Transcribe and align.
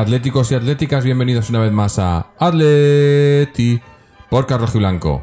Atléticos 0.00 0.50
y 0.50 0.54
atléticas, 0.54 1.04
bienvenidos 1.04 1.50
una 1.50 1.58
vez 1.58 1.70
más 1.70 1.98
a 1.98 2.32
Atleti 2.38 3.78
por 4.30 4.46
Carlos 4.46 4.72
Blanco. 4.72 5.22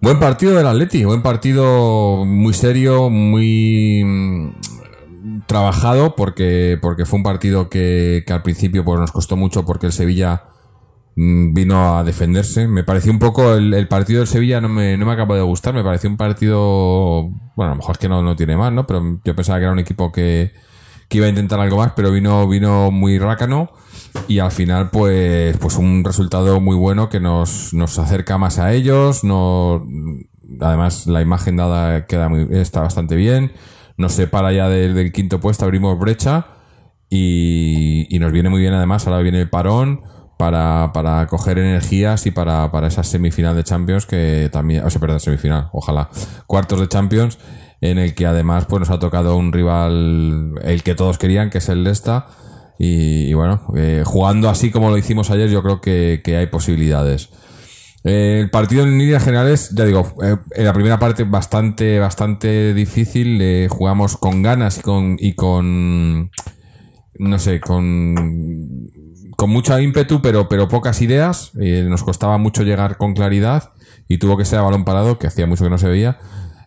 Buen 0.00 0.20
partido 0.20 0.54
del 0.54 0.66
Atleti, 0.66 1.04
buen 1.04 1.22
partido 1.22 2.24
muy 2.24 2.54
serio, 2.54 3.10
muy 3.10 4.04
mm, 4.04 5.40
trabajado 5.46 6.14
porque, 6.14 6.78
porque 6.80 7.04
fue 7.04 7.16
un 7.16 7.24
partido 7.24 7.68
que, 7.68 8.24
al 8.28 8.42
principio 8.44 8.84
pues, 8.84 9.00
nos 9.00 9.10
costó 9.10 9.36
mucho 9.36 9.64
porque 9.64 9.86
el 9.86 9.92
Sevilla 9.92 10.44
mm, 11.16 11.52
vino 11.52 11.98
a 11.98 12.04
defenderse. 12.04 12.68
Me 12.68 12.84
pareció 12.84 13.10
un 13.10 13.18
poco 13.18 13.54
el, 13.54 13.74
el 13.74 13.88
partido 13.88 14.20
del 14.20 14.28
Sevilla 14.28 14.60
no 14.60 14.68
me, 14.68 14.96
no 14.96 15.04
me 15.04 15.12
acabó 15.12 15.34
de 15.34 15.42
gustar, 15.42 15.74
me 15.74 15.82
pareció 15.82 16.08
un 16.08 16.16
partido, 16.16 17.28
bueno, 17.56 17.72
a 17.72 17.74
lo 17.74 17.76
mejor 17.76 17.96
es 17.96 17.98
que 17.98 18.08
no, 18.08 18.22
no 18.22 18.36
tiene 18.36 18.56
más, 18.56 18.72
¿no? 18.72 18.86
Pero 18.86 19.20
yo 19.24 19.34
pensaba 19.34 19.58
que 19.58 19.64
era 19.64 19.72
un 19.72 19.80
equipo 19.80 20.12
que, 20.12 20.52
que 21.12 21.18
iba 21.18 21.26
a 21.26 21.28
intentar 21.28 21.60
algo 21.60 21.76
más, 21.76 21.92
pero 21.94 22.10
vino, 22.10 22.48
vino 22.48 22.90
muy 22.90 23.18
rácano 23.18 23.70
y 24.28 24.38
al 24.38 24.50
final 24.50 24.88
pues, 24.88 25.54
pues 25.58 25.76
un 25.76 26.04
resultado 26.04 26.58
muy 26.58 26.74
bueno 26.74 27.10
que 27.10 27.20
nos, 27.20 27.74
nos 27.74 27.98
acerca 27.98 28.38
más 28.38 28.58
a 28.58 28.72
ellos, 28.72 29.22
no, 29.22 29.86
además 30.58 31.06
la 31.06 31.20
imagen 31.20 31.56
dada 31.56 32.06
queda 32.06 32.30
muy, 32.30 32.48
está 32.52 32.80
bastante 32.80 33.14
bien, 33.14 33.52
nos 33.98 34.12
separa 34.12 34.54
ya 34.54 34.70
del, 34.70 34.94
del 34.94 35.12
quinto 35.12 35.38
puesto, 35.38 35.66
abrimos 35.66 35.98
brecha 35.98 36.46
y, 37.10 38.06
y 38.08 38.18
nos 38.18 38.32
viene 38.32 38.48
muy 38.48 38.62
bien 38.62 38.72
además, 38.72 39.06
ahora 39.06 39.20
viene 39.20 39.42
el 39.42 39.50
parón 39.50 40.00
para, 40.38 40.92
para 40.94 41.26
coger 41.26 41.58
energías 41.58 42.24
y 42.24 42.30
para, 42.30 42.70
para 42.70 42.86
esa 42.86 43.02
semifinal 43.02 43.54
de 43.54 43.64
Champions 43.64 44.06
que 44.06 44.48
también, 44.50 44.82
o 44.82 44.88
sea, 44.88 44.98
perdón, 44.98 45.20
semifinal, 45.20 45.68
ojalá, 45.72 46.08
cuartos 46.46 46.80
de 46.80 46.88
Champions 46.88 47.38
en 47.82 47.98
el 47.98 48.14
que 48.14 48.26
además 48.26 48.64
pues 48.66 48.80
nos 48.80 48.90
ha 48.90 48.98
tocado 48.98 49.36
un 49.36 49.52
rival 49.52 50.54
el 50.62 50.82
que 50.82 50.94
todos 50.94 51.18
querían 51.18 51.50
que 51.50 51.58
es 51.58 51.68
el 51.68 51.82
Lesta 51.82 52.28
y, 52.78 53.24
y 53.28 53.34
bueno 53.34 53.60
eh, 53.76 54.04
jugando 54.06 54.48
así 54.48 54.70
como 54.70 54.88
lo 54.88 54.96
hicimos 54.96 55.30
ayer 55.30 55.50
yo 55.50 55.62
creo 55.62 55.80
que, 55.82 56.22
que 56.24 56.36
hay 56.36 56.46
posibilidades. 56.46 57.28
Eh, 58.04 58.38
el 58.40 58.50
partido 58.50 58.84
en 58.84 58.98
líneas 58.98 59.24
generales 59.24 59.70
ya 59.74 59.84
digo 59.84 60.14
eh, 60.22 60.36
en 60.52 60.64
la 60.64 60.72
primera 60.72 60.98
parte 60.98 61.24
bastante 61.24 61.98
bastante 61.98 62.72
difícil 62.72 63.68
jugamos 63.68 64.16
con 64.16 64.42
ganas 64.42 64.78
y 64.78 64.82
con 64.82 65.16
y 65.18 65.34
con 65.34 66.30
no 67.18 67.38
sé 67.38 67.60
con 67.60 68.88
con 69.36 69.50
mucho 69.50 69.78
ímpetu 69.78 70.22
pero 70.22 70.48
pero 70.48 70.68
pocas 70.68 71.02
ideas. 71.02 71.50
Nos 71.54 72.04
costaba 72.04 72.38
mucho 72.38 72.62
llegar 72.62 72.96
con 72.96 73.14
claridad 73.14 73.72
y 74.06 74.18
tuvo 74.18 74.36
que 74.36 74.44
ser 74.44 74.60
a 74.60 74.62
balón 74.62 74.84
parado 74.84 75.18
que 75.18 75.26
hacía 75.26 75.46
mucho 75.46 75.64
que 75.64 75.70
no 75.70 75.78
se 75.78 75.88
veía 75.88 76.18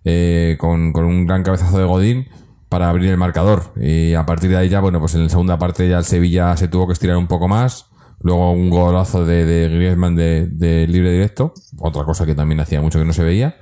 eh, 0.06 0.56
con, 0.60 0.94
con 0.94 1.04
un 1.06 1.26
gran 1.26 1.44
cabezazo 1.44 1.80
de 1.80 1.86
Godín 1.86 2.28
para 2.70 2.90
abrir 2.90 3.10
el 3.10 3.18
marcador. 3.18 3.74
Y 3.76 4.14
a 4.14 4.26
partir 4.26 4.52
de 4.52 4.58
ahí 4.58 4.70
ya, 4.70 4.80
bueno, 4.80 5.00
pues 5.00 5.16
en 5.16 5.24
la 5.24 5.30
segunda 5.30 5.58
parte 5.58 5.90
ya 5.90 5.98
el 5.98 6.06
Sevilla 6.06 6.56
se 6.58 6.68
tuvo 6.68 6.88
que 6.88 6.94
estirar 6.94 7.18
un 7.18 7.28
poco 7.28 7.48
más. 7.48 7.88
Luego 8.22 8.52
un 8.52 8.70
golazo 8.70 9.26
de, 9.26 9.70
Griezmann 9.70 10.16
de, 10.16 10.86
libre 10.88 11.12
directo, 11.12 11.54
otra 11.80 12.04
cosa 12.06 12.26
que 12.26 12.34
también 12.34 12.60
hacía 12.60 12.82
mucho 12.82 13.00
que 13.00 13.06
no 13.06 13.14
se 13.14 13.24
veía. 13.24 13.56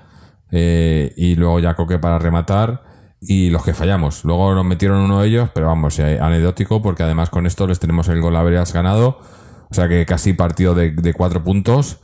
Eh, 0.52 1.14
y 1.18 1.36
luego 1.36 1.60
ya 1.60 1.74
Coque 1.76 1.98
para 1.98 2.20
rematar 2.20 2.84
y 3.22 3.50
los 3.50 3.64
que 3.64 3.74
fallamos. 3.74 4.24
Luego 4.26 4.54
nos 4.54 4.66
metieron 4.66 5.00
uno 5.02 5.22
de 5.22 5.28
ellos, 5.28 5.50
pero 5.54 5.68
vamos, 5.68 5.98
eh, 6.00 6.20
anecdótico 6.22 6.82
porque 6.82 7.04
además 7.04 7.30
con 7.30 7.48
esto 7.48 7.68
les 7.68 7.80
tenemos 7.80 8.08
el 8.10 8.22
gol 8.22 8.36
habrías 8.36 8.74
ganado. 8.74 9.20
O 9.72 9.74
sea 9.74 9.88
que 9.88 10.06
casi 10.06 10.34
partido 10.34 10.76
de 10.76 11.14
cuatro 11.14 11.44
puntos 11.44 12.00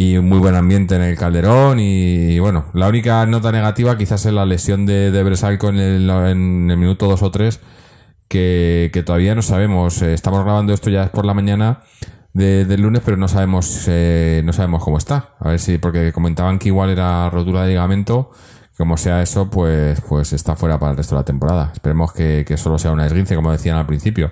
y 0.00 0.16
un 0.16 0.28
muy 0.28 0.38
buen 0.38 0.54
ambiente 0.54 0.94
en 0.94 1.02
el 1.02 1.16
Calderón 1.16 1.80
y, 1.80 2.38
bueno, 2.38 2.66
la 2.72 2.86
única 2.88 3.26
nota 3.26 3.50
negativa 3.50 3.98
quizás 3.98 4.24
es 4.26 4.32
la 4.32 4.46
lesión 4.46 4.86
de, 4.86 5.10
de 5.10 5.22
Bresalco 5.24 5.70
en 5.70 5.78
el, 5.78 6.08
en 6.08 6.70
el 6.70 6.76
minuto 6.76 7.08
2 7.08 7.20
o 7.22 7.30
3 7.32 7.58
que, 8.28 8.90
que 8.92 9.02
todavía 9.02 9.34
no 9.34 9.42
sabemos, 9.42 10.00
eh, 10.02 10.14
estamos 10.14 10.44
grabando 10.44 10.72
esto 10.72 10.88
ya 10.90 11.10
por 11.10 11.24
la 11.24 11.34
mañana 11.34 11.80
de- 12.32 12.64
del 12.64 12.82
lunes 12.82 13.02
pero 13.04 13.16
no 13.16 13.26
sabemos 13.26 13.86
eh, 13.88 14.42
no 14.44 14.52
sabemos 14.52 14.84
cómo 14.84 14.98
está, 14.98 15.30
a 15.40 15.48
ver 15.48 15.58
si 15.58 15.78
porque 15.78 16.12
comentaban 16.12 16.58
que 16.60 16.68
igual 16.68 16.90
era 16.90 17.28
rotura 17.30 17.62
de 17.62 17.68
ligamento 17.70 18.30
como 18.76 18.96
sea 18.96 19.20
eso, 19.22 19.50
pues, 19.50 20.00
pues 20.08 20.32
está 20.32 20.54
fuera 20.54 20.78
para 20.78 20.92
el 20.92 20.96
resto 20.96 21.16
de 21.16 21.22
la 21.22 21.24
temporada. 21.24 21.70
Esperemos 21.72 22.12
que, 22.12 22.44
que 22.46 22.56
solo 22.56 22.78
sea 22.78 22.92
una 22.92 23.06
esguince, 23.06 23.34
como 23.34 23.50
decían 23.50 23.76
al 23.76 23.86
principio. 23.86 24.30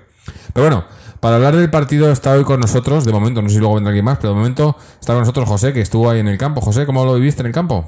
Pero 0.53 0.67
bueno, 0.67 0.85
para 1.27 1.35
hablar 1.35 1.57
del 1.57 1.69
partido 1.69 2.09
está 2.09 2.31
hoy 2.31 2.45
con 2.45 2.61
nosotros, 2.61 3.03
de 3.03 3.11
momento, 3.11 3.41
no 3.41 3.49
sé 3.49 3.55
si 3.55 3.59
luego 3.59 3.75
vendrá 3.75 3.89
alguien 3.89 4.05
más, 4.05 4.17
pero 4.17 4.29
de 4.29 4.35
momento 4.35 4.77
está 4.97 5.11
con 5.11 5.23
nosotros 5.23 5.45
José, 5.45 5.73
que 5.73 5.81
estuvo 5.81 6.09
ahí 6.09 6.21
en 6.21 6.29
el 6.29 6.37
campo. 6.37 6.61
José, 6.61 6.85
¿cómo 6.85 7.03
lo 7.03 7.15
viviste 7.15 7.41
en 7.41 7.47
el 7.47 7.51
campo? 7.51 7.85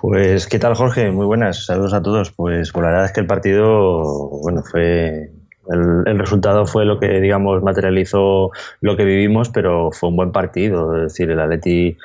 Pues, 0.00 0.48
¿qué 0.48 0.58
tal, 0.58 0.74
Jorge? 0.74 1.12
Muy 1.12 1.26
buenas, 1.26 1.64
saludos 1.66 1.94
a 1.94 2.02
todos. 2.02 2.32
Pues, 2.32 2.72
pues 2.72 2.82
la 2.82 2.90
verdad 2.90 3.04
es 3.04 3.12
que 3.12 3.20
el 3.20 3.28
partido, 3.28 4.02
bueno, 4.42 4.64
fue. 4.64 5.30
El, 5.68 6.02
el 6.06 6.18
resultado 6.18 6.66
fue 6.66 6.84
lo 6.84 6.98
que, 6.98 7.20
digamos, 7.20 7.62
materializó 7.62 8.50
lo 8.80 8.96
que 8.96 9.04
vivimos, 9.04 9.50
pero 9.50 9.92
fue 9.92 10.08
un 10.08 10.16
buen 10.16 10.32
partido. 10.32 10.96
Es 10.96 11.12
decir, 11.12 11.30
el 11.30 11.38
Atleti 11.38 11.98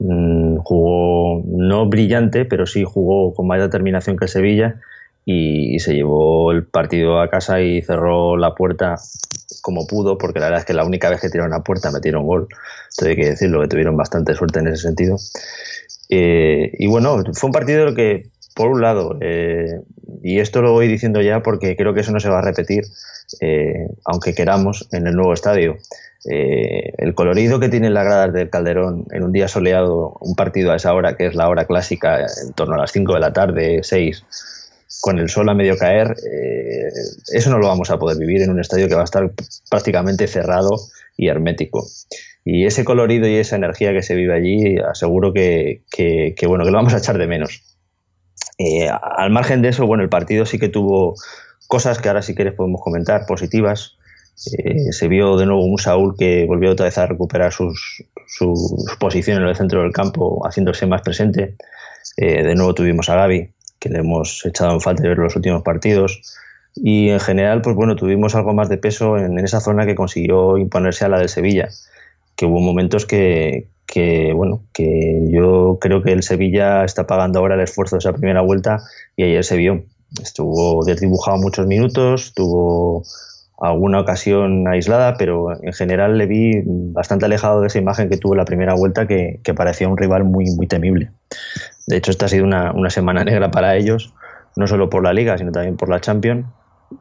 mm, 0.00 0.56
jugó 0.64 1.44
no 1.46 1.86
brillante, 1.86 2.44
pero 2.44 2.66
sí 2.66 2.82
jugó 2.82 3.34
con 3.34 3.46
más 3.46 3.60
determinación 3.60 4.16
que 4.16 4.26
Sevilla 4.26 4.80
y, 5.30 5.78
se 5.78 5.94
llevó 5.94 6.52
el 6.52 6.64
partido 6.66 7.20
a 7.20 7.28
casa 7.28 7.60
y 7.60 7.82
cerró 7.82 8.36
la 8.36 8.54
puerta 8.54 8.96
como 9.62 9.86
pudo, 9.86 10.18
porque 10.18 10.40
la 10.40 10.46
verdad 10.46 10.60
es 10.60 10.66
que 10.66 10.74
la 10.74 10.84
única 10.84 11.10
vez 11.10 11.20
que 11.20 11.28
tiraron 11.28 11.50
la 11.50 11.62
puerta 11.62 11.90
metieron 11.90 12.26
gol. 12.26 12.48
Entonces 12.90 13.08
hay 13.08 13.16
que 13.16 13.30
decirlo, 13.30 13.60
que 13.60 13.68
tuvieron 13.68 13.96
bastante 13.96 14.34
suerte 14.34 14.60
en 14.60 14.68
ese 14.68 14.82
sentido. 14.82 15.16
Eh, 16.08 16.72
y 16.78 16.86
bueno, 16.86 17.22
fue 17.34 17.48
un 17.48 17.52
partido 17.52 17.94
que, 17.94 18.30
por 18.54 18.68
un 18.68 18.80
lado, 18.80 19.18
eh, 19.20 19.80
y 20.22 20.40
esto 20.40 20.62
lo 20.62 20.72
voy 20.72 20.88
diciendo 20.88 21.20
ya 21.20 21.42
porque 21.42 21.76
creo 21.76 21.94
que 21.94 22.00
eso 22.00 22.12
no 22.12 22.20
se 22.20 22.28
va 22.28 22.40
a 22.40 22.42
repetir, 22.42 22.84
eh, 23.40 23.86
aunque 24.04 24.34
queramos, 24.34 24.88
en 24.92 25.06
el 25.06 25.14
nuevo 25.14 25.32
estadio. 25.32 25.76
Eh, 26.28 26.92
el 26.98 27.14
colorido 27.14 27.60
que 27.60 27.70
tienen 27.70 27.94
las 27.94 28.04
gradas 28.04 28.32
del 28.32 28.50
Calderón 28.50 29.06
en 29.10 29.22
un 29.22 29.32
día 29.32 29.48
soleado, 29.48 30.18
un 30.20 30.34
partido 30.34 30.72
a 30.72 30.76
esa 30.76 30.92
hora, 30.92 31.16
que 31.16 31.26
es 31.26 31.34
la 31.34 31.48
hora 31.48 31.64
clásica, 31.64 32.20
en 32.20 32.52
torno 32.54 32.74
a 32.74 32.78
las 32.78 32.92
5 32.92 33.14
de 33.14 33.20
la 33.20 33.32
tarde, 33.32 33.80
6, 33.82 34.24
con 35.00 35.18
el 35.18 35.28
sol 35.28 35.48
a 35.48 35.54
medio 35.54 35.76
caer, 35.76 36.14
eh, 36.30 36.88
eso 37.32 37.50
no 37.50 37.58
lo 37.58 37.68
vamos 37.68 37.90
a 37.90 37.98
poder 37.98 38.18
vivir 38.18 38.42
en 38.42 38.50
un 38.50 38.60
estadio 38.60 38.88
que 38.88 38.94
va 38.94 39.02
a 39.02 39.04
estar 39.04 39.30
prácticamente 39.70 40.26
cerrado 40.26 40.76
y 41.16 41.28
hermético. 41.28 41.86
Y 42.44 42.66
ese 42.66 42.84
colorido 42.84 43.26
y 43.26 43.36
esa 43.36 43.56
energía 43.56 43.92
que 43.92 44.02
se 44.02 44.14
vive 44.14 44.34
allí, 44.34 44.78
aseguro 44.78 45.32
que, 45.32 45.82
bueno, 46.46 46.64
que 46.64 46.70
lo 46.70 46.76
vamos 46.76 46.94
a 46.94 46.98
echar 46.98 47.18
de 47.18 47.26
menos. 47.26 47.62
Eh, 48.58 48.88
al 48.90 49.30
margen 49.30 49.62
de 49.62 49.68
eso, 49.68 49.86
bueno, 49.86 50.02
el 50.02 50.08
partido 50.10 50.44
sí 50.46 50.58
que 50.58 50.68
tuvo 50.68 51.14
cosas 51.66 51.98
que 51.98 52.08
ahora 52.08 52.22
si 52.22 52.34
quieres 52.34 52.54
podemos 52.54 52.80
comentar, 52.82 53.26
positivas. 53.26 53.96
Eh, 54.56 54.92
se 54.92 55.08
vio 55.08 55.36
de 55.36 55.46
nuevo 55.46 55.64
un 55.64 55.78
Saúl 55.78 56.14
que 56.18 56.46
volvió 56.46 56.72
otra 56.72 56.86
vez 56.86 56.96
a 56.96 57.06
recuperar 57.06 57.52
sus, 57.52 58.04
su, 58.26 58.54
su 58.56 58.98
posición 58.98 59.42
en 59.42 59.48
el 59.48 59.56
centro 59.56 59.82
del 59.82 59.92
campo, 59.92 60.40
haciéndose 60.46 60.86
más 60.86 61.02
presente. 61.02 61.56
De 62.16 62.54
nuevo 62.54 62.74
tuvimos 62.74 63.08
a 63.08 63.14
Gaby, 63.14 63.50
que 63.80 63.88
le 63.88 63.98
hemos 63.98 64.44
echado 64.46 64.72
en 64.72 64.80
falta 64.80 65.02
de 65.02 65.08
ver 65.08 65.18
los 65.18 65.34
últimos 65.34 65.62
partidos. 65.62 66.20
Y 66.76 67.08
en 67.08 67.18
general, 67.18 67.62
pues 67.62 67.74
bueno, 67.74 67.96
tuvimos 67.96 68.36
algo 68.36 68.54
más 68.54 68.68
de 68.68 68.78
peso 68.78 69.18
en, 69.18 69.38
en 69.38 69.44
esa 69.44 69.60
zona 69.60 69.86
que 69.86 69.96
consiguió 69.96 70.56
imponerse 70.58 71.04
a 71.04 71.08
la 71.08 71.18
del 71.18 71.28
Sevilla 71.28 71.68
que 72.40 72.46
hubo 72.46 72.60
momentos 72.60 73.04
que, 73.04 73.68
que, 73.86 74.32
bueno, 74.32 74.62
que 74.72 75.28
yo 75.30 75.76
creo 75.78 76.02
que 76.02 76.12
el 76.12 76.22
Sevilla 76.22 76.84
está 76.84 77.06
pagando 77.06 77.38
ahora 77.38 77.54
el 77.54 77.60
esfuerzo 77.60 77.96
de 77.96 77.98
esa 77.98 78.14
primera 78.14 78.40
vuelta 78.40 78.82
y 79.14 79.24
ayer 79.24 79.44
se 79.44 79.58
vio. 79.58 79.84
Estuvo 80.22 80.82
desdibujado 80.84 81.36
muchos 81.36 81.66
minutos, 81.66 82.32
tuvo 82.34 83.02
alguna 83.60 84.00
ocasión 84.00 84.66
aislada, 84.68 85.18
pero 85.18 85.52
en 85.62 85.72
general 85.74 86.16
le 86.16 86.24
vi 86.24 86.62
bastante 86.64 87.26
alejado 87.26 87.60
de 87.60 87.66
esa 87.66 87.78
imagen 87.78 88.08
que 88.08 88.16
tuvo 88.16 88.34
la 88.34 88.46
primera 88.46 88.74
vuelta 88.74 89.06
que, 89.06 89.40
que 89.44 89.52
parecía 89.52 89.88
un 89.88 89.98
rival 89.98 90.24
muy, 90.24 90.46
muy 90.56 90.66
temible. 90.66 91.10
De 91.86 91.96
hecho, 91.96 92.10
esta 92.10 92.26
ha 92.26 92.28
sido 92.28 92.44
una, 92.44 92.72
una 92.72 92.90
semana 92.90 93.24
negra 93.24 93.50
para 93.50 93.76
ellos, 93.76 94.14
no 94.56 94.66
solo 94.66 94.90
por 94.90 95.02
la 95.02 95.12
liga, 95.12 95.38
sino 95.38 95.52
también 95.52 95.76
por 95.76 95.88
la 95.88 96.00
Champions. 96.00 96.46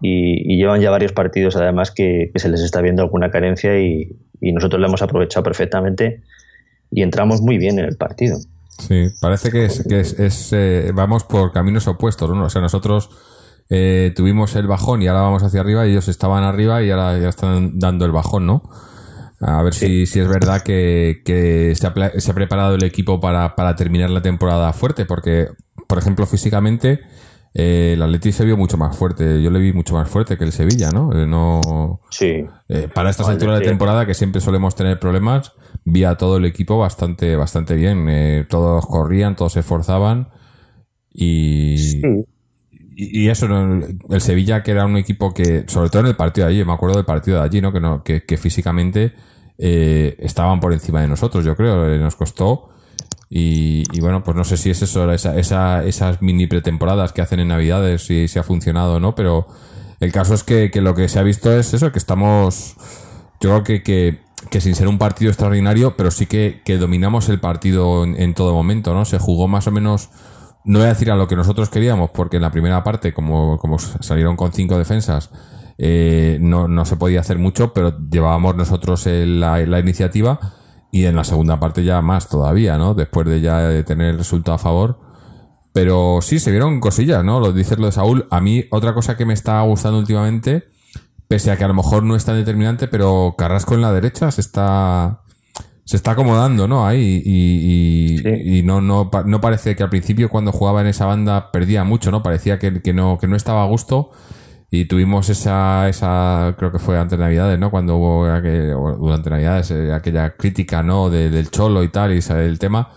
Y, 0.01 0.57
llevan 0.57 0.81
ya 0.81 0.91
varios 0.91 1.13
partidos 1.13 1.55
además 1.55 1.89
que, 1.89 2.31
se 2.35 2.49
les 2.49 2.61
está 2.61 2.79
viendo 2.81 3.01
alguna 3.01 3.31
carencia 3.31 3.79
y, 3.79 4.15
y, 4.39 4.51
nosotros 4.51 4.79
la 4.79 4.87
hemos 4.87 5.01
aprovechado 5.01 5.43
perfectamente 5.43 6.21
y 6.91 7.01
entramos 7.01 7.41
muy 7.41 7.57
bien 7.57 7.79
en 7.79 7.85
el 7.85 7.97
partido. 7.97 8.37
Sí, 8.79 9.07
parece 9.19 9.51
que 9.51 9.65
es, 9.65 9.85
que 9.87 9.99
es, 9.99 10.19
es 10.19 10.53
eh, 10.53 10.91
vamos 10.93 11.23
por 11.23 11.51
caminos 11.51 11.87
opuestos, 11.87 12.29
¿no? 12.29 12.45
O 12.45 12.49
sea, 12.49 12.61
nosotros 12.61 13.09
eh, 13.69 14.13
tuvimos 14.15 14.55
el 14.55 14.67
bajón 14.67 15.01
y 15.01 15.07
ahora 15.07 15.21
vamos 15.21 15.43
hacia 15.43 15.59
arriba, 15.59 15.85
y 15.85 15.91
ellos 15.91 16.07
estaban 16.07 16.43
arriba 16.43 16.81
y 16.81 16.89
ahora 16.89 17.19
ya 17.19 17.29
están 17.29 17.77
dando 17.79 18.05
el 18.05 18.11
bajón, 18.11 18.47
¿no? 18.47 18.63
A 19.41 19.61
ver 19.63 19.73
si, 19.73 20.05
si 20.05 20.19
es 20.19 20.27
verdad 20.27 20.61
que, 20.63 21.21
que 21.23 21.73
se, 21.75 21.87
ha, 21.87 21.93
pla- 21.93 22.11
se 22.17 22.31
ha 22.31 22.33
preparado 22.33 22.75
el 22.75 22.83
equipo 22.83 23.19
para, 23.21 23.55
para 23.55 23.75
terminar 23.75 24.09
la 24.09 24.21
temporada 24.21 24.73
fuerte, 24.73 25.05
porque, 25.05 25.47
por 25.87 25.97
ejemplo, 25.97 26.25
físicamente, 26.25 26.99
eh, 27.53 27.93
el 27.93 28.01
Atleti 28.01 28.31
se 28.31 28.43
vio 28.45 28.57
mucho 28.57 28.77
más 28.77 28.95
fuerte. 28.97 29.41
Yo 29.41 29.49
le 29.49 29.59
vi 29.59 29.71
mucho 29.71 29.93
más 29.95 30.09
fuerte 30.09 30.37
que 30.37 30.43
el 30.43 30.51
Sevilla, 30.51 30.91
¿no? 30.91 31.11
Eh, 31.17 31.25
no 31.25 32.01
Sí, 32.09 32.45
eh, 32.67 32.89
para 32.93 33.09
estas 33.09 33.27
Vale, 33.27 33.35
alturas 33.35 33.59
de 33.59 33.65
temporada, 33.65 34.05
que 34.05 34.13
siempre 34.13 34.41
solemos 34.41 34.75
tener 34.75 34.99
problemas, 34.99 35.53
vi 35.85 36.03
a 36.03 36.15
todo 36.15 36.37
el 36.37 36.45
equipo 36.45 36.77
bastante, 36.77 37.35
bastante 37.37 37.75
bien. 37.75 38.07
Eh, 38.09 38.45
todos 38.49 38.85
corrían, 38.85 39.35
todos 39.35 39.53
se 39.53 39.61
esforzaban. 39.61 40.29
Y, 41.11 41.77
sí. 41.77 42.01
Y, 43.05 43.25
y 43.25 43.29
eso, 43.29 43.47
el 43.47 44.21
Sevilla, 44.21 44.63
que 44.63 44.71
era 44.71 44.85
un 44.85 44.97
equipo 44.97 45.33
que, 45.33 45.65
sobre 45.67 45.89
todo 45.89 46.01
en 46.01 46.07
el 46.07 46.15
partido 46.15 46.47
de 46.47 46.53
allí, 46.53 46.65
me 46.65 46.73
acuerdo 46.73 46.95
del 46.97 47.05
partido 47.05 47.37
de 47.39 47.43
allí, 47.43 47.61
¿no? 47.61 47.71
Que, 47.71 47.79
no, 47.79 48.03
que, 48.03 48.23
que 48.25 48.37
físicamente 48.37 49.13
eh, 49.57 50.15
estaban 50.19 50.59
por 50.59 50.73
encima 50.73 51.01
de 51.01 51.07
nosotros, 51.07 51.45
yo 51.45 51.55
creo, 51.55 51.91
eh, 51.93 51.97
nos 51.99 52.15
costó. 52.15 52.69
Y, 53.29 53.83
y 53.93 54.01
bueno, 54.01 54.23
pues 54.23 54.35
no 54.35 54.43
sé 54.43 54.57
si 54.57 54.71
es 54.71 54.81
eso, 54.81 55.11
esa, 55.11 55.37
esa- 55.37 55.83
esas 55.85 56.21
mini 56.21 56.47
pretemporadas 56.47 57.13
que 57.13 57.21
hacen 57.21 57.39
en 57.39 57.49
Navidades, 57.49 58.03
si, 58.05 58.27
si 58.27 58.39
ha 58.39 58.43
funcionado 58.43 58.95
o 58.95 58.99
no, 58.99 59.13
pero 59.15 59.47
el 59.99 60.11
caso 60.11 60.33
es 60.33 60.43
que, 60.43 60.71
lo 60.81 60.95
que 60.95 61.07
se 61.09 61.19
ha 61.19 61.23
visto 61.23 61.51
es 61.51 61.73
eso, 61.73 61.91
que 61.91 61.99
estamos, 61.99 62.75
yo 63.39 63.49
creo 63.51 63.63
que, 63.63 63.83
que, 63.83 64.19
que 64.49 64.61
sin 64.61 64.73
ser 64.75 64.87
un 64.87 64.97
partido 64.97 65.29
extraordinario, 65.31 65.95
pero 65.95 66.09
sí 66.11 66.25
que, 66.25 66.61
que 66.65 66.77
dominamos 66.77 67.29
el 67.29 67.39
partido 67.39 68.03
en, 68.03 68.19
en 68.19 68.33
todo 68.33 68.53
momento, 68.53 68.93
¿no? 68.93 69.05
Se 69.05 69.19
jugó 69.19 69.47
más 69.47 69.67
o 69.67 69.71
menos, 69.71 70.09
no 70.69 70.77
voy 70.77 70.85
a 70.85 70.89
decir 70.89 71.09
a 71.09 71.15
lo 71.15 71.27
que 71.27 71.35
nosotros 71.35 71.67
queríamos, 71.71 72.11
porque 72.11 72.35
en 72.35 72.43
la 72.43 72.51
primera 72.51 72.83
parte, 72.83 73.11
como, 73.11 73.57
como 73.57 73.79
salieron 73.79 74.35
con 74.35 74.53
cinco 74.53 74.77
defensas, 74.77 75.31
eh, 75.79 76.37
no, 76.39 76.67
no 76.67 76.85
se 76.85 76.95
podía 76.95 77.21
hacer 77.21 77.39
mucho, 77.39 77.73
pero 77.73 77.97
llevábamos 78.07 78.55
nosotros 78.55 79.07
la, 79.07 79.57
la 79.65 79.79
iniciativa 79.79 80.39
y 80.91 81.05
en 81.05 81.15
la 81.15 81.23
segunda 81.23 81.59
parte 81.59 81.83
ya 81.83 82.03
más 82.03 82.29
todavía, 82.29 82.77
¿no? 82.77 82.93
Después 82.93 83.25
de 83.25 83.41
ya 83.41 83.83
tener 83.83 84.11
el 84.11 84.19
resultado 84.19 84.53
a 84.53 84.59
favor. 84.59 84.99
Pero 85.73 86.19
sí, 86.21 86.37
se 86.37 86.51
vieron 86.51 86.79
cosillas, 86.79 87.25
¿no? 87.25 87.39
Lo 87.39 87.51
dices 87.51 87.79
lo 87.79 87.87
de 87.87 87.91
Saúl. 87.91 88.27
A 88.29 88.39
mí, 88.39 88.65
otra 88.69 88.93
cosa 88.93 89.17
que 89.17 89.25
me 89.25 89.33
está 89.33 89.59
gustando 89.63 89.97
últimamente, 89.97 90.65
pese 91.27 91.49
a 91.49 91.57
que 91.57 91.63
a 91.63 91.67
lo 91.67 91.73
mejor 91.73 92.03
no 92.03 92.15
es 92.15 92.25
tan 92.25 92.35
determinante, 92.35 92.87
pero 92.87 93.33
Carrasco 93.35 93.73
en 93.73 93.81
la 93.81 93.91
derecha 93.91 94.29
se 94.29 94.41
está. 94.41 95.23
Se 95.89 95.95
está 95.97 96.11
acomodando, 96.11 96.67
¿no? 96.67 96.85
Ahí 96.85 97.19
y, 97.25 98.13
y, 98.13 98.17
Sí. 98.19 98.29
y 98.59 98.61
no, 98.61 98.79
no, 98.79 99.09
no 99.25 99.41
parece 99.41 99.75
que 99.75 99.81
al 99.81 99.89
principio 99.89 100.29
cuando 100.29 100.51
jugaba 100.51 100.81
en 100.81 100.87
esa 100.87 101.07
banda 101.07 101.51
perdía 101.51 101.83
mucho, 101.83 102.11
¿no? 102.11 102.21
Parecía 102.21 102.59
que, 102.59 102.83
que 102.83 102.93
no, 102.93 103.17
que 103.19 103.27
no 103.27 103.35
estaba 103.35 103.63
a 103.63 103.65
gusto 103.65 104.11
y 104.69 104.85
tuvimos 104.85 105.29
esa, 105.29 105.89
esa, 105.89 106.53
creo 106.59 106.71
que 106.71 106.77
fue 106.77 106.99
antes 106.99 107.17
de 107.17 107.25
Navidades, 107.25 107.57
¿no? 107.57 107.71
Cuando 107.71 107.95
hubo, 107.97 108.27
aquel- 108.27 108.75
durante 108.99 109.31
Navidades, 109.31 109.71
eh, 109.71 109.91
aquella 109.91 110.35
crítica, 110.37 110.83
¿no? 110.83 111.09
De- 111.09 111.31
del 111.31 111.49
cholo 111.49 111.81
y 111.83 111.87
tal, 111.89 112.13
y 112.13 112.21
sabe 112.21 112.45
el 112.45 112.59
tema. 112.59 112.91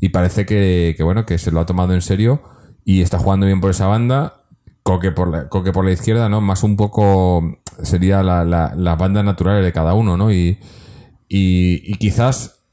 Y 0.00 0.08
parece 0.08 0.46
que, 0.46 0.94
que, 0.96 1.02
bueno, 1.02 1.26
que 1.26 1.36
se 1.36 1.50
lo 1.50 1.60
ha 1.60 1.66
tomado 1.66 1.92
en 1.92 2.00
serio 2.00 2.40
y 2.82 3.02
está 3.02 3.18
jugando 3.18 3.44
bien 3.44 3.60
por 3.60 3.72
esa 3.72 3.88
banda. 3.88 4.44
Coque 4.82 5.10
por 5.12 5.28
la, 5.28 5.50
Coque 5.50 5.70
por 5.72 5.84
la 5.84 5.90
izquierda, 5.92 6.30
¿no? 6.30 6.40
Más 6.40 6.62
un 6.62 6.76
poco 6.76 7.58
sería 7.82 8.22
la, 8.22 8.42
la, 8.46 8.72
las 8.74 8.96
bandas 8.96 9.22
naturales 9.22 9.62
de 9.62 9.72
cada 9.74 9.92
uno, 9.92 10.16
¿no? 10.16 10.32
Y, 10.32 10.58
y, 11.28 11.92
y 11.92 11.94
quizás, 11.96 12.64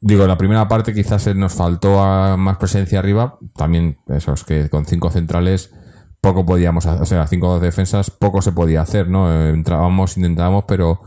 digo, 0.00 0.26
la 0.26 0.38
primera 0.38 0.66
parte 0.68 0.94
quizás 0.94 1.34
nos 1.34 1.54
faltó 1.54 2.00
a 2.00 2.36
más 2.36 2.56
presencia 2.58 2.98
arriba. 2.98 3.38
También, 3.56 3.98
eso 4.08 4.32
es 4.32 4.44
que 4.44 4.68
con 4.68 4.86
cinco 4.86 5.10
centrales 5.10 5.72
poco 6.20 6.46
podíamos 6.46 6.86
hacer, 6.86 7.02
o 7.02 7.06
sea, 7.06 7.26
cinco 7.26 7.60
defensas 7.60 8.10
poco 8.10 8.40
se 8.40 8.52
podía 8.52 8.80
hacer, 8.80 9.08
¿no? 9.08 9.30
Eh, 9.30 9.50
Entrábamos, 9.50 10.16
intentábamos, 10.16 10.64
pero, 10.66 11.00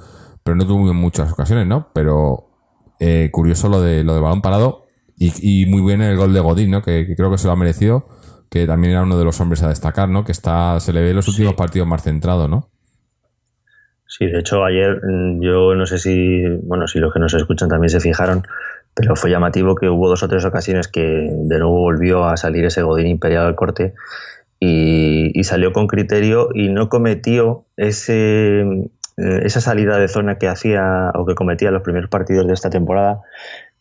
pero 0.43 0.55
no 0.55 0.67
tuvimos 0.67 0.93
muchas 0.93 1.31
ocasiones, 1.31 1.65
¿no? 1.65 1.87
Pero 1.93 2.51
eh, 2.99 3.29
curioso 3.31 3.67
lo 3.67 3.81
de 3.81 4.03
lo 4.03 4.13
de 4.13 4.21
balón 4.21 4.41
parado 4.41 4.85
y, 5.17 5.63
y 5.63 5.65
muy 5.65 5.81
bien 5.81 6.01
el 6.01 6.17
gol 6.17 6.33
de 6.33 6.39
Godín, 6.39 6.69
¿no? 6.69 6.81
Que, 6.83 7.07
que 7.07 7.15
creo 7.15 7.31
que 7.31 7.39
se 7.39 7.47
lo 7.47 7.53
ha 7.53 7.55
merecido, 7.55 8.07
que 8.51 8.67
también 8.67 8.93
era 8.93 9.03
uno 9.03 9.17
de 9.17 9.25
los 9.25 9.41
hombres 9.41 9.63
a 9.63 9.69
destacar, 9.69 10.07
¿no? 10.07 10.23
Que 10.23 10.31
está, 10.31 10.79
se 10.79 10.93
le 10.93 11.01
ve 11.01 11.09
en 11.09 11.15
los 11.15 11.27
últimos 11.27 11.55
partidos 11.55 11.87
más 11.87 12.03
centrado, 12.03 12.47
¿no? 12.47 12.69
Sí, 14.07 14.25
de 14.25 14.39
hecho 14.39 14.63
ayer 14.63 15.01
mm, 15.03 15.41
yo 15.41 15.75
no 15.75 15.85
sé 15.85 15.99
si, 15.99 16.43
bueno, 16.63 16.87
si 16.87 16.99
los 16.99 17.13
que 17.13 17.19
nos 17.19 17.33
escuchan 17.33 17.69
también 17.69 17.89
se 17.89 17.99
fijaron, 17.99 18.43
pero 18.93 19.15
fue 19.15 19.29
llamativo 19.29 19.75
que 19.75 19.89
hubo 19.89 20.09
dos 20.09 20.23
o 20.23 20.27
tres 20.27 20.45
ocasiones 20.45 20.87
que 20.87 21.01
de 21.01 21.59
nuevo 21.59 21.79
volvió 21.79 22.25
a 22.25 22.37
salir 22.37 22.65
ese 22.65 22.81
Godín 22.81 23.07
Imperial 23.07 23.45
al 23.45 23.55
corte 23.55 23.93
y, 24.59 25.37
y 25.39 25.43
salió 25.43 25.71
con 25.71 25.87
criterio 25.87 26.49
y 26.53 26.69
no 26.69 26.89
cometió 26.89 27.65
ese, 27.75 28.61
eh, 28.61 29.41
esa 29.43 29.61
salida 29.61 29.97
de 29.97 30.07
zona 30.07 30.37
que 30.37 30.47
hacía 30.47 31.11
o 31.15 31.25
que 31.25 31.35
cometía 31.35 31.67
en 31.67 31.73
los 31.73 31.83
primeros 31.83 32.09
partidos 32.09 32.47
de 32.47 32.53
esta 32.53 32.69
temporada, 32.69 33.21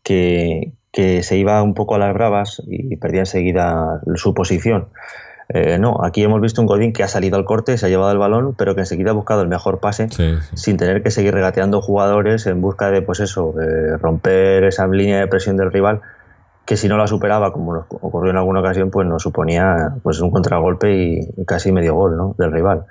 que, 0.03 0.73
que 0.93 1.23
se 1.23 1.37
iba 1.37 1.63
un 1.63 1.75
poco 1.75 1.95
a 1.95 1.99
las 1.99 2.15
bravas 2.15 2.63
y 2.67 2.97
perdía 2.97 3.21
enseguida 3.21 4.01
su 4.15 4.35
posición. 4.35 4.89
Eh, 5.49 5.79
no, 5.79 5.99
aquí 6.03 6.23
hemos 6.23 6.41
visto 6.41 6.61
un 6.61 6.67
Godín 6.67 6.93
que 6.93 7.03
ha 7.05 7.09
salido 7.09 7.37
al 7.37 7.45
corte, 7.45 7.79
se 7.79 7.87
ha 7.87 7.89
llevado 7.89 8.11
el 8.11 8.19
balón, 8.19 8.55
pero 8.57 8.75
que 8.75 8.81
enseguida 8.81 9.11
ha 9.11 9.15
buscado 9.15 9.43
el 9.43 9.49
mejor 9.49 9.79
pase 9.79 10.09
Sí, 10.11 10.35
sí. 10.41 10.57
sin 10.57 10.77
tener 10.77 11.03
que 11.03 11.11
seguir 11.11 11.33
regateando 11.35 11.81
jugadores 11.81 12.47
en 12.47 12.61
busca 12.61 12.91
de, 12.91 13.03
pues 13.03 13.21
eso, 13.21 13.53
de 13.53 13.97
romper 13.97 14.65
esa 14.65 14.87
línea 14.89 15.21
de 15.21 15.29
presión 15.29 15.57
del 15.57 15.71
rival, 15.71 16.01
que 16.67 16.77
si 16.77 16.89
no 16.89 16.99
la 16.99 17.07
superaba, 17.07 17.53
como 17.53 17.73
nos 17.73 17.85
ocurrió 17.89 18.33
en 18.33 18.39
alguna 18.39 18.59
ocasión, 18.59 18.91
pues 18.91 19.07
nos 19.07 19.23
suponía 19.23 19.95
pues 20.03 20.21
un 20.21 20.33
contragolpe 20.33 20.97
y, 20.97 21.45
casi 21.47 21.71
medio 21.71 21.95
gol 21.95 22.17
¿no? 22.17 22.35
del 22.39 22.51
rival. 22.51 22.87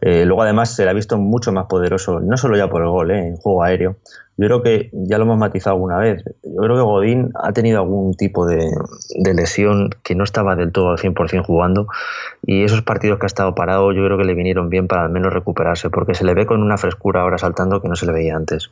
Eh, 0.00 0.24
luego 0.24 0.42
además 0.42 0.70
se 0.70 0.84
le 0.84 0.90
ha 0.90 0.94
visto 0.94 1.18
mucho 1.18 1.52
más 1.52 1.66
poderoso, 1.66 2.18
no 2.20 2.38
solo 2.38 2.56
ya 2.56 2.68
por 2.68 2.82
el 2.82 2.88
gol, 2.88 3.10
¿eh? 3.10 3.28
en 3.28 3.36
juego 3.36 3.62
aéreo. 3.62 3.96
Yo 4.40 4.46
creo 4.46 4.62
que 4.62 4.88
ya 4.92 5.18
lo 5.18 5.24
hemos 5.24 5.36
matizado 5.36 5.74
alguna 5.76 5.98
vez. 5.98 6.24
Yo 6.42 6.56
creo 6.62 6.76
que 6.76 6.82
Godín 6.82 7.30
ha 7.34 7.52
tenido 7.52 7.80
algún 7.80 8.14
tipo 8.14 8.46
de, 8.46 8.70
de 9.18 9.34
lesión 9.34 9.90
que 10.02 10.14
no 10.14 10.24
estaba 10.24 10.56
del 10.56 10.72
todo 10.72 10.90
al 10.90 10.98
100% 10.98 11.44
jugando 11.44 11.88
y 12.46 12.64
esos 12.64 12.80
partidos 12.80 13.18
que 13.18 13.26
ha 13.26 13.28
estado 13.28 13.54
parado 13.54 13.92
yo 13.92 14.02
creo 14.04 14.16
que 14.16 14.24
le 14.24 14.32
vinieron 14.34 14.70
bien 14.70 14.88
para 14.88 15.02
al 15.04 15.10
menos 15.10 15.32
recuperarse 15.34 15.90
porque 15.90 16.14
se 16.14 16.24
le 16.24 16.32
ve 16.32 16.46
con 16.46 16.62
una 16.62 16.78
frescura 16.78 17.20
ahora 17.20 17.36
saltando 17.36 17.82
que 17.82 17.88
no 17.88 17.96
se 17.96 18.06
le 18.06 18.12
veía 18.12 18.34
antes. 18.34 18.70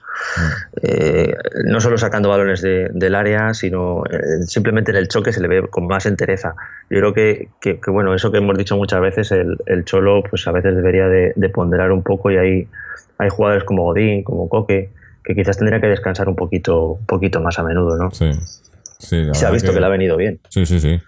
Eh, 0.82 1.34
no 1.66 1.80
solo 1.80 1.98
sacando 1.98 2.28
balones 2.30 2.62
de- 2.62 2.88
del 2.92 3.14
área, 3.14 3.52
sino 3.54 4.04
eh, 4.06 4.42
simplemente 4.46 4.90
en 4.90 4.96
el 4.96 5.08
choque 5.08 5.32
se 5.32 5.40
le 5.40 5.48
ve 5.48 5.68
con 5.68 5.86
más 5.86 6.06
entereza. 6.06 6.54
Yo 6.88 6.98
creo 6.98 7.12
que, 7.12 7.48
que- 7.60 7.78
que, 7.80 7.90
bueno, 7.90 8.14
eso 8.14 8.30
que 8.32 8.38
hemos 8.38 8.56
dicho 8.56 8.76
muchas 8.76 9.00
veces, 9.00 9.32
el, 9.32 9.58
el 9.66 9.84
Cholo 9.84 10.22
pues 10.28 10.46
a 10.48 10.52
veces 10.52 10.74
debería 10.74 11.08
de, 11.08 11.32
de 11.36 11.48
ponderar 11.50 11.92
un 11.92 12.02
poco 12.02 12.30
y 12.30 12.36
hay, 12.38 12.68
hay 13.18 13.28
jugadores 13.28 13.64
como 13.64 13.84
Godín, 13.84 14.22
como 14.24 14.48
Coque, 14.48 14.90
que 15.28 15.34
quizás 15.34 15.58
tendría 15.58 15.80
que 15.80 15.86
descansar 15.88 16.28
un 16.28 16.34
poquito, 16.34 16.92
un 16.94 17.06
poquito 17.06 17.40
más 17.40 17.58
a 17.58 17.62
menudo, 17.62 17.96
¿no? 17.96 18.10
Sí. 18.10 18.30
Sí, 18.98 19.22
la 19.22 19.34
Se 19.34 19.46
ha 19.46 19.50
visto 19.50 19.72
que 19.72 19.78
le 19.78 19.86
ha 19.86 19.90
venido 19.90 20.16
bien. 20.16 20.40
Sí, 20.48 20.66
sí, 20.66 20.80
sí. 20.80 21.00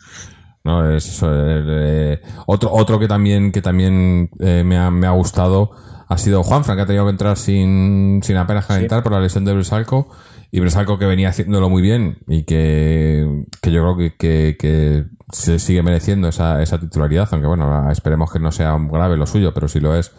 No, 0.62 0.88
es 0.94 1.08
eso. 1.08 1.26
eh, 1.32 2.20
otro, 2.46 2.70
otro 2.72 2.98
que 3.00 3.08
también, 3.08 3.50
que 3.50 3.62
también 3.62 4.28
eh, 4.38 4.62
me, 4.64 4.76
ha, 4.78 4.90
me 4.90 5.06
ha 5.06 5.10
gustado 5.10 5.70
ha 6.06 6.18
sido 6.18 6.42
Juanfran, 6.42 6.76
que 6.76 6.82
ha 6.82 6.86
tenido 6.86 7.04
que 7.06 7.10
entrar 7.12 7.36
sin, 7.36 8.20
sin 8.22 8.36
apenas 8.36 8.66
calentar 8.66 9.02
por 9.02 9.12
la 9.12 9.20
lesión 9.20 9.44
de 9.44 9.54
Bresalco. 9.54 10.08
Y 10.52 10.58
Bresalco 10.60 10.98
que 10.98 11.06
venía 11.06 11.28
haciéndolo 11.28 11.68
muy 11.70 11.80
bien 11.80 12.18
y 12.26 12.42
que, 12.42 13.44
que 13.62 13.70
yo 13.72 13.82
creo 13.82 13.96
que, 13.96 14.16
que, 14.16 14.56
que 14.58 15.04
se 15.32 15.60
sigue 15.60 15.82
mereciendo 15.84 16.26
esa, 16.28 16.60
esa 16.60 16.78
titularidad, 16.80 17.28
aunque 17.30 17.46
bueno, 17.46 17.88
esperemos 17.90 18.32
que 18.32 18.40
no 18.40 18.50
sea 18.50 18.76
grave 18.90 19.16
lo 19.16 19.26
suyo, 19.26 19.54
pero 19.54 19.68
si 19.68 19.78
lo 19.78 19.94
es, 19.96 20.10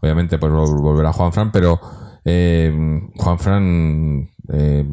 obviamente 0.00 0.38
pues 0.38 0.52
vol- 0.52 0.80
volverá 0.80 1.12
Juanfran, 1.12 1.50
pero 1.50 1.80
eh, 2.24 3.00
Juanfran 3.16 4.28
eh, 4.52 4.84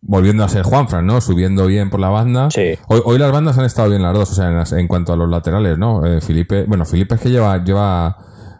volviendo 0.00 0.44
a 0.44 0.48
ser 0.48 0.62
Juanfran, 0.62 1.06
¿no? 1.06 1.20
Subiendo 1.20 1.66
bien 1.66 1.90
por 1.90 2.00
la 2.00 2.08
banda. 2.08 2.50
Sí. 2.50 2.74
Hoy, 2.88 3.00
hoy 3.04 3.18
las 3.18 3.32
bandas 3.32 3.58
han 3.58 3.64
estado 3.64 3.90
bien 3.90 4.02
las 4.02 4.14
dos, 4.14 4.30
o 4.30 4.34
sea, 4.34 4.48
en, 4.48 4.56
las- 4.56 4.72
en 4.72 4.86
cuanto 4.88 5.12
a 5.12 5.16
los 5.16 5.28
laterales, 5.28 5.76
¿no? 5.78 6.04
Eh, 6.06 6.20
Felipe, 6.20 6.64
bueno, 6.66 6.84
Felipe 6.84 7.16
es 7.16 7.20
que 7.20 7.30
lleva, 7.30 7.62
lleva, 7.62 8.16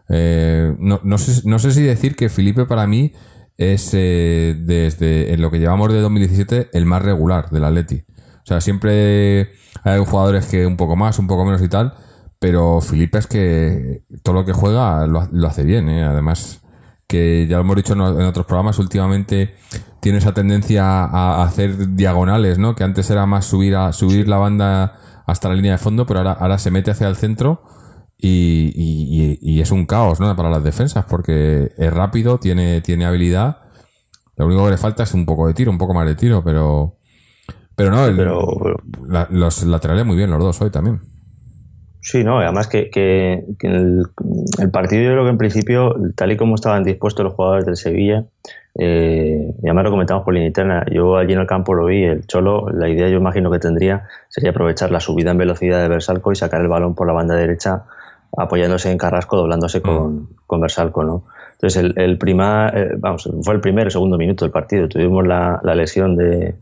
eh, 0.08 0.74
no, 0.78 1.00
no, 1.04 1.18
sé, 1.18 1.42
no 1.48 1.58
sé 1.58 1.70
si 1.72 1.82
decir 1.82 2.16
que 2.16 2.28
Felipe 2.28 2.66
para 2.66 2.86
mí 2.86 3.12
es 3.56 3.90
eh, 3.92 4.56
desde 4.58 5.32
en 5.32 5.40
lo 5.42 5.50
que 5.50 5.58
llevamos 5.58 5.92
de 5.92 6.00
2017 6.00 6.70
el 6.72 6.86
más 6.86 7.02
regular 7.02 7.50
del 7.50 7.64
Atleti. 7.64 8.04
O 8.42 8.46
sea, 8.48 8.60
siempre 8.60 9.50
hay 9.84 9.98
jugadores 10.04 10.46
que 10.46 10.64
un 10.66 10.76
poco 10.76 10.96
más, 10.96 11.18
un 11.18 11.26
poco 11.26 11.44
menos 11.44 11.60
y 11.62 11.68
tal, 11.68 11.94
pero 12.38 12.80
Felipe 12.80 13.18
es 13.18 13.26
que 13.26 14.04
todo 14.22 14.34
lo 14.36 14.44
que 14.44 14.52
juega 14.52 15.06
lo, 15.06 15.26
lo 15.32 15.48
hace 15.48 15.64
bien, 15.64 15.88
¿eh? 15.88 16.04
Además, 16.04 16.62
que 17.08 17.46
ya 17.48 17.56
lo 17.56 17.62
hemos 17.62 17.76
dicho 17.76 17.94
en, 17.94 18.00
otros 18.02 18.46
programas, 18.46 18.78
últimamente 18.78 19.54
tiene 20.00 20.18
esa 20.18 20.32
tendencia 20.34 21.04
a, 21.04 21.42
hacer 21.42 21.96
diagonales, 21.96 22.58
¿no? 22.58 22.74
Que 22.74 22.84
antes 22.84 23.10
era 23.10 23.26
más 23.26 23.46
subir 23.46 23.74
a 23.76 23.92
subir 23.92 24.28
la 24.28 24.36
banda 24.36 24.94
hasta 25.26 25.48
la 25.48 25.54
línea 25.54 25.72
de 25.72 25.78
fondo, 25.78 26.06
pero 26.06 26.20
ahora, 26.20 26.32
ahora 26.32 26.58
se 26.58 26.70
mete 26.70 26.90
hacia 26.90 27.08
el 27.08 27.16
centro 27.16 27.62
y, 28.18 28.72
y- 28.74 29.38
y- 29.40 29.54
y 29.56 29.60
es 29.60 29.70
un 29.70 29.86
caos, 29.86 30.20
¿no? 30.20 30.34
Para 30.36 30.50
las 30.50 30.62
defensas, 30.62 31.06
porque 31.06 31.72
es 31.78 31.92
rápido, 31.92 32.38
tiene, 32.38 32.80
tiene 32.82 33.06
habilidad. 33.06 33.58
Lo 34.36 34.46
único 34.46 34.64
que 34.66 34.70
le 34.72 34.76
falta 34.76 35.02
es 35.02 35.14
un 35.14 35.24
poco 35.26 35.46
de 35.46 35.54
tiro, 35.54 35.70
un 35.70 35.78
poco 35.78 35.94
más 35.94 36.06
de 36.06 36.14
tiro, 36.14 36.44
pero. 36.44 36.96
Pero 37.74 37.90
no, 37.90 38.04
el- 38.06 38.16
Pero, 38.16 38.76
la- 39.06 39.28
los 39.30 39.62
laterales 39.64 40.04
muy 40.04 40.16
bien, 40.16 40.30
los 40.30 40.40
dos 40.40 40.60
hoy 40.60 40.70
también. 40.70 41.00
Sí, 42.10 42.24
no, 42.24 42.38
además 42.38 42.68
que, 42.68 42.88
que, 42.88 43.44
que 43.58 43.66
el, 43.66 44.02
el, 44.58 44.70
partido 44.70 45.02
yo 45.02 45.10
creo 45.10 45.24
que 45.24 45.30
en 45.30 45.36
principio, 45.36 45.94
tal 46.16 46.32
y 46.32 46.38
como 46.38 46.54
estaban 46.54 46.82
dispuestos 46.82 47.22
los 47.22 47.34
jugadores 47.34 47.66
del 47.66 47.76
Sevilla, 47.76 48.24
eh, 48.78 49.52
ya 49.62 49.74
me 49.74 49.82
lo 49.82 49.90
comentamos 49.90 50.24
por 50.24 50.32
línea 50.32 50.46
interna, 50.46 50.86
yo 50.90 51.18
allí 51.18 51.34
en 51.34 51.40
el 51.40 51.46
campo 51.46 51.74
lo 51.74 51.84
vi, 51.84 52.04
el 52.04 52.26
Cholo, 52.26 52.70
la 52.70 52.88
idea 52.88 53.10
yo 53.10 53.18
imagino 53.18 53.50
que 53.50 53.58
tendría 53.58 54.08
sería 54.30 54.52
aprovechar 54.52 54.90
la 54.90 55.00
subida 55.00 55.32
en 55.32 55.36
velocidad 55.36 55.82
de 55.82 55.88
Bersalco 55.88 56.32
y 56.32 56.36
sacar 56.36 56.62
el 56.62 56.68
balón 56.68 56.94
por 56.94 57.06
la 57.06 57.12
banda 57.12 57.34
derecha 57.34 57.82
apoyándose 58.34 58.90
en 58.90 58.96
Carrasco, 58.96 59.36
doblándose 59.36 59.82
con, 59.82 60.14
mm. 60.14 60.28
con 60.46 60.62
Bersalco, 60.62 61.04
¿no? 61.04 61.24
Entonces 61.56 61.76
el, 61.82 61.92
el 61.98 62.16
prima, 62.16 62.72
eh, 62.74 62.94
vamos, 62.96 63.28
fue 63.42 63.52
el 63.52 63.60
primer 63.60 63.88
o 63.88 63.90
segundo 63.90 64.16
minuto 64.16 64.46
del 64.46 64.52
partido, 64.52 64.88
tuvimos 64.88 65.26
la, 65.26 65.60
la 65.62 65.74
lesión 65.74 66.16
de, 66.16 66.54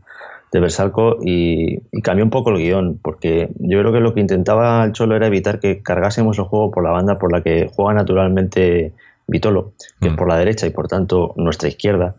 de 0.51 0.59
Bersalco 0.59 1.17
y, 1.21 1.81
y, 1.91 2.01
cambió 2.01 2.23
un 2.23 2.31
poco 2.31 2.51
el 2.51 2.57
guion, 2.57 2.99
porque 3.01 3.49
yo 3.59 3.79
creo 3.79 3.91
que 3.91 3.99
lo 3.99 4.13
que 4.13 4.21
intentaba 4.21 4.85
el 4.85 4.93
Cholo 4.93 5.15
era 5.15 5.27
evitar 5.27 5.59
que 5.59 5.81
cargásemos 5.81 6.37
el 6.39 6.45
juego 6.45 6.71
por 6.71 6.83
la 6.83 6.91
banda 6.91 7.19
por 7.19 7.31
la 7.31 7.41
que 7.41 7.69
juega 7.73 7.93
naturalmente 7.93 8.93
Vitolo, 9.27 9.73
que 9.99 10.09
mm. 10.09 10.11
es 10.11 10.17
por 10.17 10.29
la 10.29 10.37
derecha 10.37 10.65
y 10.67 10.69
por 10.69 10.87
tanto 10.87 11.33
nuestra 11.35 11.67
izquierda, 11.67 12.15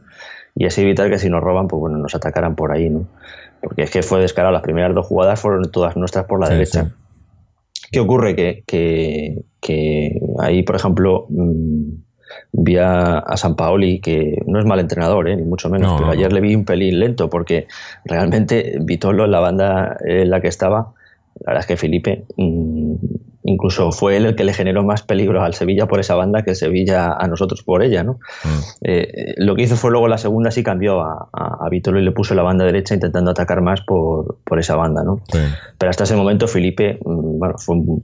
y 0.54 0.66
así 0.66 0.82
evitar 0.82 1.08
que 1.08 1.18
si 1.18 1.30
nos 1.30 1.42
roban, 1.42 1.68
pues 1.68 1.80
bueno, 1.80 1.98
nos 1.98 2.14
atacaran 2.14 2.54
por 2.54 2.72
ahí, 2.72 2.90
¿no? 2.90 3.06
Porque 3.60 3.82
es 3.82 3.90
que 3.90 4.02
fue 4.02 4.20
descarado, 4.20 4.52
las 4.52 4.62
primeras 4.62 4.94
dos 4.94 5.06
jugadas 5.06 5.40
fueron 5.40 5.70
todas 5.70 5.96
nuestras 5.96 6.26
por 6.26 6.40
la 6.40 6.46
sí, 6.46 6.52
derecha. 6.52 6.84
Sí. 6.84 7.88
¿Qué 7.92 8.00
ocurre? 8.00 8.34
Que, 8.34 8.64
que, 8.66 9.44
que, 9.60 10.20
ahí, 10.40 10.62
por 10.62 10.76
ejemplo, 10.76 11.26
mmm, 11.30 11.90
vi 12.52 12.76
a, 12.76 13.18
a 13.18 13.36
San 13.36 13.56
Paoli, 13.56 14.00
que 14.00 14.42
no 14.46 14.58
es 14.58 14.64
mal 14.64 14.80
entrenador, 14.80 15.28
¿eh? 15.28 15.36
ni 15.36 15.44
mucho 15.44 15.68
menos, 15.68 15.92
no, 15.92 15.96
pero 15.96 16.06
no, 16.06 16.12
ayer 16.12 16.28
no. 16.28 16.34
le 16.36 16.40
vi 16.40 16.54
un 16.54 16.64
pelín 16.64 17.00
lento, 17.00 17.28
porque 17.30 17.66
realmente 18.04 18.76
Vitolo 18.80 19.24
en 19.24 19.30
la 19.30 19.40
banda 19.40 19.96
en 20.04 20.30
la 20.30 20.40
que 20.40 20.48
estaba, 20.48 20.92
la 21.40 21.52
verdad 21.52 21.60
es 21.60 21.66
que 21.66 21.76
Felipe 21.76 22.24
mmm, 22.36 22.94
incluso 23.44 23.92
fue 23.92 24.16
él 24.16 24.26
el 24.26 24.36
que 24.36 24.44
le 24.44 24.52
generó 24.52 24.84
más 24.84 25.02
peligro 25.02 25.42
al 25.42 25.54
Sevilla 25.54 25.86
por 25.86 26.00
esa 26.00 26.14
banda 26.14 26.42
que 26.42 26.50
el 26.50 26.56
Sevilla 26.56 27.12
a 27.12 27.26
nosotros 27.28 27.62
por 27.62 27.82
ella, 27.82 28.02
¿no? 28.02 28.14
Mm. 28.44 28.58
Eh, 28.82 29.34
lo 29.38 29.54
que 29.54 29.62
hizo 29.62 29.76
fue 29.76 29.90
luego 29.90 30.06
la 30.08 30.18
segunda 30.18 30.50
sí 30.50 30.62
cambió 30.62 31.00
a, 31.00 31.28
a, 31.32 31.66
a 31.66 31.68
Vitolo 31.70 31.98
y 31.98 32.04
le 32.04 32.12
puso 32.12 32.34
la 32.34 32.42
banda 32.42 32.64
derecha 32.64 32.94
intentando 32.94 33.30
atacar 33.30 33.62
más 33.62 33.80
por, 33.80 34.38
por 34.44 34.58
esa 34.58 34.76
banda, 34.76 35.02
¿no? 35.02 35.20
Sí. 35.32 35.38
Pero 35.78 35.90
hasta 35.90 36.04
ese 36.04 36.16
momento 36.16 36.46
Felipe, 36.46 36.98
mm, 37.04 37.38
bueno, 37.38 37.54
fue 37.58 37.76
un 37.76 38.02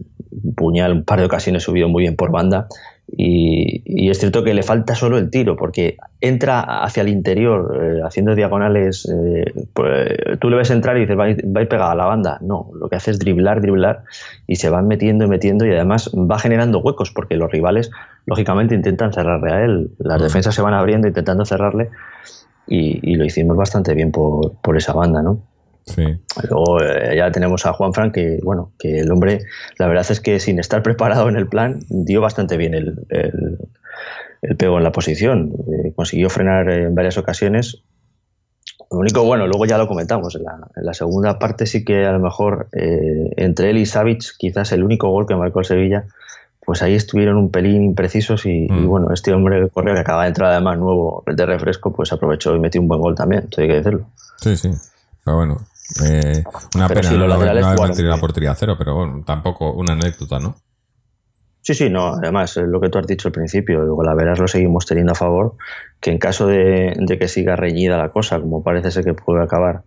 puñal, 0.56 0.92
un 0.92 1.04
par 1.04 1.20
de 1.20 1.26
ocasiones 1.26 1.62
subido 1.62 1.88
muy 1.88 2.02
bien 2.02 2.16
por 2.16 2.30
banda 2.30 2.68
y, 3.06 3.82
y, 3.84 4.10
es 4.10 4.18
cierto 4.18 4.42
que 4.42 4.54
le 4.54 4.62
falta 4.62 4.94
solo 4.94 5.18
el 5.18 5.30
tiro, 5.30 5.56
porque 5.56 5.98
entra 6.20 6.60
hacia 6.60 7.02
el 7.02 7.08
interior, 7.08 7.78
eh, 7.80 8.00
haciendo 8.04 8.34
diagonales. 8.34 9.06
Eh, 9.06 9.52
pues, 9.72 10.08
tú 10.40 10.48
le 10.48 10.56
ves 10.56 10.70
entrar 10.70 10.96
y 10.96 11.00
dices, 11.00 11.16
va, 11.16 11.26
va 11.26 11.60
a 11.60 11.62
ir 11.62 11.68
pegada 11.68 11.92
a 11.92 11.94
la 11.94 12.06
banda. 12.06 12.38
No, 12.40 12.70
lo 12.74 12.88
que 12.88 12.96
hace 12.96 13.10
es 13.10 13.18
driblar, 13.18 13.60
driblar, 13.60 14.04
y 14.46 14.56
se 14.56 14.70
van 14.70 14.88
metiendo 14.88 15.26
y 15.26 15.28
metiendo, 15.28 15.66
y 15.66 15.70
además 15.70 16.10
va 16.14 16.38
generando 16.38 16.78
huecos, 16.80 17.10
porque 17.10 17.36
los 17.36 17.52
rivales, 17.52 17.90
lógicamente, 18.26 18.74
intentan 18.74 19.12
cerrarle 19.12 19.52
a 19.52 19.64
él. 19.64 19.90
Las 19.98 20.22
defensas 20.22 20.54
se 20.54 20.62
van 20.62 20.74
abriendo 20.74 21.06
intentando 21.06 21.44
cerrarle, 21.44 21.90
y, 22.66 22.98
y 23.02 23.16
lo 23.16 23.24
hicimos 23.24 23.56
bastante 23.56 23.94
bien 23.94 24.10
por, 24.12 24.54
por 24.62 24.76
esa 24.76 24.94
banda, 24.94 25.22
¿no? 25.22 25.40
Sí. 25.86 26.02
Luego 26.48 26.80
eh, 26.80 27.16
ya 27.16 27.30
tenemos 27.30 27.66
a 27.66 27.72
Juan 27.72 27.92
Fran 27.92 28.10
que, 28.10 28.38
bueno, 28.42 28.72
que 28.78 29.00
el 29.00 29.10
hombre, 29.12 29.40
la 29.78 29.86
verdad 29.86 30.06
es 30.08 30.20
que 30.20 30.40
sin 30.40 30.58
estar 30.58 30.82
preparado 30.82 31.28
en 31.28 31.36
el 31.36 31.46
plan, 31.46 31.80
dio 31.88 32.20
bastante 32.20 32.56
bien 32.56 32.74
el, 32.74 33.06
el, 33.10 33.58
el 34.42 34.56
pego 34.56 34.78
en 34.78 34.84
la 34.84 34.92
posición. 34.92 35.52
Eh, 35.68 35.92
consiguió 35.94 36.30
frenar 36.30 36.70
en 36.70 36.94
varias 36.94 37.18
ocasiones. 37.18 37.82
Lo 38.90 38.98
único, 38.98 39.24
bueno, 39.24 39.46
luego 39.46 39.66
ya 39.66 39.78
lo 39.78 39.88
comentamos, 39.88 40.34
en 40.36 40.44
la, 40.44 40.58
en 40.76 40.84
la 40.84 40.94
segunda 40.94 41.38
parte 41.38 41.66
sí 41.66 41.84
que 41.84 42.04
a 42.04 42.12
lo 42.12 42.20
mejor 42.20 42.68
eh, 42.72 43.30
entre 43.36 43.70
él 43.70 43.78
y 43.78 43.86
Savic, 43.86 44.36
quizás 44.38 44.72
el 44.72 44.84
único 44.84 45.08
gol 45.10 45.26
que 45.26 45.34
marcó 45.34 45.60
el 45.60 45.64
Sevilla, 45.64 46.06
pues 46.64 46.82
ahí 46.82 46.94
estuvieron 46.94 47.36
un 47.36 47.50
pelín 47.50 47.82
imprecisos 47.82 48.46
y, 48.46 48.66
mm. 48.70 48.84
y 48.84 48.86
bueno, 48.86 49.12
este 49.12 49.32
hombre 49.32 49.56
del 49.56 49.70
correo 49.70 49.94
que 49.94 50.00
acaba 50.00 50.22
de 50.22 50.28
entrar 50.28 50.52
además 50.52 50.78
nuevo 50.78 51.24
de 51.26 51.46
refresco, 51.46 51.92
pues 51.92 52.12
aprovechó 52.12 52.54
y 52.54 52.60
metió 52.60 52.80
un 52.80 52.88
buen 52.88 53.00
gol 53.00 53.14
también, 53.14 53.48
hay 53.56 53.66
que 53.66 53.74
decirlo. 53.74 54.06
Sí, 54.36 54.56
sí. 54.56 54.70
Pero 55.24 55.36
bueno, 55.38 55.66
eh, 56.02 56.42
una 56.74 56.88
pero 56.88 57.00
pena 57.00 57.12
si 57.12 57.18
no, 57.18 57.26
no 57.26 57.34
haber 57.34 57.62
mantenido 57.62 58.14
la 58.14 58.20
portería 58.20 58.52
a 58.52 58.54
cero, 58.54 58.74
pero 58.78 58.94
bueno, 58.94 59.22
tampoco 59.24 59.72
una 59.72 59.92
anécdota, 59.92 60.38
¿no? 60.38 60.56
Sí, 61.60 61.72
sí, 61.74 61.88
no. 61.88 62.14
Además, 62.14 62.56
lo 62.56 62.80
que 62.80 62.90
tú 62.90 62.98
has 62.98 63.06
dicho 63.06 63.28
al 63.28 63.32
principio, 63.32 63.80
luego 63.80 64.02
la 64.02 64.14
veras 64.14 64.38
lo 64.38 64.46
seguimos 64.46 64.84
teniendo 64.84 65.12
a 65.12 65.14
favor, 65.14 65.56
que 66.00 66.10
en 66.10 66.18
caso 66.18 66.46
de, 66.46 66.94
de, 66.98 67.18
que 67.18 67.26
siga 67.26 67.56
reñida 67.56 67.96
la 67.96 68.10
cosa, 68.10 68.38
como 68.38 68.62
parece 68.62 68.90
ser 68.90 69.04
que 69.04 69.14
puede 69.14 69.42
acabar, 69.42 69.82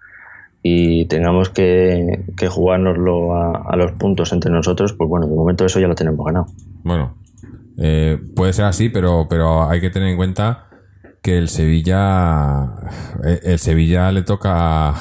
y 0.64 1.06
tengamos 1.06 1.50
que, 1.50 2.26
que 2.36 2.48
jugárnoslo 2.48 3.36
a, 3.36 3.64
a, 3.70 3.76
los 3.76 3.92
puntos 3.92 4.34
entre 4.34 4.52
nosotros, 4.52 4.94
pues 4.94 5.08
bueno, 5.08 5.28
de 5.28 5.36
momento 5.36 5.66
eso 5.66 5.80
ya 5.80 5.88
lo 5.88 5.94
tenemos 5.94 6.26
ganado. 6.26 6.48
Bueno, 6.84 7.16
eh, 7.78 8.18
puede 8.36 8.54
ser 8.54 8.66
así, 8.66 8.90
pero, 8.90 9.28
pero 9.30 9.70
hay 9.70 9.80
que 9.80 9.92
tener 9.92 10.10
en 10.10 10.18
cuenta 10.18 10.68
que 11.22 11.38
el 11.38 11.48
Sevilla, 11.48 12.76
eh, 13.24 13.40
el 13.44 13.60
Sevilla 13.60 14.12
le 14.12 14.24
toca 14.24 14.96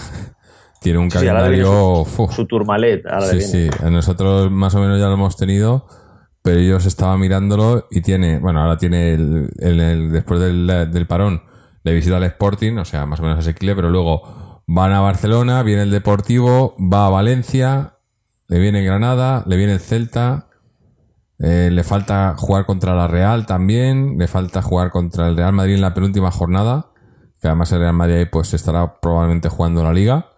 tiene 0.86 1.00
un 1.00 1.10
calendario. 1.10 2.04
Su, 2.04 2.28
su, 2.30 2.46
turmalet. 2.46 3.02
sí, 3.28 3.40
sí. 3.40 3.70
Nosotros 3.90 4.52
más 4.52 4.72
o 4.76 4.80
menos 4.80 5.00
ya 5.00 5.06
lo 5.06 5.14
hemos 5.14 5.36
tenido, 5.36 5.84
pero 6.42 6.60
ellos 6.60 6.86
estaban 6.86 7.18
mirándolo 7.18 7.88
y 7.90 8.02
tiene. 8.02 8.38
Bueno, 8.38 8.60
ahora 8.60 8.78
tiene 8.78 9.14
el, 9.14 9.50
el, 9.58 9.80
el 9.80 10.12
después 10.12 10.38
del, 10.38 10.68
del, 10.92 11.06
parón, 11.08 11.42
le 11.82 11.92
visita 11.92 12.18
al 12.18 12.22
Sporting, 12.22 12.76
o 12.76 12.84
sea, 12.84 13.04
más 13.04 13.18
o 13.18 13.24
menos 13.24 13.40
asequible, 13.40 13.74
pero 13.74 13.90
luego 13.90 14.62
van 14.68 14.92
a 14.92 15.00
Barcelona, 15.00 15.64
viene 15.64 15.82
el 15.82 15.90
Deportivo, 15.90 16.76
va 16.78 17.08
a 17.08 17.10
Valencia, 17.10 17.94
le 18.46 18.60
viene 18.60 18.84
Granada, 18.84 19.42
le 19.44 19.56
viene 19.56 19.72
el 19.72 19.80
Celta. 19.80 20.50
Eh, 21.40 21.68
le 21.72 21.82
falta 21.82 22.36
jugar 22.38 22.64
contra 22.64 22.94
la 22.94 23.08
Real 23.08 23.44
también, 23.44 24.18
le 24.18 24.28
falta 24.28 24.62
jugar 24.62 24.90
contra 24.90 25.26
el 25.26 25.36
Real 25.36 25.52
Madrid 25.52 25.74
en 25.74 25.80
la 25.80 25.94
penúltima 25.94 26.30
jornada, 26.30 26.92
que 27.42 27.48
además 27.48 27.72
el 27.72 27.80
Real 27.80 27.92
Madrid 27.92 28.28
pues 28.30 28.54
estará 28.54 29.00
probablemente 29.00 29.48
jugando 29.48 29.82
la 29.82 29.92
liga. 29.92 30.28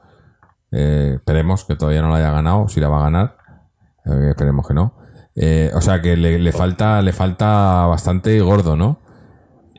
Eh, 0.72 1.12
esperemos 1.16 1.64
que 1.64 1.76
todavía 1.76 2.02
no 2.02 2.10
la 2.10 2.16
haya 2.16 2.30
ganado, 2.30 2.68
si 2.68 2.80
la 2.80 2.88
va 2.88 3.00
a 3.00 3.04
ganar. 3.04 3.36
Eh, 4.04 4.30
esperemos 4.30 4.66
que 4.66 4.74
no. 4.74 4.94
Eh, 5.34 5.70
o 5.74 5.80
sea 5.80 6.00
que 6.00 6.16
le, 6.16 6.38
le, 6.38 6.52
falta, 6.52 7.00
le 7.02 7.12
falta 7.12 7.86
bastante 7.86 8.40
gordo, 8.40 8.76
¿no? 8.76 9.00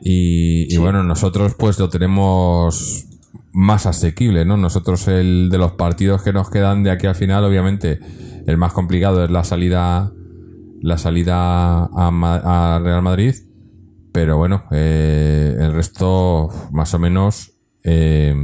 Y, 0.00 0.66
sí. 0.70 0.76
y, 0.76 0.78
bueno, 0.78 1.02
nosotros 1.02 1.54
pues 1.58 1.78
lo 1.78 1.90
tenemos 1.90 3.06
más 3.52 3.86
asequible, 3.86 4.44
¿no? 4.44 4.56
Nosotros 4.56 5.06
el 5.08 5.50
de 5.50 5.58
los 5.58 5.72
partidos 5.72 6.22
que 6.22 6.32
nos 6.32 6.48
quedan 6.50 6.82
de 6.82 6.90
aquí 6.90 7.06
al 7.06 7.14
final, 7.14 7.44
obviamente, 7.44 7.98
el 8.46 8.56
más 8.56 8.72
complicado 8.72 9.24
es 9.24 9.30
la 9.30 9.44
salida, 9.44 10.12
la 10.80 10.96
salida 10.96 11.84
a, 11.84 11.88
a 12.74 12.78
Real 12.78 13.02
Madrid. 13.02 13.34
Pero 14.12 14.38
bueno, 14.38 14.64
el 14.72 15.72
resto 15.72 16.48
más 16.72 16.94
o 16.94 16.98
menos 16.98 17.52
eh, 17.84 18.34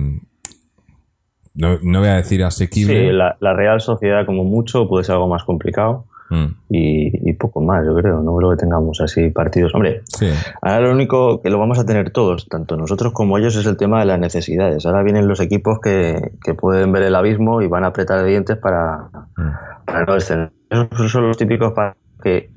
no, 1.56 1.78
no, 1.82 2.00
voy 2.00 2.08
a 2.08 2.16
decir 2.16 2.44
asequible. 2.44 3.08
Sí, 3.08 3.12
la, 3.12 3.36
la, 3.40 3.54
Real 3.54 3.80
Sociedad 3.80 4.26
como 4.26 4.44
mucho 4.44 4.88
puede 4.88 5.04
ser 5.04 5.14
algo 5.14 5.28
más 5.28 5.44
complicado 5.44 6.04
mm. 6.30 6.46
y, 6.68 7.30
y, 7.30 7.32
poco 7.34 7.60
más, 7.60 7.84
yo 7.86 7.94
creo. 7.94 8.22
No 8.22 8.36
creo 8.36 8.50
que 8.50 8.56
tengamos 8.56 9.00
así 9.00 9.30
partidos. 9.30 9.74
Hombre, 9.74 10.02
sí. 10.04 10.28
ahora 10.60 10.80
lo 10.80 10.92
único 10.92 11.40
que 11.40 11.50
lo 11.50 11.58
vamos 11.58 11.78
a 11.78 11.86
tener 11.86 12.10
todos, 12.10 12.46
tanto 12.48 12.76
nosotros 12.76 13.12
como 13.12 13.38
ellos, 13.38 13.56
es 13.56 13.66
el 13.66 13.76
tema 13.76 14.00
de 14.00 14.06
las 14.06 14.18
necesidades. 14.18 14.84
Ahora 14.86 15.02
vienen 15.02 15.28
los 15.28 15.40
equipos 15.40 15.80
que, 15.80 16.32
que 16.44 16.54
pueden 16.54 16.92
ver 16.92 17.04
el 17.04 17.14
abismo 17.14 17.62
y 17.62 17.68
van 17.68 17.84
a 17.84 17.88
apretar 17.88 18.24
dientes 18.24 18.56
para, 18.58 19.08
mm. 19.36 19.84
para 19.86 20.04
no 20.04 20.14
descender. 20.14 20.52
Esos 20.70 21.10
son 21.10 21.28
los 21.28 21.36
típicos 21.36 21.72
para 21.72 21.96
que, 22.22 22.50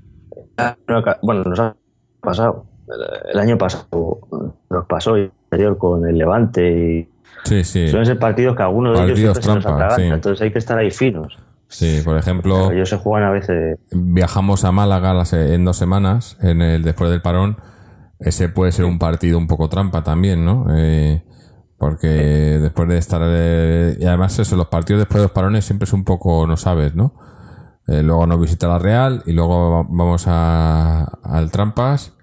bueno, 1.21 1.43
nos 1.43 1.59
ha 1.59 1.75
pasado. 2.21 2.65
El 3.31 3.39
año 3.39 3.57
pasado 3.57 4.19
nos 4.69 4.85
pasó 4.87 5.17
y 5.17 5.31
anterior 5.43 5.77
con 5.77 6.07
el 6.07 6.17
Levante 6.17 6.71
y 6.71 7.09
Sí, 7.43 7.63
sí. 7.63 7.87
Suelen 7.89 8.05
ser 8.05 8.19
partidos 8.19 8.55
que 8.55 8.63
algunos 8.63 8.97
partidos 8.97 9.17
de 9.17 9.23
ellos 9.23 9.39
trampa, 9.39 9.61
se 9.61 9.71
nos 9.71 9.95
sí. 9.95 10.01
entonces 10.03 10.41
hay 10.41 10.51
que 10.51 10.59
estar 10.59 10.77
ahí 10.77 10.91
finos. 10.91 11.37
Sí, 11.69 12.01
por 12.03 12.17
ejemplo. 12.17 12.71
Ellos 12.71 12.89
se 12.89 12.97
juegan 12.97 13.29
a 13.29 13.31
veces. 13.31 13.79
Viajamos 13.91 14.65
a 14.65 14.71
Málaga 14.71 15.23
en 15.31 15.65
dos 15.65 15.77
semanas, 15.77 16.37
en 16.41 16.61
el 16.61 16.83
después 16.83 17.11
del 17.11 17.21
parón. 17.21 17.57
Ese 18.19 18.49
puede 18.49 18.71
ser 18.71 18.85
un 18.85 18.99
partido 18.99 19.37
un 19.37 19.47
poco 19.47 19.69
trampa 19.69 20.03
también, 20.03 20.43
¿no? 20.43 20.65
Eh, 20.75 21.23
porque 21.77 22.07
después 22.07 22.89
de 22.89 22.97
estar. 22.97 23.21
Eh, 23.23 23.97
y 23.99 24.05
además, 24.05 24.37
eso, 24.39 24.55
los 24.55 24.67
partidos 24.67 25.01
después 25.01 25.19
de 25.19 25.25
los 25.25 25.31
parones 25.31 25.63
siempre 25.63 25.85
es 25.85 25.93
un 25.93 26.03
poco, 26.03 26.45
no 26.47 26.57
sabes, 26.57 26.95
¿no? 26.95 27.13
Eh, 27.87 28.03
luego 28.03 28.25
nos 28.25 28.41
visita 28.41 28.67
la 28.67 28.79
Real 28.79 29.23
y 29.25 29.31
luego 29.31 29.85
vamos 29.89 30.25
a, 30.27 31.03
al 31.23 31.51
Trampas 31.51 32.13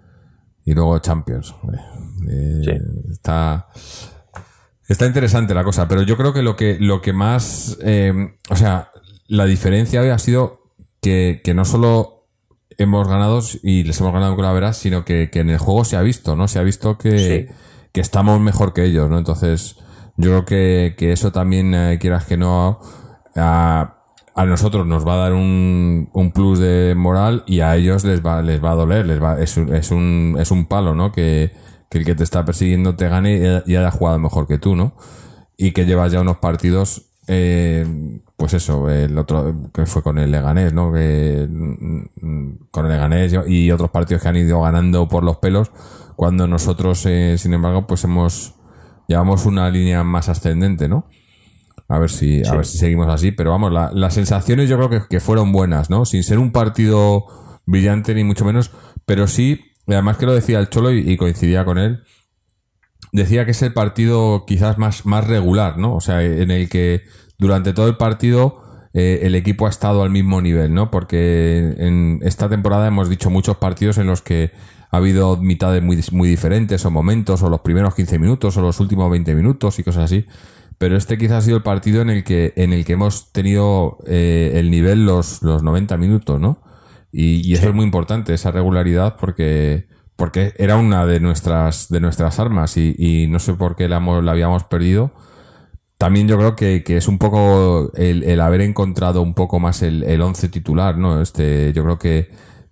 y 0.65 0.75
luego 0.75 0.99
Champions. 0.99 1.55
Sí. 2.65 2.71
Está 3.13 3.69
Está 4.88 5.07
interesante 5.07 5.55
la 5.55 5.64
cosa, 5.64 5.88
pero 5.88 6.02
yo 6.02 6.16
creo 6.16 6.33
que 6.33 6.43
lo 6.43 6.55
que, 6.57 6.76
lo 6.81 7.00
que 7.02 7.12
más, 7.12 7.76
eh, 7.83 8.37
o 8.50 8.57
sea, 8.57 8.90
la 9.26 9.45
diferencia 9.45 10.00
hoy 10.00 10.11
ha 10.11 10.19
sido 10.19 10.61
que, 11.02 11.40
que 11.43 11.55
no 11.55 11.64
solo 11.64 12.26
hemos 12.78 13.09
ganado 13.09 13.40
y 13.62 13.83
les 13.85 14.00
hemos 14.00 14.12
ganado 14.12 14.37
con 14.37 14.45
la 14.45 14.52
veras, 14.52 14.76
sino 14.76 15.05
que, 15.05 15.31
que, 15.31 15.40
en 15.40 15.50
el 15.50 15.59
juego 15.59 15.85
se 15.85 15.97
ha 15.97 16.02
visto, 16.02 16.37
¿no? 16.37 16.47
Se 16.47 16.59
ha 16.59 16.62
visto 16.62 16.99
que, 16.99 17.19
sí. 17.19 17.55
que 17.93 18.00
estamos 18.00 18.38
mejor 18.40 18.73
que 18.73 18.85
ellos, 18.85 19.11
¿no? 19.11 19.19
Entonces, 19.19 19.76
yo 20.16 20.31
creo 20.31 20.45
que, 20.45 20.95
que 20.97 21.12
eso 21.12 21.33
también, 21.33 21.75
eh, 21.75 21.99
quieras 22.00 22.26
que 22.26 22.37
no, 22.37 22.78
ha, 23.35 23.95
a 24.35 24.45
nosotros 24.45 24.87
nos 24.87 25.07
va 25.07 25.14
a 25.14 25.16
dar 25.16 25.33
un, 25.33 26.11
un 26.12 26.33
plus 26.33 26.59
de 26.59 26.95
moral 26.97 27.43
y 27.47 27.61
a 27.61 27.75
ellos 27.75 28.05
les 28.05 28.25
va, 28.25 28.43
les 28.43 28.62
va 28.62 28.73
a 28.73 28.75
doler, 28.76 29.07
les 29.07 29.21
va, 29.23 29.40
es, 29.40 29.57
un- 29.57 29.75
es 29.75 29.90
un, 29.90 30.37
es 30.38 30.50
un 30.50 30.66
palo, 30.66 30.95
¿no? 30.95 31.11
Que, 31.11 31.52
que 31.97 32.00
el 32.00 32.05
que 32.05 32.15
te 32.15 32.25
está 32.25 32.45
persiguiendo 32.45 32.95
te 32.97 33.09
gane 33.09 33.62
y, 33.67 33.76
haya 33.76 33.91
jugado 33.91 34.19
mejor 34.19 34.47
que 34.47 34.59
tú, 34.59 34.76
¿no? 34.76 34.95
Y 35.57 35.73
que 35.73 35.87
llevas 35.87 36.12
ya 36.12 36.21
unos 36.21 36.37
partidos, 36.38 37.07
eh, 37.26 38.21
pues 38.37 38.53
eso, 38.55 38.91
el 38.91 39.17
otro, 39.17 39.71
que 39.73 39.87
fue 39.87 40.03
con 40.03 40.19
el 40.19 40.31
Leganés, 40.31 40.73
¿no? 40.73 40.93
Que, 40.93 41.47
mm, 41.49 42.69
con 42.71 42.85
el 42.87 42.93
Leganés 42.93 43.35
y 43.47 43.71
otros 43.71 43.91
partidos 43.91 44.23
que 44.23 44.29
han 44.29 44.37
ido 44.37 44.61
ganando 44.61 45.09
por 45.09 45.25
los 45.25 45.38
pelos, 45.38 45.71
cuando 46.17 46.47
nosotros, 46.47 47.05
eh, 47.07 47.37
sin 47.38 47.55
embargo, 47.55 47.87
pues 47.87 48.05
hemos, 48.05 48.55
llevamos 49.09 49.47
una 49.47 49.71
línea 49.71 50.05
más 50.05 50.29
ascendente, 50.29 50.88
¿no? 50.88 51.07
A 51.88 51.99
ver 51.99 52.11
si, 52.11 52.45
a 52.47 52.55
ver 52.57 52.67
si 52.67 52.79
seguimos 52.79 53.09
así. 53.09 53.31
Pero 53.33 53.50
vamos, 53.50 53.73
la- 53.73 53.91
las 53.93 54.15
sensaciones 54.15 54.69
yo 54.69 54.76
creo 54.76 54.91
que, 54.91 55.03
que 55.09 55.21
fueron 55.21 55.53
buenas, 55.53 55.88
¿no? 55.88 56.05
Sin 56.05 56.23
ser 56.25 56.38
un 56.38 56.50
partido 56.53 57.26
brillante 57.65 58.15
ni 58.15 58.25
mucho 58.25 58.45
menos, 58.45 58.71
pero 59.05 59.26
sí, 59.29 59.61
y 59.87 59.93
además 59.93 60.16
que 60.16 60.26
lo 60.26 60.35
decía 60.35 60.59
el 60.59 60.69
Cholo 60.69 60.93
y, 60.93 61.16
coincidía 61.16 61.64
con 61.64 61.78
él, 61.78 62.02
decía 63.12 63.45
que 63.45 63.52
es 63.52 63.62
el 63.62 63.73
partido 63.73 64.45
quizás 64.47 64.78
más, 64.78 65.07
más 65.07 65.26
regular, 65.26 65.78
¿no? 65.78 65.95
O 65.95 66.00
sea, 66.00 66.23
en 66.23 66.50
el 66.50 66.69
que 66.69 67.05
durante 67.38 67.73
todo 67.73 67.87
el 67.88 67.97
partido 67.97 68.62
eh, 68.95 69.21
el 69.23 69.35
equipo 69.35 69.66
ha 69.66 69.71
estado 69.71 70.02
al 70.02 70.11
mismo 70.11 70.40
nivel, 70.40 70.75
¿no? 70.75 70.90
Porque 70.90 71.75
en 71.78 72.19
esta 72.23 72.49
temporada 72.49 72.88
hemos 72.88 73.09
dicho 73.09 73.31
muchos 73.31 73.59
partidos 73.59 73.99
en 73.99 74.07
los 74.07 74.23
que 74.23 74.52
ha 74.90 74.97
habido 74.97 75.37
mitades 75.37 75.83
muy, 75.83 76.02
muy 76.12 76.28
diferentes 76.28 76.85
o 76.85 76.90
momentos, 76.90 77.43
o 77.43 77.50
los 77.50 77.61
primeros 77.61 77.95
15 77.95 78.19
minutos, 78.19 78.57
o 78.57 78.62
los 78.62 78.81
últimos 78.81 79.11
20 79.11 79.35
minutos 79.35 79.78
y 79.78 79.85
cosas 79.85 80.05
así. 80.05 80.26
Pero 80.78 80.97
este 80.97 81.16
quizás 81.16 81.38
ha 81.38 81.43
sido 81.43 81.59
el 81.59 81.62
partido 81.62 82.02
en 82.02 82.11
el 82.11 82.25
que, 82.25 82.52
en 82.57 82.73
el 82.73 82.85
que 82.85 82.95
hemos 82.95 83.33
tenido 83.33 83.99
eh, 84.07 84.52
el 84.55 84.71
nivel 84.71 85.07
los, 85.07 85.43
los 85.43 85.62
90 85.62 85.97
minutos, 85.97 86.40
¿no? 86.40 86.61
Y, 87.13 87.49
y 87.49 87.55
eso 87.55 87.69
es 87.69 87.75
muy 87.75 87.85
importante, 87.85 88.35
esa 88.35 88.51
regularidad, 88.51 89.17
porque, 89.19 89.89
porque 90.17 90.53
era 90.59 90.77
una 90.77 91.07
de 91.07 91.21
nuestras, 91.21 91.89
de 91.89 92.01
nuestras 92.01 92.39
armas 92.41 92.77
y, 92.77 92.95
y 92.99 93.27
no 93.29 93.39
sé 93.39 93.55
por 93.55 93.77
qué 93.77 93.89
la, 93.89 93.97
habíamos 93.97 94.65
perdido. 94.65 95.13
También 95.99 96.29
yo 96.29 96.37
creo 96.37 96.57
que, 96.57 96.85
que 96.85 96.99
es 96.99 97.09
un 97.09 97.19
poco 97.19 97.91
el, 97.95 98.23
el 98.25 98.41
haber 98.41 98.61
encontrado 98.61 99.23
un 99.23 99.35
poco 99.35 99.61
más 99.61 99.83
el, 99.83 100.03
el 100.05 100.21
once 100.21 100.49
titular, 100.49 100.99
¿no? 100.99 101.23
Este, 101.23 101.73
yo 101.73 101.85
creo 101.85 101.99
que, 101.99 102.29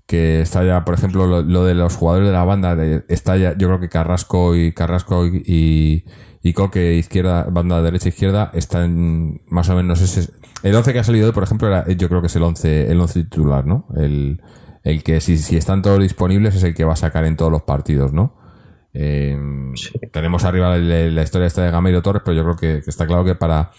que 0.06 0.42
está 0.42 0.64
ya, 0.64 0.84
por 0.84 0.94
ejemplo, 0.94 1.26
lo, 1.26 1.42
lo 1.42 1.64
de 1.64 1.74
los 1.74 1.96
jugadores 1.96 2.28
de 2.28 2.34
la 2.34 2.44
banda, 2.44 2.76
está 3.08 3.36
ya, 3.36 3.56
yo 3.56 3.68
creo 3.68 3.80
que 3.80 3.88
Carrasco 3.88 4.54
y 4.54 4.72
Carrasco 4.72 5.26
y, 5.26 6.04
y, 6.44 6.52
Coque 6.52 6.94
izquierda, 6.94 7.46
banda 7.50 7.82
derecha 7.82 8.10
izquierda, 8.10 8.50
están 8.54 9.40
más 9.48 9.68
o 9.70 9.74
menos 9.74 10.00
ese, 10.00 10.30
el 10.62 10.74
once 10.74 10.92
que 10.92 11.00
ha 11.00 11.04
salido 11.04 11.26
hoy, 11.26 11.32
por 11.32 11.42
ejemplo, 11.42 11.66
era, 11.66 11.88
yo 11.88 12.08
creo 12.08 12.20
que 12.20 12.28
es 12.28 12.36
el 12.36 12.42
once, 12.44 12.90
el 12.90 13.00
once 13.00 13.24
titular, 13.24 13.66
¿no? 13.66 13.86
El, 13.96 14.40
el 14.84 15.02
que 15.02 15.20
si, 15.20 15.38
si 15.38 15.56
están 15.56 15.82
todos 15.82 16.00
disponibles 16.00 16.54
es 16.54 16.62
el 16.62 16.74
que 16.74 16.84
va 16.84 16.92
a 16.92 16.96
sacar 16.96 17.24
en 17.24 17.36
todos 17.36 17.50
los 17.50 17.62
partidos, 17.62 18.12
¿no? 18.12 18.36
Eh, 18.92 19.36
Tenemos 20.12 20.44
arriba 20.44 20.78
la, 20.78 21.10
la 21.10 21.22
historia 21.22 21.48
esta 21.48 21.62
de 21.62 21.70
Gameiro 21.70 22.02
Torres, 22.02 22.22
pero 22.24 22.36
yo 22.36 22.44
creo 22.44 22.56
que, 22.56 22.82
que 22.84 22.90
está 22.90 23.06
claro 23.06 23.24
que 23.24 23.34
para, 23.34 23.72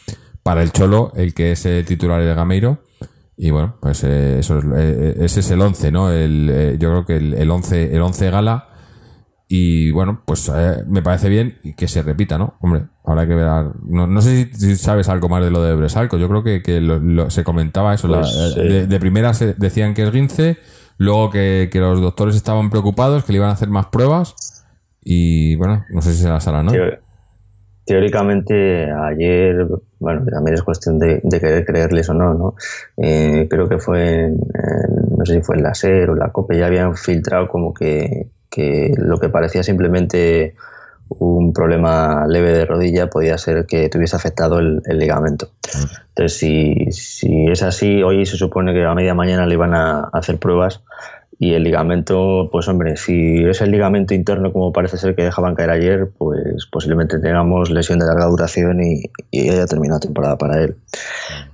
para 0.43 0.61
el 0.61 0.71
Cholo, 0.71 1.11
el 1.15 1.33
que 1.33 1.53
es 1.53 1.65
el 1.65 1.85
titular 1.85 2.21
es 2.21 2.35
Gameiro. 2.35 2.79
Y 3.37 3.51
bueno, 3.51 3.75
pues 3.81 4.03
eh, 4.03 4.39
eso 4.39 4.59
es, 4.59 4.65
eh, 4.75 5.15
ese 5.19 5.39
es 5.41 5.51
el 5.51 5.61
11, 5.61 5.91
¿no? 5.91 6.11
El, 6.11 6.49
eh, 6.51 6.77
yo 6.79 6.89
creo 6.89 7.05
que 7.05 7.17
el, 7.17 7.33
el 7.33 7.51
11, 7.51 7.95
el 7.95 8.01
11 8.01 8.29
gala. 8.29 8.69
Y 9.47 9.91
bueno, 9.91 10.21
pues 10.25 10.51
eh, 10.53 10.83
me 10.87 11.03
parece 11.03 11.29
bien 11.29 11.59
y 11.63 11.73
que 11.75 11.87
se 11.87 12.01
repita, 12.01 12.37
¿no? 12.37 12.55
Hombre, 12.61 12.85
habrá 13.05 13.27
que 13.27 13.35
ver. 13.35 13.45
No, 13.83 14.07
no 14.07 14.21
sé 14.21 14.49
si, 14.53 14.75
sabes 14.75 15.07
algo 15.07 15.29
más 15.29 15.43
de 15.43 15.51
lo 15.51 15.61
de 15.61 15.75
Bresalco. 15.75 16.17
Yo 16.17 16.27
creo 16.27 16.43
que, 16.43 16.63
que 16.63 16.81
lo- 16.81 16.99
lo- 16.99 17.29
se 17.29 17.43
comentaba 17.43 17.93
eso. 17.93 18.07
Pues, 18.07 18.35
eh, 18.57 18.61
eh, 18.61 18.69
de, 18.69 18.87
de 18.87 18.99
primera 18.99 19.33
se 19.35 19.53
decían 19.53 19.93
que 19.93 20.03
es 20.03 20.11
Gince, 20.11 20.57
luego 20.97 21.29
que, 21.29 21.69
que 21.71 21.79
los 21.79 22.01
doctores 22.01 22.35
estaban 22.35 22.69
preocupados, 22.71 23.23
que 23.23 23.33
le 23.33 23.37
iban 23.37 23.49
a 23.49 23.53
hacer 23.53 23.69
más 23.69 23.85
pruebas. 23.87 24.33
Y 25.03 25.55
bueno, 25.57 25.85
no 25.91 26.01
sé 26.01 26.13
si 26.13 26.23
se 26.23 26.29
las 26.29 26.47
¿no? 26.47 26.71
Teóricamente, 27.85 28.91
ayer, 28.91 29.67
bueno, 29.99 30.25
también 30.25 30.55
es 30.55 30.63
cuestión 30.63 30.97
de, 30.97 31.21
de 31.23 31.39
querer 31.39 31.63
creerles 31.65 32.09
o 32.09 32.15
no, 32.15 32.33
¿no? 32.33 32.55
Eh, 32.97 33.47
creo 33.47 33.69
que 33.69 33.77
fue, 33.77 34.21
en, 34.25 34.33
en- 34.33 35.17
no 35.19 35.23
sé 35.23 35.35
si 35.35 35.41
fue 35.41 35.57
en 35.57 35.63
la 35.63 35.75
SER 35.75 36.09
o 36.09 36.15
la 36.15 36.31
COPE, 36.31 36.57
ya 36.57 36.65
habían 36.65 36.95
filtrado 36.95 37.47
como 37.47 37.75
que, 37.75 38.31
que 38.55 38.93
lo 38.97 39.19
que 39.19 39.27
parecía 39.27 39.63
simplemente 39.63 40.55
un 41.09 41.53
problema 41.53 42.25
leve 42.27 42.51
de 42.51 42.65
rodilla 42.65 43.09
podía 43.09 43.37
ser 43.37 43.65
que 43.65 43.89
tuviese 43.89 44.15
afectado 44.15 44.59
el, 44.59 44.81
ligamento. 44.87 45.49
Entonces, 46.09 46.37
si, 46.37 46.91
si 46.91 47.47
es 47.47 47.61
así, 47.61 48.01
hoy 48.01 48.25
se 48.25 48.37
supone 48.37 48.73
que 48.73 48.83
a 48.83 48.95
media 48.95 49.13
mañana 49.13 49.45
le 49.45 49.53
iban 49.53 49.75
a 49.75 50.09
hacer 50.13 50.37
pruebas 50.37 50.81
y 51.37 51.53
el 51.53 51.63
ligamento, 51.63 52.47
pues 52.49 52.67
hombre, 52.69 52.95
si 52.95 53.43
es 53.43 53.59
el 53.61 53.71
ligamento 53.71 54.13
interno 54.13 54.53
como 54.53 54.71
parece 54.71 54.97
ser 54.97 55.15
que 55.15 55.23
dejaban 55.23 55.53
caer 55.53 55.69
ayer, 55.69 56.09
pues 56.17 56.65
posiblemente 56.71 57.19
tengamos 57.19 57.69
lesión 57.69 57.99
de 57.99 58.05
larga 58.05 58.25
duración 58.27 58.81
y, 58.81 59.03
y 59.31 59.49
haya 59.49 59.65
terminado 59.65 59.99
temporada 59.99 60.37
para 60.37 60.63
él. 60.63 60.75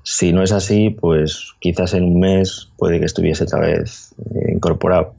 Si 0.03 0.33
no 0.33 0.43
es 0.43 0.51
así, 0.51 0.91
pues 0.91 1.53
quizás 1.59 1.95
en 1.95 2.03
un 2.03 2.19
mes 2.19 2.69
puede 2.77 2.99
que 2.99 3.05
estuviese 3.05 3.43
otra 3.43 3.61
vez 3.61 4.13
eh, 4.35 4.53
incorporado. 4.53 5.15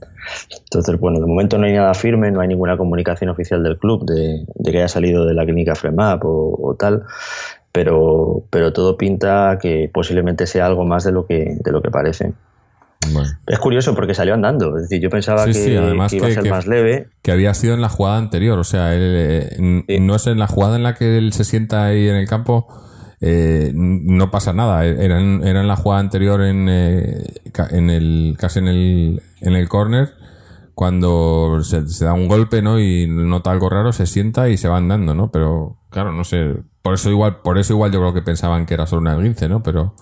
Entonces, 0.64 0.98
bueno, 0.98 1.20
de 1.20 1.26
momento 1.26 1.58
no 1.58 1.66
hay 1.66 1.72
nada 1.74 1.94
firme, 1.94 2.30
no 2.30 2.40
hay 2.40 2.48
ninguna 2.48 2.76
comunicación 2.76 3.30
oficial 3.30 3.62
del 3.62 3.78
club 3.78 4.04
de, 4.06 4.44
de 4.54 4.70
que 4.72 4.78
haya 4.78 4.88
salido 4.88 5.26
de 5.26 5.34
la 5.34 5.44
clínica 5.44 5.74
Fremap 5.74 6.24
o, 6.24 6.58
o 6.62 6.74
tal, 6.74 7.02
pero, 7.72 8.42
pero 8.50 8.72
todo 8.72 8.96
pinta 8.96 9.58
que 9.60 9.90
posiblemente 9.92 10.46
sea 10.46 10.66
algo 10.66 10.84
más 10.84 11.04
de 11.04 11.12
lo 11.12 11.26
que, 11.26 11.56
de 11.62 11.72
lo 11.72 11.82
que 11.82 11.90
parece. 11.90 12.32
Bueno. 13.12 13.28
Es 13.48 13.58
curioso 13.58 13.94
porque 13.96 14.14
salió 14.14 14.32
andando, 14.34 14.76
es 14.76 14.82
decir, 14.84 15.00
yo 15.02 15.10
pensaba 15.10 15.44
Sí, 15.46 15.52
que, 15.52 15.58
sí, 15.58 15.76
además 15.76 16.10
que 16.12 16.18
iba 16.18 16.26
que- 16.26 16.32
a 16.32 16.34
ser 16.34 16.44
que- 16.44 16.50
más 16.50 16.66
leve. 16.68 17.08
que 17.22 17.32
había 17.32 17.52
sido 17.54 17.74
en 17.74 17.80
la 17.80 17.88
jugada 17.88 18.18
anterior. 18.18 18.58
O 18.60 18.64
sea, 18.64 18.94
él, 18.94 19.02
eh, 19.16 19.84
Sí. 19.88 19.98
no 20.00 20.14
es 20.14 20.26
en 20.28 20.38
la 20.38 20.46
jugada 20.46 20.76
en 20.76 20.84
la 20.84 20.94
que 20.94 21.18
él 21.18 21.32
se 21.32 21.42
sienta 21.44 21.84
ahí 21.86 22.08
en 22.08 22.14
el 22.14 22.28
campo, 22.28 22.68
eh, 23.24 23.70
no 23.74 24.30
pasa 24.30 24.52
nada. 24.52 24.84
Era 24.84 25.20
en, 25.20 25.42
era 25.46 25.60
en 25.60 25.68
la 25.68 25.76
jugada 25.76 26.00
anterior 26.00 26.42
en, 26.42 26.66
eh, 26.68 27.22
en 27.70 27.88
el, 27.88 28.36
casi 28.38 28.58
en 28.58 28.66
el, 28.68 29.22
en 29.40 29.54
el 29.54 29.68
córner, 29.68 30.10
cuando 30.74 31.60
se, 31.62 31.86
se 31.88 32.04
da 32.04 32.12
un 32.14 32.26
golpe, 32.28 32.62
¿no? 32.62 32.80
Y 32.80 33.06
nota 33.06 33.50
algo 33.52 33.70
raro, 33.70 33.92
se 33.92 34.06
sienta 34.06 34.48
y 34.48 34.56
se 34.56 34.68
va 34.68 34.76
andando, 34.78 35.14
¿no? 35.14 35.30
Pero, 35.30 35.76
claro, 35.90 36.12
no 36.12 36.24
sé. 36.24 36.56
Por 36.82 36.94
eso 36.94 37.10
igual, 37.10 37.36
por 37.44 37.58
eso 37.58 37.74
igual 37.74 37.92
yo 37.92 38.00
creo 38.00 38.12
que 38.14 38.22
pensaban 38.22 38.66
que 38.66 38.74
era 38.74 38.86
solo 38.86 39.02
una 39.02 39.14
esguince, 39.14 39.48
¿no? 39.48 39.62
Pero, 39.62 39.94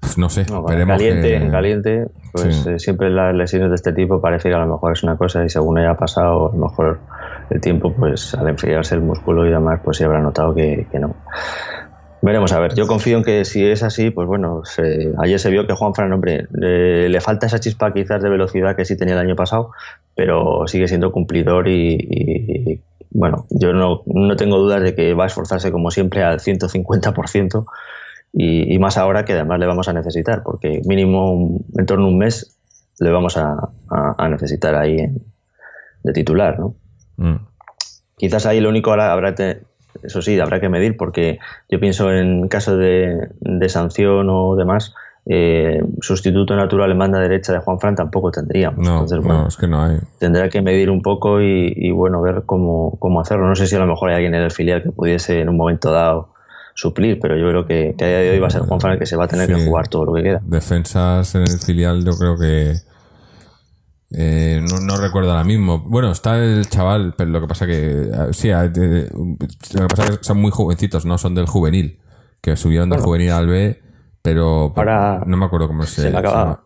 pues, 0.00 0.16
no 0.16 0.30
sé. 0.30 0.46
No, 0.48 0.60
esperemos 0.60 0.96
caliente, 0.96 1.28
que- 1.28 1.36
en 1.36 1.50
caliente, 1.50 2.06
pues 2.32 2.56
Sí. 2.56 2.70
eh, 2.70 2.78
siempre 2.78 3.10
las 3.10 3.34
lesiones 3.34 3.68
de 3.68 3.74
este 3.74 3.92
tipo 3.92 4.20
parece 4.20 4.48
que 4.48 4.54
a 4.54 4.58
lo 4.58 4.66
mejor 4.66 4.92
es 4.92 5.02
una 5.02 5.16
cosa 5.16 5.44
y 5.44 5.48
según 5.50 5.76
haya 5.78 5.94
pasado 5.96 6.48
a 6.50 6.56
lo 6.56 6.68
mejor 6.68 7.00
el 7.50 7.60
tiempo, 7.60 7.92
pues 7.92 8.34
al 8.34 8.48
enfriarse 8.48 8.94
el 8.94 9.02
músculo 9.02 9.46
y 9.46 9.50
demás, 9.50 9.80
pues 9.84 9.98
se 9.98 10.04
habrá 10.04 10.20
notado 10.20 10.54
que, 10.54 10.86
que 10.90 10.98
no. 10.98 11.14
Veremos 12.24 12.52
a 12.52 12.60
ver, 12.60 12.74
yo 12.74 12.86
confío 12.86 13.18
en 13.18 13.24
que 13.24 13.44
si 13.44 13.66
es 13.66 13.82
así, 13.82 14.10
pues 14.10 14.28
bueno, 14.28 14.64
se- 14.64 15.12
ayer 15.18 15.40
se 15.40 15.50
vio 15.50 15.66
que 15.66 15.72
Juan 15.74 15.92
Fran, 15.92 16.12
hombre, 16.12 16.46
le, 16.52 17.08
le 17.08 17.20
falta 17.20 17.46
esa 17.46 17.58
chispa 17.58 17.92
quizás 17.92 18.22
de 18.22 18.30
velocidad 18.30 18.76
que 18.76 18.84
sí 18.84 18.96
tenía 18.96 19.14
el 19.14 19.20
año 19.20 19.34
pasado, 19.34 19.72
pero 20.14 20.66
sigue 20.68 20.86
siendo 20.86 21.10
cumplidor 21.10 21.66
y, 21.66 21.94
y- 22.00 22.72
y, 22.74 22.82
bueno, 23.10 23.46
yo 23.50 23.72
no, 23.72 24.02
no 24.06 24.36
tengo 24.36 24.58
dudas 24.58 24.82
de 24.82 24.94
que 24.94 25.14
va 25.14 25.24
a 25.24 25.26
esforzarse 25.26 25.72
como 25.72 25.90
siempre 25.90 26.22
al 26.22 26.38
150% 26.38 27.66
y, 28.32 28.72
y 28.72 28.78
más 28.78 28.96
ahora 28.98 29.24
que 29.24 29.32
además 29.32 29.58
le 29.58 29.66
vamos 29.66 29.88
a 29.88 29.92
necesitar, 29.92 30.42
porque 30.44 30.80
mínimo 30.84 31.32
un- 31.32 31.66
en 31.76 31.86
torno 31.86 32.04
a 32.04 32.08
un 32.08 32.18
mes 32.18 32.56
le 33.00 33.10
vamos 33.10 33.36
a, 33.36 33.52
a- 33.90 34.14
a 34.16 34.28
necesitar 34.28 34.76
ahí 34.76 34.96
en- 34.98 35.22
de 36.04 36.12
titular, 36.12 36.58
¿no? 36.60 36.76
Mm. 37.16 37.36
Quizás 38.16 38.46
ahí 38.46 38.60
lo 38.60 38.68
único 38.68 38.90
ahora 38.90 39.12
habrá, 39.12 39.34
te- 39.34 39.62
eso 40.02 40.22
sí, 40.22 40.38
habrá 40.40 40.60
que 40.60 40.68
medir, 40.68 40.96
porque 40.96 41.38
yo 41.68 41.80
pienso 41.80 42.12
en 42.12 42.48
caso 42.48 42.76
de, 42.76 43.28
de 43.40 43.68
sanción 43.68 44.28
o 44.30 44.56
demás, 44.56 44.94
eh, 45.24 45.80
sustituto 46.00 46.56
natural 46.56 46.90
en 46.90 46.98
banda 46.98 47.20
derecha 47.20 47.52
de 47.52 47.60
Juan 47.60 47.78
Fran 47.78 47.94
tampoco 47.94 48.30
tendríamos. 48.30 48.78
No, 48.78 48.94
Entonces, 48.94 49.18
no, 49.18 49.24
bueno, 49.24 49.48
es 49.48 49.56
que 49.56 49.68
no 49.68 49.82
hay. 49.82 49.98
tendrá 50.18 50.48
que 50.48 50.60
medir 50.62 50.90
un 50.90 51.00
poco 51.00 51.40
y, 51.40 51.72
y, 51.76 51.90
bueno, 51.92 52.20
ver 52.20 52.42
cómo, 52.44 52.96
cómo 52.98 53.20
hacerlo. 53.20 53.46
No 53.46 53.54
sé 53.54 53.66
si 53.66 53.76
a 53.76 53.78
lo 53.78 53.86
mejor 53.86 54.10
hay 54.10 54.16
alguien 54.16 54.34
en 54.34 54.42
el 54.42 54.50
filial 54.50 54.82
que 54.82 54.90
pudiese 54.90 55.40
en 55.40 55.48
un 55.48 55.56
momento 55.56 55.92
dado 55.92 56.30
suplir, 56.74 57.20
pero 57.20 57.36
yo 57.36 57.48
creo 57.48 57.66
que, 57.66 57.94
que 57.96 58.04
a 58.04 58.08
día 58.08 58.18
de 58.18 58.30
hoy 58.30 58.38
va 58.40 58.48
a 58.48 58.50
ser 58.50 58.62
Juan 58.62 58.80
Fran 58.80 58.94
el 58.94 58.98
que 58.98 59.06
se 59.06 59.14
va 59.16 59.24
a 59.24 59.28
tener 59.28 59.46
que 59.46 59.64
jugar 59.64 59.88
todo 59.88 60.06
lo 60.06 60.14
que 60.14 60.22
queda. 60.22 60.40
defensas 60.44 61.34
en 61.34 61.42
el 61.42 61.58
filial, 61.64 62.04
yo 62.04 62.12
creo 62.18 62.36
que. 62.36 62.74
Eh, 64.14 64.60
no, 64.68 64.78
no 64.80 64.96
recuerdo 64.96 65.30
ahora 65.30 65.44
mismo. 65.44 65.78
Bueno, 65.80 66.10
está 66.10 66.38
el 66.38 66.68
chaval, 66.68 67.14
pero 67.16 67.30
lo 67.30 67.40
que 67.40 67.46
pasa 67.46 67.66
que. 67.66 68.02
eh, 68.02 68.10
Sí, 68.32 68.50
eh, 68.50 69.08
lo 69.12 69.80
que 69.88 69.94
pasa 69.96 70.16
que 70.18 70.24
son 70.24 70.38
muy 70.40 70.50
jovencitos, 70.50 71.04
no 71.06 71.18
son 71.18 71.34
del 71.34 71.46
juvenil. 71.46 71.98
Que 72.40 72.56
subieron 72.56 72.88
del 72.90 72.98
Bueno. 72.98 73.06
juvenil 73.06 73.30
al 73.30 73.46
B, 73.46 73.80
pero. 74.22 74.72
Ahora 74.76 75.22
no 75.26 75.36
me 75.36 75.44
acuerdo 75.46 75.68
cómo 75.68 75.84
se, 75.84 76.02
se 76.02 76.10
me 76.10 76.18
acaba, 76.18 76.64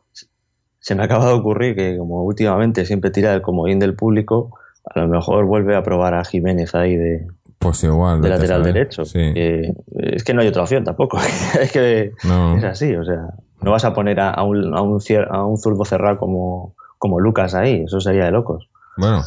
se 0.80 0.94
me 0.94 1.02
acaba 1.04 1.26
de 1.26 1.32
ocurrir 1.34 1.74
que 1.76 1.96
como 1.98 2.22
últimamente 2.22 2.86
siempre 2.86 3.10
tira 3.10 3.34
el 3.34 3.42
comodín 3.42 3.78
del 3.78 3.94
público, 3.94 4.56
a 4.94 5.00
lo 5.00 5.08
mejor 5.08 5.44
vuelve 5.44 5.76
a 5.76 5.82
probar 5.82 6.14
a 6.14 6.24
Jiménez 6.24 6.74
ahí 6.74 6.96
de, 6.96 7.26
Pues 7.58 7.82
igual. 7.84 8.22
de 8.22 8.28
lateral 8.30 8.62
derecho. 8.62 9.04
Sí. 9.04 9.18
Eh, 9.20 9.72
es 9.98 10.24
que 10.24 10.32
no 10.32 10.40
hay 10.42 10.48
otra 10.48 10.62
opción 10.62 10.84
tampoco. 10.84 11.18
es 11.60 11.70
que 11.72 12.12
No. 12.24 12.56
es 12.56 12.64
así, 12.64 12.94
o 12.94 13.04
sea, 13.04 13.34
no 13.62 13.70
vas 13.72 13.84
a 13.84 13.92
poner 13.92 14.18
a, 14.20 14.30
a 14.30 14.44
un, 14.44 14.74
a, 14.74 14.80
un, 14.80 14.98
cier- 15.00 15.28
a 15.30 15.44
un 15.44 15.58
zurdo 15.58 15.84
cerrado 15.84 16.18
como, 16.18 16.74
como 16.98 17.20
Lucas 17.20 17.54
ahí, 17.54 17.84
eso 17.84 18.00
sería 18.00 18.24
de 18.24 18.30
locos. 18.30 18.68
Bueno, 18.96 19.24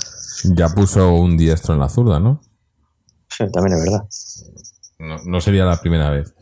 ya 0.56 0.70
puso 0.70 1.14
un 1.14 1.38
diestro 1.38 1.74
en 1.74 1.80
la 1.80 1.90
zurda, 1.90 2.20
¿no? 2.20 2.42
Sí, 3.30 3.46
también 3.52 3.78
es 3.78 3.84
verdad. 3.84 4.08
No, 5.00 5.18
no 5.26 5.42
sería 5.42 5.66
la 5.66 5.80
primera 5.80 6.10
vez. 6.10 6.34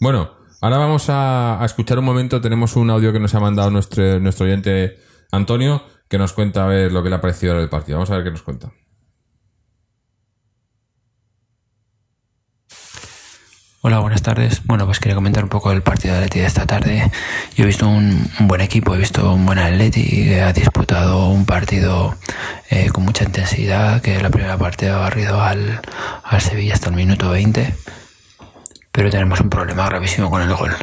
Bueno, 0.00 0.30
ahora 0.60 0.78
vamos 0.78 1.08
a, 1.08 1.60
a 1.60 1.64
escuchar 1.64 1.98
un 1.98 2.04
momento. 2.04 2.40
Tenemos 2.40 2.76
un 2.76 2.90
audio 2.90 3.12
que 3.12 3.20
nos 3.20 3.34
ha 3.34 3.40
mandado 3.40 3.70
nuestro, 3.70 4.20
nuestro 4.20 4.46
oyente 4.46 4.98
Antonio, 5.32 5.82
que 6.08 6.18
nos 6.18 6.32
cuenta 6.32 6.64
a 6.64 6.68
ver 6.68 6.92
lo 6.92 7.02
que 7.02 7.08
le 7.08 7.16
ha 7.16 7.20
parecido 7.20 7.52
ahora 7.52 7.64
el 7.64 7.70
partido. 7.70 7.98
Vamos 7.98 8.10
a 8.10 8.16
ver 8.16 8.24
qué 8.24 8.30
nos 8.30 8.42
cuenta. 8.42 8.70
Hola, 13.86 14.00
buenas 14.00 14.20
tardes. 14.22 14.62
Bueno, 14.64 14.84
pues 14.84 14.98
quería 14.98 15.14
comentar 15.14 15.44
un 15.44 15.48
poco 15.48 15.70
el 15.70 15.80
partido 15.80 16.14
de 16.14 16.18
Atleti 16.18 16.40
de 16.40 16.46
esta 16.46 16.66
tarde. 16.66 17.08
Yo 17.54 17.62
he 17.62 17.66
visto 17.68 17.86
un, 17.86 18.28
buen 18.40 18.60
equipo, 18.60 18.96
he 18.96 18.98
visto 18.98 19.32
un 19.32 19.46
buen 19.46 19.60
Atleti 19.60 20.02
que 20.24 20.42
ha 20.42 20.52
disputado 20.52 21.28
un 21.28 21.46
partido 21.46 22.16
eh, 22.68 22.88
con 22.88 23.04
mucha 23.04 23.22
intensidad, 23.22 24.00
que 24.02 24.20
la 24.20 24.28
primera 24.30 24.58
parte 24.58 24.90
ha 24.90 24.96
barrido 24.96 25.40
al, 25.40 25.80
al 26.24 26.40
Sevilla 26.40 26.74
hasta 26.74 26.88
el 26.88 26.96
minuto 26.96 27.30
20. 27.30 27.74
Pero 28.90 29.08
tenemos 29.08 29.40
un 29.40 29.50
problema 29.50 29.86
gravísimo 29.88 30.30
con 30.30 30.42
el 30.42 30.52
gol. 30.52 30.74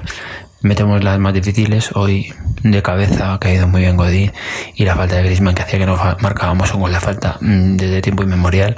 Metemos 0.61 1.03
las 1.03 1.19
más 1.19 1.33
difíciles, 1.33 1.89
hoy 1.95 2.33
de 2.63 2.81
cabeza 2.81 3.33
ha 3.33 3.39
caído 3.41 3.67
muy 3.67 3.81
bien 3.81 3.97
Godín 3.97 4.31
y 4.75 4.85
la 4.85 4.95
falta 4.95 5.15
de 5.17 5.23
Griezmann 5.23 5.55
que 5.55 5.63
hacía 5.63 5.77
que 5.77 5.85
no 5.85 5.97
fa- 5.97 6.15
marcábamos 6.21 6.73
un 6.73 6.79
gol 6.79 6.93
de 6.93 7.01
falta 7.01 7.35
mm, 7.41 7.75
desde 7.75 8.01
tiempo 8.01 8.23
inmemorial. 8.23 8.77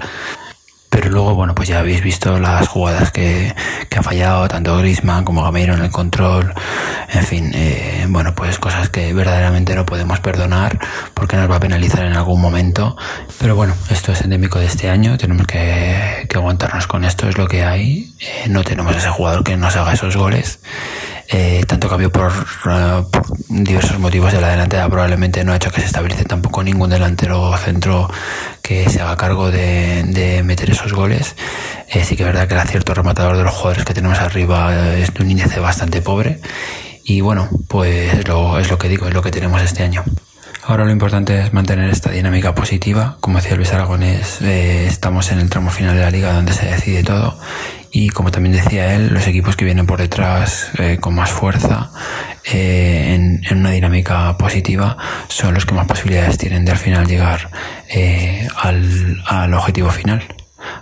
Pero 0.95 1.09
luego, 1.09 1.35
bueno, 1.35 1.53
pues 1.53 1.67
ya 1.67 1.79
habéis 1.79 2.01
visto 2.01 2.39
las 2.39 2.69
jugadas 2.69 3.11
que, 3.11 3.53
que 3.89 3.99
ha 3.99 4.01
fallado, 4.01 4.47
tanto 4.47 4.77
Griezmann 4.77 5.25
como 5.25 5.43
Gameiro 5.43 5.73
en 5.73 5.81
el 5.83 5.91
control. 5.91 6.53
En 7.09 7.23
fin, 7.23 7.51
eh, 7.53 8.05
bueno, 8.07 8.33
pues 8.33 8.59
cosas 8.59 8.87
que 8.87 9.13
verdaderamente 9.13 9.75
no 9.75 9.85
podemos 9.85 10.21
perdonar 10.21 10.79
porque 11.13 11.35
nos 11.35 11.51
va 11.51 11.57
a 11.57 11.59
penalizar 11.59 12.05
en 12.05 12.13
algún 12.13 12.39
momento. 12.39 12.95
Pero 13.39 13.57
bueno, 13.57 13.73
esto 13.89 14.13
es 14.13 14.21
endémico 14.21 14.57
de 14.57 14.67
este 14.67 14.89
año, 14.89 15.17
tenemos 15.17 15.45
que, 15.47 16.25
que 16.29 16.37
aguantarnos 16.37 16.87
con 16.87 17.03
esto, 17.03 17.27
es 17.27 17.37
lo 17.37 17.49
que 17.49 17.65
hay. 17.65 18.13
Eh, 18.21 18.47
no 18.47 18.63
tenemos 18.63 18.95
ese 18.95 19.09
jugador 19.09 19.43
que 19.43 19.57
nos 19.57 19.75
haga 19.75 19.91
esos 19.91 20.15
goles. 20.15 20.61
Eh, 21.27 21.63
tanto 21.67 21.89
cambio 21.89 22.11
por, 22.11 22.31
eh, 22.31 23.03
por 23.11 23.25
diversos 23.49 23.97
motivos 23.97 24.31
de 24.31 24.39
la 24.39 24.49
delantera 24.49 24.87
probablemente 24.87 25.43
no 25.43 25.53
ha 25.53 25.55
hecho 25.55 25.71
que 25.71 25.81
se 25.81 25.87
estabilice 25.87 26.23
tampoco 26.23 26.63
ningún 26.63 26.89
delantero 26.89 27.41
o 27.41 27.57
centro 27.57 28.07
que 28.61 28.87
se 28.89 29.01
haga 29.01 29.17
cargo 29.17 29.49
de, 29.49 30.41
meter 30.45 30.69
esos 30.69 30.93
goles. 30.93 31.35
Eh, 31.89 32.03
sí 32.03 32.15
que 32.15 32.23
es 32.23 32.27
verdad 32.27 32.47
que 32.47 32.53
el 32.53 32.59
acierto 32.59 32.93
rematador 32.93 33.37
de 33.37 33.43
los 33.43 33.53
jugadores 33.53 33.85
que 33.85 33.93
tenemos 33.93 34.19
arriba 34.19 34.95
es 34.95 35.13
de 35.13 35.23
un 35.23 35.31
índice 35.31 35.59
bastante 35.59 36.01
pobre. 36.01 36.39
Y 37.03 37.21
bueno, 37.21 37.49
pues 37.67 38.13
es 38.13 38.27
lo, 38.27 38.77
que 38.77 38.89
digo, 38.89 39.07
es 39.07 39.13
lo 39.13 39.21
que 39.21 39.31
tenemos 39.31 39.61
este 39.61 39.83
año. 39.83 40.03
Ahora 40.63 40.85
lo 40.85 40.91
importante 40.91 41.39
es 41.39 41.53
mantener 41.53 41.89
esta 41.91 42.09
dinámica 42.09 42.55
positiva. 42.55 43.17
Como 43.19 43.37
decía 43.37 43.55
Luis 43.55 43.71
Aragonés, 43.71 44.41
estamos 44.41 45.31
en 45.31 45.39
el 45.39 45.49
tramo 45.49 45.69
final 45.69 45.95
de 45.95 46.01
la 46.01 46.09
liga 46.09 46.33
donde 46.33 46.53
se 46.53 46.65
decide 46.65 47.03
todo. 47.03 47.37
Y 47.97 48.09
como 48.09 48.29
también 48.29 48.53
decía 48.53 48.93
él, 48.93 49.13
los 49.13 49.25
equipos 49.25 49.55
que 49.55 49.63
vienen 49.63 49.85
por 49.85 50.01
detrás 50.01 50.69
eh, 50.79 50.97
con 50.99 51.15
más 51.15 51.29
fuerza 51.29 51.91
eh, 52.43 53.13
en, 53.15 53.57
una 53.57 53.71
dinámica 53.71 54.37
positiva 54.37 54.97
son 55.29 55.53
los 55.53 55.65
que 55.65 55.75
más 55.75 55.87
posibilidades 55.87 56.37
tienen 56.37 56.65
de 56.65 56.73
al 56.73 56.77
final 56.77 57.07
llegar 57.07 57.49
eh, 57.87 58.49
al, 58.61 59.23
al 59.25 59.53
objetivo 59.53 59.91
final. 59.91 60.25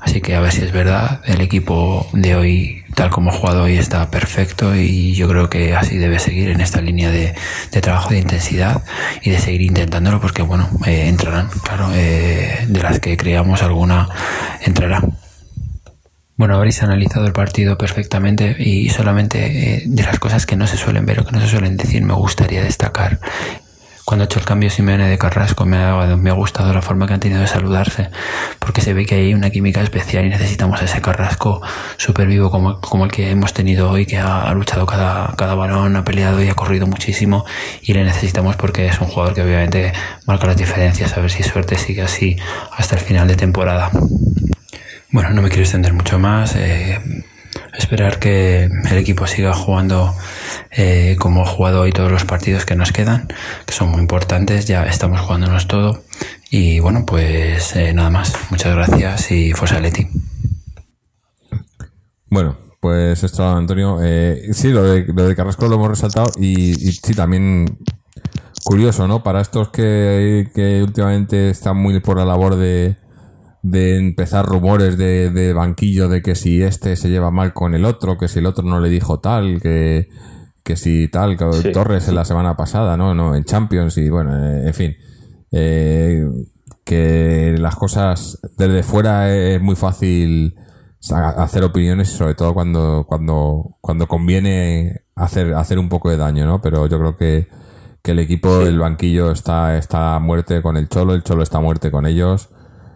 Así 0.02 0.21
que 0.21 0.34
a 0.34 0.39
ver 0.39 0.52
si 0.52 0.63
es 0.63 0.71
verdad, 0.71 1.21
el 1.26 1.41
equipo 1.41 2.10
de 2.13 2.36
hoy, 2.36 2.84
tal 2.95 3.12
como 3.12 3.30
ha 3.30 3.34
jugado 3.34 3.65
hoy, 3.65 3.78
está 3.78 4.10
perfecto 4.10 4.76
y 4.76 5.13
yo 5.13 5.28
creo 5.28 5.52
que 5.52 5.76
así 5.76 5.99
debe 5.99 6.17
seguir 6.17 6.49
en 6.49 6.62
esta 6.62 6.82
línea 6.82 7.12
de, 7.12 7.36
de 7.71 7.82
trabajo, 7.82 8.10
de 8.10 8.17
intensidad 8.17 8.82
y 9.21 9.30
de 9.30 9.38
seguir 9.38 9.62
intentándolo 9.62 10.19
porque, 10.19 10.41
bueno, 10.41 10.67
eh, 10.88 11.10
entrarán, 11.10 11.49
claro, 11.62 11.89
eh, 11.93 12.65
de 12.67 12.82
las 12.82 12.99
que 12.99 13.15
creamos 13.17 13.62
alguna 13.62 14.10
entrará. 14.62 15.04
Bueno, 16.43 16.58
habréis 16.58 16.84
analizado 16.84 17.25
el 17.25 17.32
partido 17.32 17.77
perfectamente 17.77 18.53
y 18.60 18.89
solamente 18.89 19.77
eh, 19.77 19.84
de 19.86 20.03
las 20.03 20.19
cosas 20.19 20.45
que 20.45 20.58
no 20.58 20.67
se 20.67 20.75
suelen 20.75 21.06
ver 21.06 21.21
o 21.21 21.25
que 21.25 21.32
no 21.32 21.39
se 21.39 21.47
suelen 21.47 21.77
decir 21.77 22.03
me 22.03 22.13
gustaría 22.13 22.62
destacar. 22.62 23.21
Cuando 24.03 24.23
ha 24.23 24.25
hecho 24.25 24.39
el 24.39 24.45
cambio 24.45 24.69
Simeone 24.69 25.08
de 25.08 25.17
Carrasco 25.17 25.65
me 25.65 25.77
ha, 25.77 26.17
me 26.17 26.29
ha 26.32 26.34
gustado 26.34 26.73
la 26.73 26.82
forma 26.82 27.08
que 27.08 27.13
han 27.13 27.21
tenido 27.21 27.39
de 27.39 27.47
saludarse 27.47 28.10
porque 28.60 28.82
se 28.82 28.93
ve 28.93 29.06
que 29.06 29.15
hay 29.15 29.34
una 29.34 29.51
química 29.51 29.82
especial 29.82 30.25
y 30.25 30.29
necesitamos 30.32 30.82
ese 30.82 30.99
Carrasco 30.99 31.62
súper 31.95 32.27
vivo 32.27 32.51
como, 32.51 32.82
como 32.82 33.06
el 33.06 33.12
que 33.12 33.32
hemos 33.32 33.53
tenido 33.53 33.89
hoy 33.89 34.06
que 34.06 34.17
ha, 34.17 34.41
ha 34.41 34.53
luchado 34.53 34.86
cada, 34.86 35.34
cada 35.38 35.56
balón, 35.56 35.95
ha 35.95 36.03
peleado 36.03 36.43
y 36.43 36.49
ha 36.49 36.56
corrido 36.56 36.88
muchísimo 36.88 37.45
y 37.82 37.93
le 37.93 38.03
necesitamos 38.03 38.58
porque 38.58 38.88
es 38.88 38.99
un 38.99 39.08
jugador 39.08 39.34
que 39.34 39.43
obviamente 39.43 39.93
marca 40.25 40.47
las 40.47 40.58
diferencias 40.58 41.15
a 41.15 41.21
ver 41.21 41.32
si 41.32 41.41
suerte 41.41 41.77
sigue 41.77 42.01
así 42.01 42.36
hasta 42.75 42.95
el 42.95 43.01
final 43.01 43.29
de 43.29 43.38
temporada. 43.38 43.91
Bueno, 45.13 45.30
no 45.30 45.43
me 45.43 45.49
quiero 45.49 45.62
extender 45.62 45.93
mucho 45.93 46.17
más. 46.17 46.56
eh, 46.56 46.99
esperar 47.78 48.17
que 48.17 48.63
el 48.63 48.97
equipo 48.97 49.28
siga 49.28 49.54
jugando 49.54 50.15
eh, 50.71 51.15
como 51.19 51.43
ha 51.43 51.45
jugado 51.45 51.82
hoy 51.82 51.91
todos 51.91 52.12
los 52.12 52.26
partidos 52.26 52.65
que 52.65 52.76
nos 52.76 52.91
quedan, 52.91 53.28
que 53.67 53.73
son 53.73 53.89
muy 53.89 54.02
importantes. 54.02 54.65
Ya 54.65 54.88
estamos 54.88 55.21
jugándonos 55.21 55.67
todo. 55.67 56.02
Y 56.49 56.80
bueno, 56.80 57.06
pues 57.06 57.76
eh, 57.76 57.93
nada 57.93 58.10
más. 58.10 58.34
Muchas 58.49 58.76
gracias 58.76 59.32
y 59.32 59.54
Forza 59.54 59.80
Leti. 59.80 60.08
Bueno, 62.32 62.58
pues 62.80 63.23
esto, 63.23 63.47
Antonio. 63.47 63.99
Sí, 64.52 64.69
lo 64.69 64.82
de, 64.82 65.06
lo 65.13 65.28
de 65.28 65.36
Carrasco 65.36 65.67
lo 65.67 65.76
hemos 65.76 65.89
resaltado 65.89 66.32
y, 66.38 66.71
y 66.71 66.91
sí, 66.91 67.13
también 67.13 67.78
curioso, 68.63 69.08
¿no? 69.08 69.21
Para 69.21 69.41
estos 69.41 69.69
que, 69.69 70.49
que 70.56 70.82
últimamente 70.82 71.52
están 71.52 71.78
muy 71.78 71.99
por 71.99 72.17
la 72.17 72.26
labor 72.26 72.56
de, 72.56 72.95
de 73.63 73.97
empezar 73.97 74.45
rumores 74.45 74.97
de, 74.97 75.32
de 75.32 75.54
banquillo 75.54 76.10
de 76.10 76.21
que 76.21 76.36
si 76.36 76.62
este 76.62 76.97
se 76.97 77.10
lleva 77.10 77.32
mal 77.32 77.54
con 77.54 77.73
el 77.73 77.86
otro, 77.86 78.17
que 78.17 78.28
si 78.28 78.39
el 78.39 78.45
otro 78.45 78.65
no 78.65 78.82
le 78.82 78.89
dijo 78.89 79.21
tal, 79.21 79.62
que, 79.62 80.10
que 80.63 80.76
si 80.76 81.08
tal, 81.08 81.38
que 81.38 81.52
Sí. 81.54 81.71
Torres 81.71 82.08
en 82.10 82.15
la 82.15 82.26
semana 82.26 82.58
pasada, 82.58 82.97
¿no? 82.97 83.15
no 83.15 83.36
En 83.36 83.45
Champions 83.45 83.97
y 83.97 84.10
bueno, 84.10 84.38
eh, 84.38 84.67
en 84.67 84.73
fin. 84.73 84.95
Eh, 85.52 86.26
que 86.84 87.56
las 87.58 87.78
cosas 87.78 88.39
desde 88.58 88.84
fuera 88.84 89.34
es 89.34 89.62
muy 89.62 89.76
fácil 89.76 90.56
hacer 91.10 91.63
opiniones 91.63 92.10
sobre 92.10 92.36
todo 92.36 92.54
cuando, 92.54 93.06
cuando, 93.08 93.78
cuando 93.80 94.08
conviene 94.08 95.04
hacer, 95.15 95.54
hacer 95.54 95.80
un 95.80 95.88
poco 95.88 96.10
de 96.10 96.17
daño, 96.17 96.45
¿no? 96.45 96.62
Pero 96.62 96.88
yo 96.88 96.99
creo 96.99 97.15
que, 97.15 97.47
que 98.02 98.12
el 98.12 98.19
equipo, 98.19 98.62
el 98.62 98.80
banquillo 98.80 99.32
está, 99.32 99.78
está 99.78 100.15
a 100.15 100.19
muerte 100.19 100.62
con 100.62 100.76
el 100.76 100.89
Cholo, 100.89 101.13
el 101.13 101.23
Cholo 101.23 101.43
está 101.43 101.60
a 101.60 101.62
muerte 101.62 101.91
con 101.91 102.06
ellos. 102.06 102.49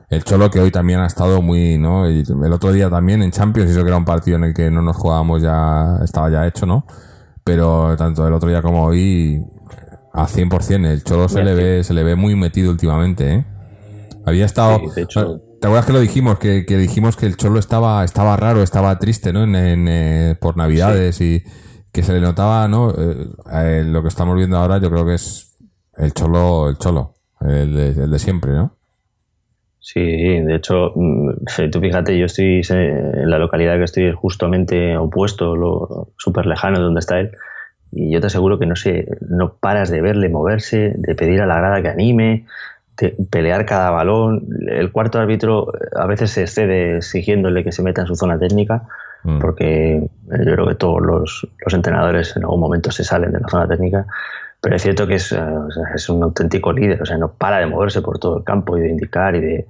El 0.10 0.24
Cholo 0.24 0.50
que 0.50 0.60
hoy 0.62 0.72
también 0.72 1.00
ha 1.02 1.06
estado 1.08 1.41
muy, 1.41 1.78
¿no? 1.78 2.10
Y 2.10 2.24
el 2.28 2.54
otro 2.54 2.72
día 2.72 2.89
también 2.89 3.22
en 3.22 3.32
Champions, 3.32 3.72
eso 3.72 3.82
que 3.82 3.89
era 3.89 3.98
un 3.98 4.06
partido 4.06 4.38
en 4.38 4.46
el 4.46 4.54
que 4.54 4.72
no 4.72 4.82
nos 4.82 4.96
jugábamos 4.96 5.41
ya, 5.41 5.98
estaba 6.04 6.30
ya 6.30 6.48
hecho, 6.48 6.65
¿no? 6.65 6.86
Pero 7.43 7.96
tanto 7.98 8.26
el 8.28 8.34
otro 8.34 8.50
día 8.50 8.62
como 8.62 8.86
hoy, 8.86 9.43
a 10.13 10.28
100%, 10.28 10.86
el 10.86 11.04
Cholo 11.04 11.28
se 11.28 11.43
le 11.43 11.54
ve, 11.54 11.84
se 11.84 11.93
le 11.93 12.04
ve 12.04 12.15
muy 12.15 12.36
metido 12.36 12.72
últimamente, 12.72 13.34
¿eh? 13.36 13.46
Había 14.26 14.46
estado... 14.46 14.80
Sí, 14.80 14.86
de 14.96 15.02
hecho- 15.04 15.41
¿Te 15.60 15.65
acuerdas 15.67 15.88
que 15.88 15.93
lo 15.93 16.00
dijimos? 16.00 16.38
Que, 16.38 16.65
que 16.67 16.78
dijimos 16.78 17.17
que 17.17 17.26
el 17.26 17.36
Cholo 17.36 17.58
estaba, 17.60 18.04
estaba 18.06 18.38
raro, 18.38 18.62
estaba 18.62 19.00
triste, 19.00 19.34
¿no? 19.34 19.43
En, 19.43 19.56
en, 19.56 19.88
eh, 19.89 20.36
por 20.39 20.56
Navidades 20.56 21.20
y 21.20 21.43
que 21.91 22.04
se 22.04 22.13
le 22.13 22.22
notaba, 22.22 22.67
¿no? 22.67 22.91
Eh, 22.91 23.28
eh, 23.54 23.84
lo 23.86 24.04
que 24.04 24.08
estamos 24.10 24.36
viendo 24.38 24.56
ahora 24.58 24.78
yo 24.78 24.89
creo 24.91 25.04
que 25.06 25.15
es 25.15 25.58
el 25.96 26.13
Cholo, 26.13 26.70
el 26.70 26.78
Cholo, 26.78 27.15
el 27.41 27.74
de, 27.76 28.04
el 28.04 28.12
de 28.12 28.20
siempre, 28.20 28.52
¿no? 28.54 28.76
Sí, 29.89 30.02
de 30.02 30.54
hecho, 30.56 30.91
mm, 30.95 31.45
tú 31.71 31.80
fíjate, 31.80 32.19
yo 32.19 32.26
estoy 32.26 32.60
eh, 32.60 33.12
en 33.13 33.30
la 33.30 33.39
localidad 33.39 33.78
que 33.78 33.86
estoy 33.86 34.08
es 34.08 34.15
justamente 34.15 34.97
opuesto, 34.97 35.56
lo 35.56 36.10
súper 36.17 36.45
lejano 36.45 36.78
de 36.78 36.84
donde 36.84 37.00
está 37.00 37.21
él, 37.21 37.32
y 37.93 38.12
yo 38.12 38.19
te 38.19 38.28
aseguro 38.28 38.60
que 38.60 38.65
no 38.65 38.76
sé, 38.76 39.08
no 39.21 39.54
paras 39.54 39.89
de 39.89 40.02
verle 40.02 40.28
moverse, 40.28 40.91
de 40.93 41.15
pedir 41.15 41.41
a 41.41 41.45
la 41.45 41.56
grada 41.56 41.82
que 41.82 41.88
anime, 41.88 42.45
de 43.00 43.15
pelear 43.32 43.65
cada 43.65 43.89
balón. 43.91 44.50
El 44.67 44.91
cuarto 44.91 45.19
árbitro 45.19 45.73
eh, 45.73 45.88
a 45.95 46.06
veces 46.06 46.32
se 46.32 46.41
excede 46.41 46.97
exigiéndole 46.97 47.63
que 47.63 47.71
se 47.71 47.82
meta 47.82 48.02
en 48.02 48.08
su 48.08 48.15
zona 48.17 48.38
técnica, 48.38 48.84
Mm. 49.23 49.39
porque 49.39 49.95
eh, 49.97 50.10
yo 50.45 50.54
creo 50.54 50.67
que 50.67 50.76
todos 50.76 51.02
los, 51.02 51.47
los 51.65 51.73
entrenadores 51.73 52.36
en 52.38 52.43
algún 52.43 52.60
momento 52.60 52.91
se 52.91 53.04
salen 53.04 53.32
de 53.32 53.39
la 53.39 53.47
zona 53.47 53.67
técnica, 53.67 54.06
pero 54.62 54.76
es 54.76 54.82
cierto 54.82 55.08
que 55.08 55.15
es, 55.15 55.32
eh, 55.32 55.39
o 55.39 55.72
sea, 55.72 55.84
es 55.96 56.10
un 56.10 56.24
auténtico 56.24 56.74
líder, 56.74 57.02
o 57.02 57.06
sea, 57.06 57.17
no 57.17 57.32
para 57.32 57.60
de 57.60 57.67
moverse 57.67 58.02
por 58.02 58.20
todo 58.20 58.38
el 58.38 58.43
campo 58.43 58.78
y 58.78 58.82
de 58.82 58.89
indicar 58.89 59.36
y 59.36 59.41
de, 59.41 59.67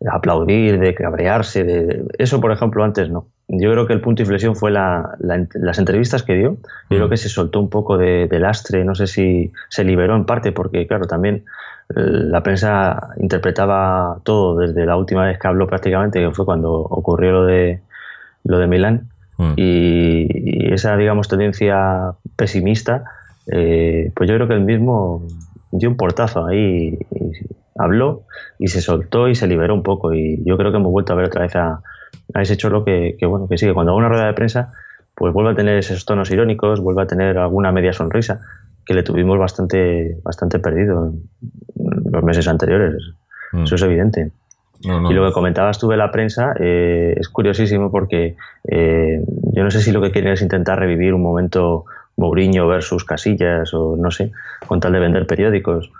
de 0.00 0.10
aplaudir, 0.10 0.78
de 0.78 0.94
cabrearse, 0.94 1.64
de, 1.64 2.04
eso 2.18 2.40
por 2.40 2.52
ejemplo 2.52 2.84
antes 2.84 3.10
no, 3.10 3.26
yo 3.48 3.72
creo 3.72 3.86
que 3.86 3.94
el 3.94 4.02
punto 4.02 4.18
de 4.18 4.24
inflexión 4.24 4.54
fue 4.54 4.70
la, 4.70 5.16
las 5.18 5.78
entrevistas 5.78 6.22
que 6.22 6.34
dio. 6.34 6.58
Yo 6.90 6.96
creo 6.96 7.06
mm. 7.06 7.10
que 7.10 7.16
se 7.16 7.30
soltó 7.30 7.60
un 7.60 7.70
poco 7.70 7.96
de, 7.96 8.28
lastre, 8.32 8.84
no 8.84 8.94
sé 8.94 9.06
si 9.06 9.52
se 9.70 9.84
liberó 9.84 10.16
en 10.16 10.26
parte, 10.26 10.52
porque 10.52 10.86
claro, 10.86 11.06
también 11.06 11.44
eh, 11.88 11.94
la 11.96 12.42
prensa 12.42 13.14
interpretaba 13.16 14.18
todo 14.22 14.58
desde 14.58 14.84
la 14.84 14.96
última 14.96 15.24
vez 15.24 15.38
que 15.38 15.48
habló 15.48 15.66
prácticamente, 15.66 16.20
que 16.20 16.30
fue 16.32 16.44
cuando 16.44 16.72
ocurrió 16.74 17.32
lo 17.32 17.46
de, 17.46 17.80
lo 18.44 18.58
de 18.58 18.66
Milán. 18.66 19.08
Mm. 19.38 19.52
Y, 19.56 20.74
esa, 20.74 20.98
digamos, 20.98 21.28
tendencia 21.28 22.12
pesimista, 22.36 23.04
eh, 23.52 24.12
pues 24.14 24.28
yo 24.28 24.36
creo 24.36 24.48
que 24.48 24.54
él 24.54 24.64
mismo 24.64 25.26
dio 25.72 25.88
un 25.88 25.96
portazo 25.96 26.46
ahí, 26.46 26.98
habló 27.76 28.22
y 28.58 28.68
se 28.68 28.80
soltó 28.80 29.28
y 29.28 29.34
se 29.34 29.46
liberó 29.46 29.74
un 29.74 29.82
poco. 29.82 30.12
Y 30.14 30.42
yo 30.44 30.56
creo 30.56 30.70
que 30.70 30.78
hemos 30.78 30.92
vuelto 30.92 31.12
a 31.12 31.16
ver 31.16 31.26
otra 31.26 31.42
vez 31.42 31.56
a, 31.56 31.80
a 32.34 32.42
ese 32.42 32.56
cholo 32.56 32.84
que, 32.84 33.16
que, 33.18 33.26
bueno, 33.26 33.48
que 33.48 33.58
sí, 33.58 33.66
que 33.66 33.74
cuando 33.74 33.92
haga 33.92 33.98
una 33.98 34.08
rueda 34.08 34.26
de 34.26 34.34
prensa, 34.34 34.72
pues 35.14 35.32
vuelve 35.32 35.52
a 35.52 35.54
tener 35.54 35.78
esos 35.78 36.04
tonos 36.04 36.30
irónicos, 36.30 36.80
vuelve 36.80 37.02
a 37.02 37.06
tener 37.06 37.38
alguna 37.38 37.72
media 37.72 37.92
sonrisa, 37.92 38.40
que 38.86 38.94
le 38.94 39.02
tuvimos 39.02 39.38
bastante, 39.38 40.18
bastante 40.22 40.58
perdido 40.58 41.06
en 41.06 42.12
los 42.12 42.22
meses 42.22 42.48
anteriores. 42.48 43.02
Mm. 43.52 43.64
Eso 43.64 43.74
es 43.74 43.82
evidente. 43.82 44.30
Y 44.80 45.12
lo 45.12 45.26
que 45.26 45.32
comentabas 45.32 45.78
tú 45.80 45.88
de 45.88 45.96
la 45.96 46.12
prensa 46.12 46.54
eh, 46.60 47.12
es 47.16 47.28
curiosísimo 47.28 47.90
porque 47.90 48.36
eh, 48.62 49.20
yo 49.52 49.64
no 49.64 49.70
sé 49.72 49.80
si 49.80 49.90
lo 49.90 50.00
que 50.00 50.12
quieren 50.12 50.32
es 50.32 50.40
intentar 50.40 50.78
revivir 50.78 51.14
un 51.14 51.22
momento 51.22 51.84
Mourinho 52.18 52.68
versus 52.68 53.04
Casillas 53.04 53.72
o 53.72 53.96
no 53.96 54.10
sé, 54.10 54.32
con 54.66 54.80
tal 54.80 54.92
de 54.92 55.00
vender 55.00 55.26
periódicos. 55.26 55.90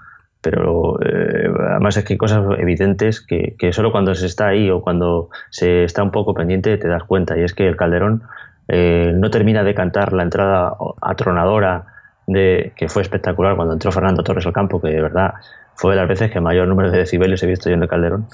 Pero 0.40 1.00
eh, 1.02 1.50
además 1.70 1.96
es 1.96 2.04
que 2.04 2.12
hay 2.14 2.18
cosas 2.18 2.44
evidentes 2.58 3.20
que, 3.20 3.56
que, 3.58 3.72
solo 3.72 3.90
cuando 3.90 4.14
se 4.14 4.26
está 4.26 4.48
ahí 4.48 4.70
o 4.70 4.82
cuando 4.82 5.30
se 5.50 5.84
está 5.84 6.02
un 6.02 6.12
poco 6.12 6.34
pendiente 6.34 6.76
te 6.76 6.88
das 6.88 7.04
cuenta. 7.04 7.36
Y 7.38 7.42
es 7.42 7.54
que 7.54 7.66
el 7.66 7.76
Calderón 7.76 8.22
eh, 8.68 9.12
no 9.14 9.30
termina 9.30 9.64
de 9.64 9.74
cantar 9.74 10.12
la 10.12 10.22
entrada 10.22 10.74
atronadora 11.00 11.86
de 12.26 12.72
que 12.76 12.90
fue 12.90 13.00
espectacular 13.00 13.56
cuando 13.56 13.72
entró 13.72 13.90
Fernando 13.90 14.22
Torres 14.22 14.46
al 14.46 14.52
campo 14.52 14.78
que 14.78 14.88
de 14.88 15.00
verdad 15.00 15.32
fue 15.74 15.92
de 15.94 15.96
las 15.96 16.06
veces 16.06 16.30
que 16.30 16.40
mayor 16.40 16.68
número 16.68 16.90
de 16.90 16.98
decibelios 16.98 17.42
he 17.42 17.46
visto 17.46 17.70
yo 17.70 17.76
en 17.76 17.82
el 17.82 17.88
Calderón 17.88 18.26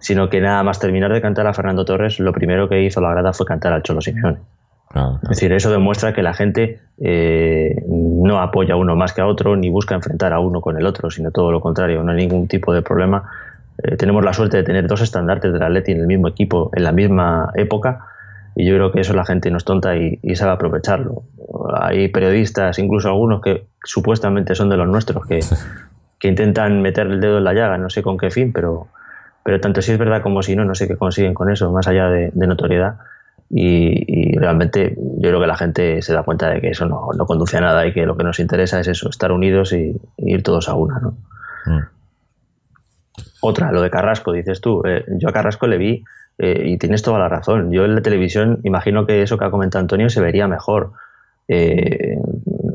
sino 0.00 0.28
que 0.28 0.40
nada 0.40 0.64
más 0.64 0.80
terminar 0.80 1.12
de 1.12 1.20
cantar 1.20 1.46
a 1.46 1.54
Fernando 1.54 1.84
Torres 1.84 2.18
lo 2.18 2.32
primero 2.32 2.68
que 2.68 2.82
hizo 2.82 3.00
la 3.00 3.10
grada 3.10 3.32
fue 3.32 3.46
cantar 3.46 3.72
al 3.72 3.84
Cholo 3.84 4.00
Simeone 4.00 4.40
es 4.94 5.28
decir, 5.28 5.52
eso 5.52 5.70
demuestra 5.70 6.12
que 6.12 6.22
la 6.22 6.34
gente 6.34 6.80
eh, 7.00 7.82
no 7.88 8.40
apoya 8.40 8.74
a 8.74 8.76
uno 8.76 8.94
más 8.94 9.12
que 9.12 9.22
a 9.22 9.26
otro, 9.26 9.56
ni 9.56 9.70
busca 9.70 9.94
enfrentar 9.94 10.32
a 10.32 10.40
uno 10.40 10.60
con 10.60 10.76
el 10.76 10.86
otro, 10.86 11.10
sino 11.10 11.30
todo 11.30 11.50
lo 11.50 11.60
contrario, 11.60 12.02
no 12.02 12.12
hay 12.12 12.18
ningún 12.18 12.46
tipo 12.46 12.74
de 12.74 12.82
problema. 12.82 13.30
Eh, 13.82 13.96
tenemos 13.96 14.22
la 14.22 14.34
suerte 14.34 14.58
de 14.58 14.62
tener 14.64 14.86
dos 14.86 15.00
estandartes 15.00 15.52
del 15.52 15.62
Atleti 15.62 15.92
en 15.92 16.00
el 16.00 16.06
mismo 16.06 16.28
equipo, 16.28 16.70
en 16.74 16.84
la 16.84 16.92
misma 16.92 17.50
época, 17.54 18.06
y 18.54 18.66
yo 18.66 18.74
creo 18.74 18.92
que 18.92 19.00
eso 19.00 19.14
la 19.14 19.24
gente 19.24 19.50
no 19.50 19.56
es 19.56 19.64
tonta 19.64 19.96
y, 19.96 20.18
sabe 20.34 20.52
aprovecharlo. 20.52 21.22
Hay 21.80 22.08
periodistas, 22.08 22.78
incluso 22.78 23.08
algunos 23.08 23.40
que 23.40 23.64
supuestamente 23.82 24.54
son 24.54 24.68
de 24.68 24.76
los 24.76 24.88
nuestros, 24.88 25.26
que, 25.26 25.40
que 26.18 26.28
intentan 26.28 26.82
meter 26.82 27.06
el 27.06 27.20
dedo 27.20 27.38
en 27.38 27.44
la 27.44 27.54
llaga, 27.54 27.78
no 27.78 27.88
sé 27.88 28.02
con 28.02 28.18
qué 28.18 28.30
fin, 28.30 28.52
pero, 28.52 28.88
pero 29.42 29.58
tanto 29.58 29.80
si 29.80 29.92
es 29.92 29.98
verdad 29.98 30.20
como 30.20 30.42
si 30.42 30.54
no, 30.54 30.66
no 30.66 30.74
sé 30.74 30.86
qué 30.86 30.96
consiguen 30.96 31.32
con 31.32 31.50
eso, 31.50 31.72
más 31.72 31.88
allá 31.88 32.08
de 32.08 32.30
notoriedad 32.34 32.96
y, 33.54 34.36
realmente 34.38 34.96
yo 34.96 35.28
creo 35.28 35.40
que 35.40 35.46
la 35.46 35.56
gente 35.56 36.00
se 36.00 36.14
da 36.14 36.22
cuenta 36.22 36.48
de 36.48 36.60
que 36.60 36.70
eso 36.70 36.86
no, 36.86 37.10
conduce 37.26 37.58
a 37.58 37.60
nada 37.60 37.86
y 37.86 37.92
que 37.92 38.06
lo 38.06 38.16
que 38.16 38.24
nos 38.24 38.40
interesa 38.40 38.80
es 38.80 38.88
eso, 38.88 39.10
estar 39.10 39.30
unidos 39.30 39.72
y, 39.72 39.94
ir 40.16 40.42
todos 40.42 40.68
a 40.68 40.74
una. 40.74 40.98
¿no? 41.00 41.16
Mm. 41.66 41.80
Otra, 43.42 43.70
lo 43.70 43.82
de 43.82 43.90
Carrasco, 43.90 44.32
dices 44.32 44.60
tú. 44.60 44.82
Eh, 44.86 45.04
yo 45.18 45.28
a 45.28 45.32
Carrasco 45.32 45.66
le 45.66 45.76
vi 45.76 46.04
eh, 46.38 46.62
y 46.64 46.78
tienes 46.78 47.02
toda 47.02 47.18
la 47.18 47.28
razón. 47.28 47.70
Yo 47.72 47.84
en 47.84 47.94
la 47.94 48.00
televisión 48.00 48.60
imagino 48.64 49.06
que 49.06 49.22
eso 49.22 49.36
que 49.36 49.44
ha 49.44 49.50
comentado 49.50 49.82
Antonio 49.82 50.08
se 50.08 50.22
vería 50.22 50.48
mejor. 50.48 50.92
Eh, 51.48 52.16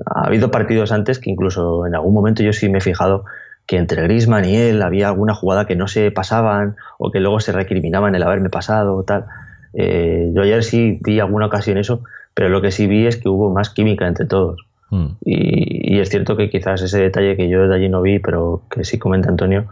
ha 0.06 0.28
habido 0.28 0.52
partidos 0.52 0.92
antes 0.92 1.20
que 1.20 1.32
incluso 1.32 1.88
en 1.88 1.96
algún 1.96 2.14
momento 2.14 2.44
yo 2.44 2.54
sí 2.54 2.70
me 2.70 2.78
he 2.78 2.82
fijado 2.82 3.26
que 3.66 3.78
entre 3.78 4.04
Grisman 4.04 4.46
y 4.46 4.56
él 4.56 4.82
había 4.82 5.08
alguna 5.08 5.34
jugada 5.34 5.66
que 5.66 5.76
no 5.76 5.88
se 5.88 6.12
pasaban 6.12 6.76
o 7.00 7.12
que 7.12 7.20
luego 7.20 7.40
se 7.40 7.52
recriminaban 7.52 8.14
el 8.14 8.24
haberme 8.24 8.50
pasado 8.50 8.96
o 8.96 9.04
tal. 9.04 9.26
Eh, 9.74 10.32
yo 10.34 10.42
ayer 10.42 10.64
sí 10.64 11.00
vi 11.02 11.20
alguna 11.20 11.48
ocasión 11.48 11.78
eso, 11.78 12.04
pero 12.34 12.50
lo 12.50 12.62
que 12.62 12.72
sí 12.72 12.88
vi 12.88 13.06
es 13.08 13.18
que 13.18 13.30
hubo 13.30 13.52
más 13.52 13.70
química 13.70 14.08
entre 14.08 14.26
todos. 14.26 14.66
Hmm. 14.90 15.18
Y, 15.26 16.00
es 16.00 16.10
cierto 16.10 16.38
que 16.38 16.50
quizás 16.50 16.82
ese 16.82 17.00
detalle 17.00 17.36
que 17.36 17.50
yo 17.50 17.68
de 17.68 17.76
allí 17.76 17.90
no 17.90 18.02
vi, 18.02 18.20
pero 18.20 18.64
que 18.70 18.84
sí 18.84 19.00
comenta 19.00 19.30
Antonio, 19.30 19.68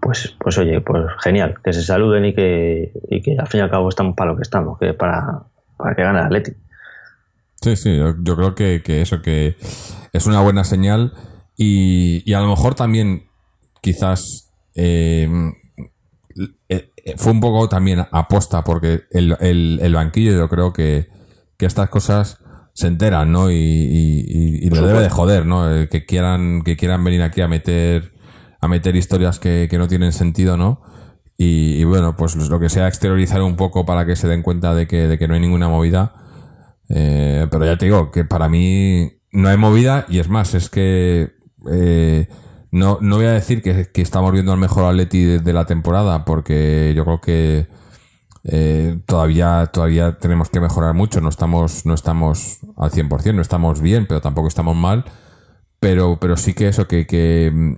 pues, 0.00 0.34
pues 0.38 0.58
oye, 0.58 0.80
pues 0.80 1.04
genial, 1.22 1.56
que 1.62 1.72
se 1.72 1.82
saluden 1.82 2.24
y 2.24 2.34
que, 2.34 2.92
y 3.08 3.20
que 3.20 3.36
al 3.38 3.46
fin 3.46 3.60
y 3.60 3.62
al 3.62 3.70
cabo 3.70 3.88
estamos 3.88 4.16
para 4.16 4.32
lo 4.32 4.36
que 4.36 4.42
estamos, 4.42 4.78
que 4.78 4.92
para, 4.94 5.44
para 5.76 5.94
que 5.94 6.02
gane 6.02 6.18
el 6.18 6.24
Atleti. 6.24 6.52
Sí, 7.60 7.76
sí, 7.76 7.96
yo, 7.96 8.36
creo 8.36 8.54
que, 8.54 8.82
eso, 9.00 9.22
que 9.22 9.56
es 10.12 10.26
una 10.26 10.40
buena 10.40 10.64
señal 10.64 11.12
y, 11.56 12.22
y 12.28 12.34
a 12.34 12.40
lo 12.40 12.48
mejor 12.48 12.74
también 12.74 13.28
quizás 13.80 14.52
eh, 14.74 15.28
eh, 16.68 16.90
fue 17.16 17.32
un 17.32 17.40
poco 17.40 17.68
también 17.68 18.06
aposta 18.10 18.64
porque 18.64 19.02
el, 19.10 19.36
el, 19.40 19.94
banquillo 19.94 20.32
yo 20.32 20.48
creo 20.48 20.72
que, 20.72 21.08
estas 21.58 21.88
cosas 21.88 22.38
se 22.72 22.86
enteran, 22.86 23.32
¿no? 23.32 23.50
Y, 23.50 23.56
y, 23.56 24.70
le 24.70 24.80
debe 24.80 25.00
de 25.00 25.10
joder, 25.10 25.46
¿no? 25.46 25.74
Eh, 25.74 25.88
que 25.88 26.06
quieran, 26.06 26.62
que 26.62 26.76
quieran 26.76 27.02
venir 27.02 27.22
aquí 27.22 27.40
a 27.40 27.48
meter, 27.48 28.12
a 28.60 28.68
meter 28.68 28.94
historias 28.94 29.38
que, 29.38 29.68
no 29.72 29.88
tienen 29.88 30.12
sentido, 30.12 30.56
¿no? 30.56 30.82
Y, 31.36 31.82
bueno, 31.84 32.16
pues 32.16 32.34
lo 32.36 32.60
que 32.60 32.68
sea 32.68 32.88
exteriorizar 32.88 33.42
un 33.42 33.56
poco 33.56 33.86
para 33.86 34.04
que 34.06 34.16
se 34.16 34.28
den 34.28 34.42
cuenta 34.42 34.74
de 34.74 34.86
que, 34.86 35.08
de 35.08 35.18
que 35.18 35.28
no 35.28 35.34
hay 35.34 35.40
ninguna 35.40 35.68
movida. 35.68 36.14
Eh, 36.88 37.46
pero 37.50 37.64
ya 37.64 37.76
te 37.76 37.86
digo 37.86 38.10
que 38.10 38.24
para 38.24 38.48
mí 38.48 39.20
no 39.30 39.48
hay 39.48 39.56
movida 39.56 40.06
y 40.08 40.18
es 40.18 40.28
más, 40.28 40.54
es 40.54 40.70
que 40.70 41.32
no, 42.70 42.98
no 43.00 43.16
voy 43.16 43.26
a 43.26 43.32
decir 43.32 43.62
que, 43.62 43.90
estamos 44.02 44.32
viendo 44.32 44.52
al 44.52 44.58
mejor 44.58 44.84
Atleti 44.84 45.24
de, 45.24 45.52
la 45.52 45.64
temporada, 45.64 46.24
porque 46.24 46.92
yo 46.94 47.04
creo 47.04 47.20
que 47.20 47.66
eh, 48.44 48.98
todavía, 49.06 49.70
todavía 49.72 50.18
tenemos 50.18 50.50
que 50.50 50.60
mejorar 50.60 50.94
mucho. 50.94 51.20
No 51.20 51.30
estamos, 51.30 51.86
no 51.86 51.94
estamos 51.94 52.58
al 52.76 52.90
100%, 52.90 53.34
no 53.34 53.42
estamos 53.42 53.80
bien, 53.80 54.06
pero 54.06 54.20
tampoco 54.20 54.48
estamos 54.48 54.76
mal. 54.76 55.04
Pero, 55.80 56.18
pero 56.20 56.36
sí 56.36 56.54
que 56.54 56.68
eso, 56.68 56.86
que, 56.88 57.06
que 57.06 57.50
mm, 57.54 57.74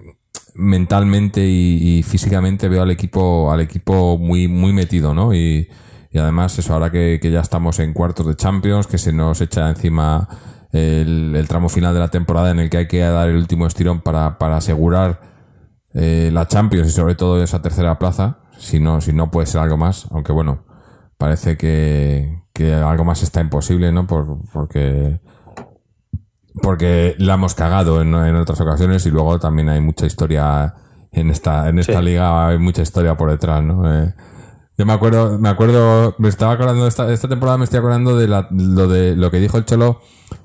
mentalmente 0.54 1.46
y, 1.46 2.02
físicamente 2.02 2.68
veo 2.68 2.82
al 2.82 2.90
equipo, 2.90 3.52
al 3.52 3.60
equipo 3.60 4.18
muy, 4.18 4.48
muy 4.48 4.72
metido, 4.72 5.14
¿no? 5.14 5.34
Y, 5.34 5.68
además, 6.14 6.58
eso, 6.58 6.74
ahora 6.74 6.90
que 6.90 7.20
ya 7.22 7.40
estamos 7.40 7.78
en 7.78 7.92
cuartos 7.92 8.26
de 8.26 8.34
Champions, 8.34 8.88
que 8.88 8.98
se 8.98 9.12
nos 9.12 9.40
echa 9.40 9.68
encima 9.68 10.28
el, 10.72 11.44
tramo 11.48 11.68
final 11.68 11.94
de 11.94 12.00
la 12.00 12.08
temporada 12.08 12.50
en 12.50 12.60
el 12.60 12.70
que 12.70 12.78
hay 12.78 12.88
que 12.88 13.00
dar 13.00 13.28
el 13.28 13.36
último 13.36 13.66
estirón 13.66 14.00
para, 14.00 14.38
para 14.38 14.56
asegurar 14.56 15.20
eh, 15.94 16.30
la 16.32 16.46
Champions 16.46 16.88
y 16.88 16.92
sobre 16.92 17.14
todo 17.14 17.42
esa 17.42 17.62
tercera 17.62 17.98
plaza, 17.98 18.40
si 18.58 18.78
no, 18.78 19.00
si 19.00 19.12
no 19.12 19.30
puede 19.30 19.46
ser 19.46 19.60
algo 19.60 19.76
más, 19.76 20.06
aunque 20.10 20.32
bueno, 20.32 20.64
parece 21.18 21.56
que, 21.56 22.44
que 22.52 22.74
algo 22.74 23.04
más 23.04 23.22
está 23.22 23.40
imposible, 23.40 23.90
¿no? 23.92 24.06
Por, 24.06 24.38
porque 24.52 25.20
porque 26.62 27.14
la 27.18 27.34
hemos 27.34 27.54
cagado 27.54 28.02
en, 28.02 28.12
en, 28.12 28.36
otras 28.36 28.60
ocasiones 28.60 29.06
y 29.06 29.10
luego 29.10 29.38
también 29.38 29.68
hay 29.68 29.80
mucha 29.80 30.04
historia 30.04 30.74
en 31.12 31.30
esta 31.30 31.68
en 31.68 31.78
esta 31.78 32.02
liga 32.02 32.48
hay 32.48 32.58
mucha 32.58 32.82
historia 32.82 33.16
por 33.16 33.30
detrás, 33.30 33.62
¿no? 33.62 33.92
Eh, 33.92 34.14
yo 34.76 34.86
me 34.86 34.92
acuerdo, 34.92 35.38
me 35.38 35.48
acuerdo, 35.48 36.14
me 36.18 36.28
estaba 36.28 36.52
acordando 36.52 36.86
esta, 36.86 37.12
esta 37.12 37.28
temporada 37.28 37.58
me 37.58 37.64
estoy 37.64 37.78
acordando 37.78 38.16
de 38.16 38.28
la, 38.28 38.48
lo 38.50 38.88
de 38.88 39.14
lo 39.14 39.30
que 39.30 39.38
dijo 39.38 39.58
el 39.58 39.64
Cholo 39.64 40.00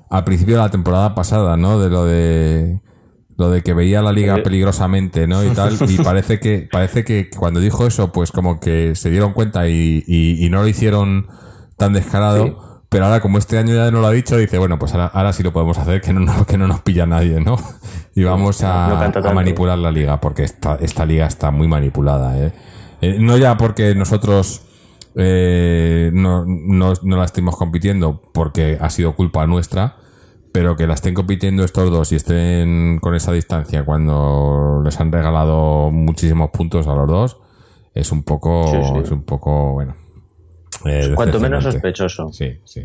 al 0.08 0.24
principio 0.24 0.56
de 0.56 0.62
la 0.62 0.70
temporada 0.70 1.14
pasada, 1.14 1.56
¿no? 1.56 1.78
De 1.78 1.90
lo 1.90 2.04
de 2.04 2.80
lo 3.36 3.50
de 3.50 3.62
que 3.62 3.74
veía 3.74 4.00
la 4.02 4.12
liga 4.12 4.42
peligrosamente, 4.42 5.26
¿no? 5.26 5.44
Y 5.44 5.50
tal. 5.50 5.76
Y 5.88 5.98
parece 5.98 6.40
que, 6.40 6.68
parece 6.70 7.04
que 7.04 7.28
cuando 7.30 7.60
dijo 7.60 7.86
eso, 7.86 8.12
pues 8.12 8.32
como 8.32 8.60
que 8.60 8.94
se 8.94 9.10
dieron 9.10 9.34
cuenta 9.34 9.68
y, 9.68 10.02
y, 10.06 10.48
no 10.48 10.62
lo 10.62 10.68
hicieron 10.68 11.26
tan 11.76 11.92
descarado. 11.92 12.82
Pero 12.88 13.04
ahora, 13.04 13.20
como 13.20 13.36
este 13.38 13.58
año 13.58 13.74
ya 13.74 13.90
no 13.90 14.00
lo 14.00 14.06
ha 14.06 14.12
dicho, 14.12 14.36
dice, 14.36 14.58
bueno, 14.58 14.78
pues 14.78 14.92
ahora, 14.94 15.06
ahora 15.06 15.32
sí 15.32 15.42
lo 15.42 15.52
podemos 15.52 15.76
hacer, 15.76 16.00
que 16.00 16.12
no, 16.12 16.46
que 16.46 16.56
no 16.56 16.66
nos 16.66 16.80
pilla 16.80 17.04
nadie, 17.04 17.40
¿no? 17.40 17.56
Y 18.14 18.24
vamos 18.24 18.62
a, 18.62 19.04
a 19.04 19.32
manipular 19.34 19.76
la 19.76 19.90
liga, 19.90 20.20
porque 20.20 20.44
esta, 20.44 20.76
esta 20.76 21.04
liga 21.04 21.26
está 21.26 21.50
muy 21.50 21.68
manipulada, 21.68 22.38
¿eh? 22.38 22.52
eh 23.02 23.16
no 23.20 23.36
ya 23.36 23.58
porque 23.58 23.94
nosotros 23.94 24.65
eh, 25.16 26.10
no, 26.12 26.44
no, 26.46 26.92
no, 27.02 27.16
la 27.16 27.24
estemos 27.24 27.56
compitiendo 27.56 28.20
porque 28.32 28.76
ha 28.80 28.90
sido 28.90 29.14
culpa 29.14 29.46
nuestra, 29.46 29.96
pero 30.52 30.76
que 30.76 30.86
la 30.86 30.94
estén 30.94 31.14
compitiendo 31.14 31.64
estos 31.64 31.90
dos 31.90 32.12
y 32.12 32.16
estén 32.16 32.98
con 33.00 33.14
esa 33.14 33.32
distancia 33.32 33.84
cuando 33.84 34.82
les 34.84 35.00
han 35.00 35.10
regalado 35.10 35.90
muchísimos 35.90 36.50
puntos 36.50 36.86
a 36.86 36.94
los 36.94 37.08
dos, 37.08 37.38
es 37.94 38.12
un 38.12 38.24
poco, 38.24 39.00
es 39.02 39.10
un 39.10 39.22
poco, 39.22 39.72
bueno. 39.72 39.94
Eh, 40.84 41.12
Cuanto 41.14 41.40
menos 41.40 41.64
sospechoso. 41.64 42.30
Sí, 42.32 42.60
sí. 42.64 42.82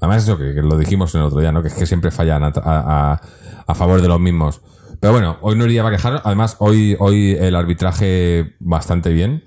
Además, 0.00 0.24
eso 0.24 0.38
que, 0.38 0.54
lo 0.54 0.78
dijimos 0.78 1.14
en 1.14 1.20
el 1.20 1.26
otro 1.26 1.40
día, 1.40 1.52
¿no? 1.52 1.60
Que 1.62 1.68
es 1.68 1.74
que 1.74 1.86
siempre 1.86 2.10
fallan 2.10 2.42
a, 2.42 2.52
a, 2.54 3.20
a 3.66 3.74
favor 3.74 4.00
de 4.00 4.08
los 4.08 4.18
mismos. 4.18 4.62
Pero 5.00 5.12
bueno, 5.12 5.38
hoy 5.40 5.56
no 5.56 5.64
iría 5.66 5.86
a 5.86 5.90
quejar. 5.90 6.20
Además, 6.24 6.56
hoy, 6.60 6.96
hoy 6.98 7.36
el 7.38 7.54
arbitraje 7.56 8.54
bastante 8.60 9.12
bien. 9.12 9.44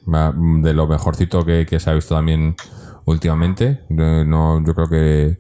De 0.61 0.73
lo 0.73 0.87
mejorcito 0.87 1.45
que, 1.45 1.65
se 1.79 1.89
ha 1.89 1.93
visto 1.93 2.15
también 2.15 2.55
últimamente. 3.05 3.81
No, 3.89 4.63
yo 4.65 4.73
creo 4.75 4.89
que 4.89 5.37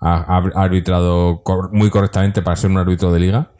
ha, 0.00 0.16
ha 0.36 0.62
arbitrado 0.62 1.42
cor- 1.42 1.72
muy 1.72 1.90
correctamente 1.90 2.42
para 2.42 2.56
ser 2.56 2.70
un 2.70 2.78
árbitro 2.78 3.12
de 3.12 3.20
liga 3.20 3.52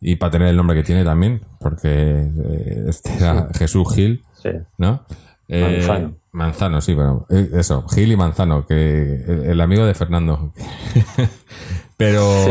y 0.00 0.16
para 0.16 0.32
tener 0.32 0.48
el 0.48 0.56
nombre 0.56 0.76
que 0.76 0.82
tiene 0.82 1.04
también, 1.04 1.42
porque 1.60 1.88
eh, 1.88 2.84
este 2.88 3.14
era 3.16 3.48
Jesús 3.54 3.94
Gil, 3.94 4.22
Sí. 4.42 4.50
¿no? 4.76 5.04
Eh, 5.48 5.78
Manzano. 5.86 6.16
Manzano, 6.32 6.80
sí, 6.80 6.94
pero 6.96 7.26
eh, 7.30 7.50
eso, 7.54 7.86
Gil 7.88 8.10
y 8.10 8.16
Manzano, 8.16 8.66
que 8.66 8.74
el, 9.28 9.44
el 9.50 9.60
amigo 9.60 9.84
de 9.86 9.94
Fernando. 9.94 10.52
pero, 11.96 12.44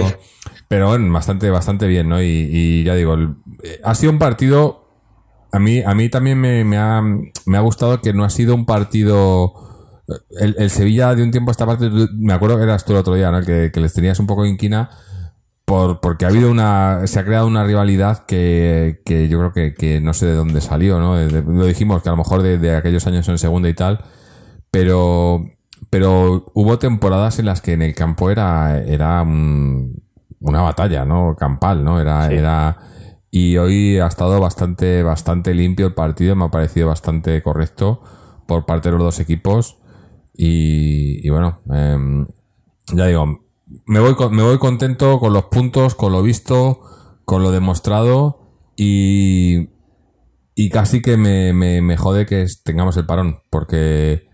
pero 0.72 0.98
bastante, 1.12 1.50
bastante 1.50 1.86
bien, 1.88 2.08
¿no? 2.08 2.22
Y, 2.22 2.28
y 2.50 2.84
ya 2.86 2.96
digo, 2.96 3.16
el- 3.16 3.36
eh, 3.64 3.82
ha 3.84 3.94
sido 3.94 4.12
un 4.14 4.20
partido. 4.20 4.88
A 5.52 5.60
mí, 5.60 5.82
a 5.86 5.94
mí 5.96 6.10
también 6.10 6.40
me, 6.40 6.64
me 6.64 6.78
ha, 6.78 7.02
me 7.02 7.58
ha 7.58 7.62
gustado 7.62 8.02
que 8.02 8.14
no 8.14 8.24
ha 8.24 8.30
sido 8.30 8.56
un 8.56 8.66
partido. 8.66 9.54
El, 10.40 10.56
el 10.58 10.70
Sevilla 10.70 11.14
de 11.16 11.24
un 11.24 11.32
tiempo 11.32 11.52
a 11.52 11.54
esta 11.54 11.66
parte, 11.66 11.90
me 12.16 12.34
acuerdo 12.34 12.58
que 12.58 12.64
eras 12.64 12.86
tú 12.86 12.94
el 12.94 13.00
otro 13.00 13.16
día, 13.16 13.32
¿no? 13.32 13.42
Que, 13.44 13.72
que 13.74 13.80
les 13.82 13.94
tenías 13.94 14.20
un 14.20 14.28
poco 14.28 14.46
inquina 14.46 14.90
por, 15.66 16.02
porque 16.02 16.26
ha 16.26 16.30
habido 16.30 16.52
una, 16.52 17.02
se 17.08 17.20
ha 17.20 17.26
creado 17.26 17.48
una 17.48 17.64
rivalidad 17.66 18.26
que, 18.26 19.02
que 19.06 19.30
yo 19.30 19.40
creo 19.40 19.54
que, 19.54 19.74
que 19.76 20.02
no 20.02 20.14
sé 20.14 20.28
de 20.28 20.36
dónde 20.36 20.62
salió, 20.62 21.00
¿no? 21.00 21.18
Lo 21.18 21.66
dijimos 21.66 22.04
que 22.04 22.10
a 22.10 22.14
lo 22.14 22.18
mejor 22.20 22.44
de, 22.44 22.58
de 22.60 22.76
aquellos 22.76 23.08
años 23.08 23.28
en 23.30 23.38
segunda 23.40 23.70
y 23.70 23.74
tal, 23.76 24.04
pero, 24.72 25.46
pero 25.90 26.46
hubo 26.54 26.80
temporadas 26.80 27.40
en 27.40 27.46
las 27.46 27.62
que 27.62 27.74
en 27.74 27.82
el 27.82 27.96
campo 27.96 28.30
era, 28.32 28.80
era 28.82 29.22
un- 29.24 30.01
una 30.42 30.62
batalla, 30.62 31.06
¿no? 31.06 31.36
Campal, 31.38 31.84
¿no? 31.84 32.00
Era, 32.02 32.28
Sí. 32.28 32.36
era, 32.36 32.78
y 33.32 33.58
hoy 33.58 34.00
ha 34.00 34.08
estado 34.08 34.40
bastante, 34.42 35.04
bastante 35.04 35.54
limpio 35.54 35.88
el 35.88 35.94
partido, 35.94 36.36
me 36.36 36.46
ha 36.46 36.52
parecido 36.52 36.88
bastante 36.88 37.42
correcto 37.42 38.02
por 38.48 38.66
parte 38.66 38.90
de 38.90 38.98
los 38.98 39.04
dos 39.06 39.20
equipos. 39.20 39.78
Y, 40.34 41.26
y 41.26 41.30
bueno, 41.30 41.60
em, 41.72 42.28
ya 42.94 43.06
digo, 43.06 43.26
me 43.86 44.00
voy, 44.00 44.16
me 44.32 44.44
voy 44.44 44.58
contento 44.58 45.20
con 45.20 45.32
los 45.34 45.46
puntos, 45.46 45.96
con 45.96 46.12
lo 46.12 46.24
visto, 46.24 46.82
con 47.26 47.44
lo 47.44 47.52
demostrado 47.52 48.40
y, 48.76 49.70
y 50.56 50.70
casi 50.70 51.02
que 51.02 51.16
me, 51.16 51.54
me, 51.54 51.82
me 51.82 51.96
jode 51.96 52.26
que 52.26 52.46
tengamos 52.64 52.98
el 52.98 53.06
parón, 53.06 53.42
porque 53.50 54.28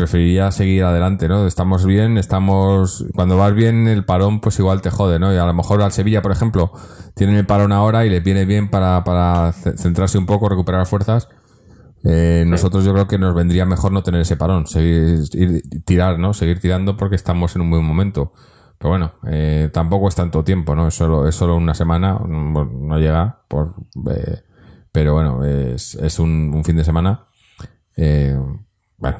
preferiría 0.00 0.50
seguir 0.50 0.82
adelante, 0.84 1.28
¿no? 1.28 1.46
Estamos 1.46 1.84
bien, 1.84 2.16
estamos... 2.16 3.04
Cuando 3.14 3.36
vas 3.36 3.52
bien 3.52 3.86
el 3.86 4.04
parón, 4.06 4.40
pues 4.40 4.58
igual 4.58 4.80
te 4.80 4.88
jode, 4.90 5.18
¿no? 5.18 5.32
Y 5.32 5.36
a 5.36 5.44
lo 5.44 5.52
mejor 5.52 5.82
al 5.82 5.92
Sevilla, 5.92 6.22
por 6.22 6.32
ejemplo, 6.32 6.72
tienen 7.14 7.36
el 7.36 7.44
parón 7.44 7.70
ahora 7.70 8.06
y 8.06 8.10
le 8.10 8.20
viene 8.20 8.46
bien 8.46 8.70
para, 8.70 9.04
para 9.04 9.52
ce- 9.52 9.76
centrarse 9.76 10.16
un 10.16 10.24
poco, 10.24 10.48
recuperar 10.48 10.86
fuerzas. 10.86 11.28
Eh, 12.02 12.44
nosotros 12.46 12.82
yo 12.84 12.94
creo 12.94 13.06
que 13.06 13.18
nos 13.18 13.34
vendría 13.34 13.66
mejor 13.66 13.92
no 13.92 14.02
tener 14.02 14.22
ese 14.22 14.38
parón, 14.38 14.66
seguir 14.66 15.18
ir- 15.34 15.84
tirar, 15.84 16.18
¿no? 16.18 16.32
Seguir 16.32 16.58
tirando 16.60 16.96
porque 16.96 17.16
estamos 17.16 17.54
en 17.56 17.60
un 17.62 17.70
buen 17.70 17.84
momento. 17.84 18.32
Pero 18.78 18.88
bueno, 18.88 19.12
eh, 19.26 19.68
tampoco 19.70 20.08
es 20.08 20.14
tanto 20.14 20.42
tiempo, 20.44 20.74
¿no? 20.74 20.88
Es 20.88 20.94
solo, 20.94 21.28
es 21.28 21.34
solo 21.34 21.56
una 21.56 21.74
semana, 21.74 22.18
no 22.26 22.98
llega, 22.98 23.42
por, 23.48 23.74
eh, 24.10 24.38
pero 24.92 25.12
bueno, 25.12 25.44
es, 25.44 25.94
es 25.96 26.18
un, 26.18 26.52
un 26.54 26.64
fin 26.64 26.76
de 26.76 26.84
semana. 26.84 27.26
Eh, 27.96 28.34
bueno, 28.96 29.18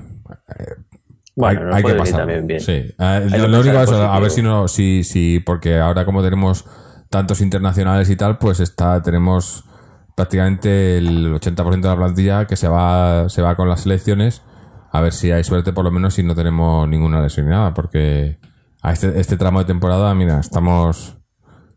Bueno, 1.37 1.75
hay, 1.75 1.83
que 1.83 1.95
pasar. 1.95 2.21
también 2.21 2.47
bien. 2.47 2.61
Sí. 2.61 2.73
Eh, 2.73 3.29
lo, 3.31 3.49
lo 3.49 3.61
único 3.61 3.81
es 3.81 3.91
a 3.91 4.19
ver 4.19 4.31
si 4.31 4.43
no, 4.43 4.69
si, 4.69 5.05
si, 5.05 5.41
porque 5.41 5.79
ahora 5.79 6.05
como 6.05 6.23
tenemos 6.23 6.65
tantos 7.09 7.41
internacionales 7.41 8.11
y 8.11 8.17
tal, 8.17 8.39
pues 8.39 8.61
está, 8.61 9.03
tenemos 9.03 9.65
prácticamente 10.15 10.99
el 10.99 11.33
80% 11.33 11.81
de 11.81 11.89
la 11.89 11.97
plantilla 11.97 12.47
que 12.47 12.57
se 12.57 12.69
va, 12.69 13.29
se 13.29 13.43
va 13.43 13.57
con 13.57 13.69
las 13.69 13.83
selecciones. 13.83 14.43
A 14.93 15.01
ver 15.01 15.13
si 15.13 15.31
hay 15.31 15.45
suerte 15.45 15.73
por 15.73 15.85
lo 15.85 15.91
menos 15.91 16.15
si 16.15 16.23
no 16.23 16.35
tenemos 16.35 16.89
ninguna 16.89 17.21
lesión 17.21 17.47
ni 17.47 17.53
nada, 17.53 17.75
porque 17.75 18.39
a 18.83 18.93
este, 18.93 19.19
este 19.21 19.37
tramo 19.37 19.61
de 19.61 19.65
temporada, 19.65 20.15
mira, 20.15 20.41
estamos, 20.41 21.17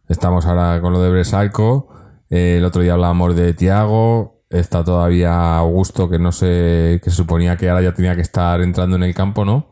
estamos 0.09 0.45
ahora 0.45 0.81
con 0.81 0.93
lo 0.93 1.01
de 1.01 1.09
Bresalco, 1.09 1.89
eh, 2.29 2.57
el 2.57 2.65
otro 2.65 2.81
día 2.81 2.93
hablábamos 2.93 3.35
de 3.35 3.53
Tiago, 3.53 4.42
está 4.53 4.83
todavía 4.83 5.57
Augusto 5.57 6.09
que 6.09 6.19
no 6.19 6.31
sé, 6.31 7.01
que 7.03 7.09
se 7.09 7.15
suponía 7.15 7.57
que 7.57 7.69
ahora 7.69 7.83
ya 7.83 7.93
tenía 7.93 8.15
que 8.15 8.21
estar 8.21 8.61
entrando 8.61 8.95
en 8.95 9.03
el 9.03 9.13
campo, 9.13 9.45
¿no? 9.45 9.71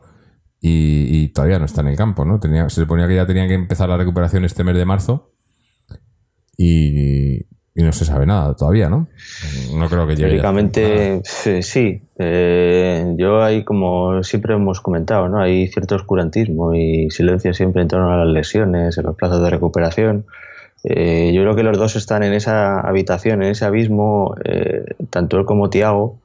Y, 0.60 1.22
y 1.24 1.28
todavía 1.28 1.58
no 1.58 1.64
está 1.64 1.80
en 1.80 1.88
el 1.88 1.96
campo, 1.96 2.24
¿no? 2.24 2.38
Tenía, 2.38 2.68
se 2.68 2.82
suponía 2.82 3.08
que 3.08 3.16
ya 3.16 3.26
tenía 3.26 3.48
que 3.48 3.54
empezar 3.54 3.88
la 3.88 3.96
recuperación 3.96 4.44
este 4.44 4.64
mes 4.64 4.76
de 4.76 4.84
marzo 4.84 5.32
y, 6.56 7.46
y 7.74 7.82
no 7.82 7.92
se 7.92 8.04
sabe 8.04 8.26
nada 8.26 8.54
todavía, 8.54 8.90
¿no? 8.90 9.08
No 9.74 9.88
creo 9.88 10.06
que 10.06 10.14
llegue. 10.14 10.28
Teóricamente, 10.28 11.22
eh, 11.46 11.62
sí. 11.62 12.02
Eh, 12.18 13.14
yo 13.16 13.42
ahí, 13.42 13.64
como 13.64 14.22
siempre 14.22 14.54
hemos 14.54 14.80
comentado, 14.80 15.28
¿no? 15.28 15.40
Hay 15.40 15.68
cierto 15.68 15.96
oscurantismo 15.96 16.74
y 16.74 17.10
silencio 17.10 17.54
siempre 17.54 17.82
en 17.82 17.88
torno 17.88 18.12
a 18.12 18.24
las 18.24 18.32
lesiones, 18.32 18.98
en 18.98 19.04
los 19.04 19.16
plazos 19.16 19.42
de 19.42 19.50
recuperación. 19.50 20.26
Eh, 20.84 21.32
yo 21.34 21.42
creo 21.42 21.54
que 21.54 21.62
los 21.62 21.78
dos 21.78 21.96
están 21.96 22.22
en 22.22 22.32
esa 22.32 22.80
habitación, 22.80 23.42
en 23.42 23.50
ese 23.50 23.64
abismo, 23.64 24.34
eh, 24.44 24.84
tanto 25.10 25.38
él 25.38 25.44
como 25.44 25.70
Tiago, 25.70 26.18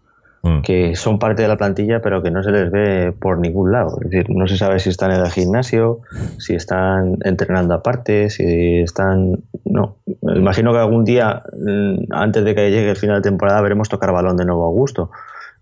Mm. 0.43 0.61
que 0.61 0.95
son 0.95 1.17
parte 1.17 1.41
de 1.41 1.47
la 1.47 1.57
plantilla, 1.57 1.99
pero 1.99 2.21
que 2.21 2.29
no 2.29 2.43
se 2.43 2.51
les 2.51 2.71
ve 2.71 3.11
por 3.11 3.39
ningún 3.39 3.71
lado. 3.71 3.97
Es 4.01 4.09
decir, 4.09 4.29
no 4.29 4.47
se 4.47 4.55
sabe 4.55 4.79
si 4.79 4.89
están 4.89 5.11
en 5.11 5.19
el 5.21 5.31
gimnasio, 5.31 6.01
si 6.37 6.53
están 6.53 7.17
entrenando 7.25 7.73
aparte, 7.73 8.29
si 8.29 8.77
están. 8.81 9.39
No. 9.65 9.97
Imagino 10.21 10.71
que 10.73 10.77
algún 10.77 11.03
día, 11.05 11.41
mm, 11.59 12.11
antes 12.13 12.45
de 12.45 12.53
que 12.53 12.69
llegue 12.69 12.91
el 12.91 12.95
final 12.95 13.17
de 13.21 13.29
temporada, 13.29 13.59
veremos 13.61 13.89
tocar 13.89 14.11
balón 14.13 14.37
de 14.37 14.45
nuevo 14.45 14.63
a 14.63 14.67
Augusto. 14.67 15.09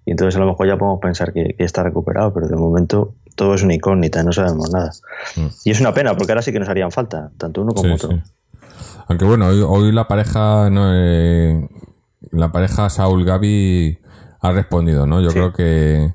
Y 0.05 0.11
entonces 0.11 0.35
a 0.35 0.39
lo 0.39 0.47
mejor 0.47 0.67
ya 0.67 0.77
podemos 0.77 0.99
pensar 0.99 1.31
que, 1.33 1.55
que 1.57 1.63
está 1.63 1.81
recuperado, 1.81 2.33
pero 2.33 2.47
de 2.47 2.55
momento 2.57 3.13
todo 3.35 3.55
es 3.55 3.63
una 3.63 3.73
incógnita, 3.73 4.23
no 4.23 4.33
sabemos 4.33 4.71
nada. 4.71 4.91
Mm. 5.37 5.47
Y 5.63 5.71
es 5.71 5.79
una 5.79 5.93
pena, 5.93 6.15
porque 6.15 6.33
ahora 6.33 6.41
sí 6.41 6.51
que 6.51 6.59
nos 6.59 6.69
harían 6.69 6.91
falta, 6.91 7.31
tanto 7.37 7.61
uno 7.61 7.73
como 7.73 7.87
Sí, 7.97 8.05
otro. 8.05 8.09
sí. 8.17 8.21
Aunque 9.07 9.25
bueno, 9.25 9.47
hoy, 9.47 9.61
hoy 9.61 9.91
la 9.91 10.07
pareja, 10.07 10.69
no, 10.69 10.83
eh, 10.93 11.67
la 12.31 12.51
pareja 12.51 12.89
Saúl 12.89 13.23
Gaby 13.25 13.99
ha 14.41 14.51
respondido, 14.51 15.05
¿no? 15.05 15.21
Yo 15.21 15.29
Sí. 15.29 15.35
creo 15.35 15.53
que, 15.53 16.13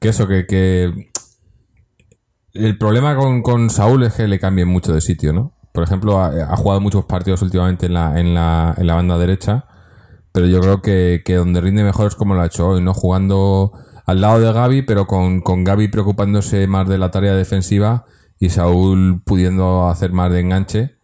que 0.00 0.08
eso, 0.08 0.26
que, 0.26 0.46
que 0.46 1.10
el 2.54 2.78
problema 2.78 3.16
con, 3.16 3.42
con 3.42 3.68
Saúl 3.70 4.02
es 4.04 4.14
que 4.14 4.28
le 4.28 4.38
cambien 4.38 4.68
mucho 4.68 4.92
de 4.94 5.00
sitio, 5.00 5.32
¿no? 5.32 5.52
Por 5.72 5.84
ejemplo, 5.84 6.18
ha, 6.20 6.28
ha 6.28 6.56
jugado 6.56 6.80
muchos 6.80 7.04
partidos 7.04 7.42
últimamente 7.42 7.86
en 7.86 7.94
la, 7.94 8.18
en 8.18 8.32
la, 8.34 8.74
en 8.78 8.86
la 8.86 8.94
banda 8.94 9.18
derecha, 9.18 9.66
pero 10.32 10.46
yo 10.46 10.60
creo 10.60 10.80
que, 10.80 11.22
que 11.24 11.34
donde 11.34 11.60
rinde 11.60 11.84
mejor 11.84 12.06
es 12.06 12.14
como 12.14 12.34
lo 12.34 12.40
ha 12.40 12.46
hecho 12.46 12.68
hoy, 12.68 12.82
¿no? 12.82 12.94
Jugando 12.94 13.72
al 14.06 14.20
lado 14.22 14.40
de 14.40 14.52
Gaby, 14.52 14.82
pero 14.82 15.06
con, 15.06 15.40
con 15.42 15.64
Gaby 15.64 15.88
preocupándose 15.88 16.66
más 16.66 16.88
de 16.88 16.96
la 16.96 17.10
tarea 17.10 17.34
defensiva 17.34 18.04
y 18.38 18.48
Saúl 18.50 19.22
pudiendo 19.24 19.88
hacer 19.88 20.12
más 20.12 20.30
de 20.32 20.40
enganche. 20.40 20.95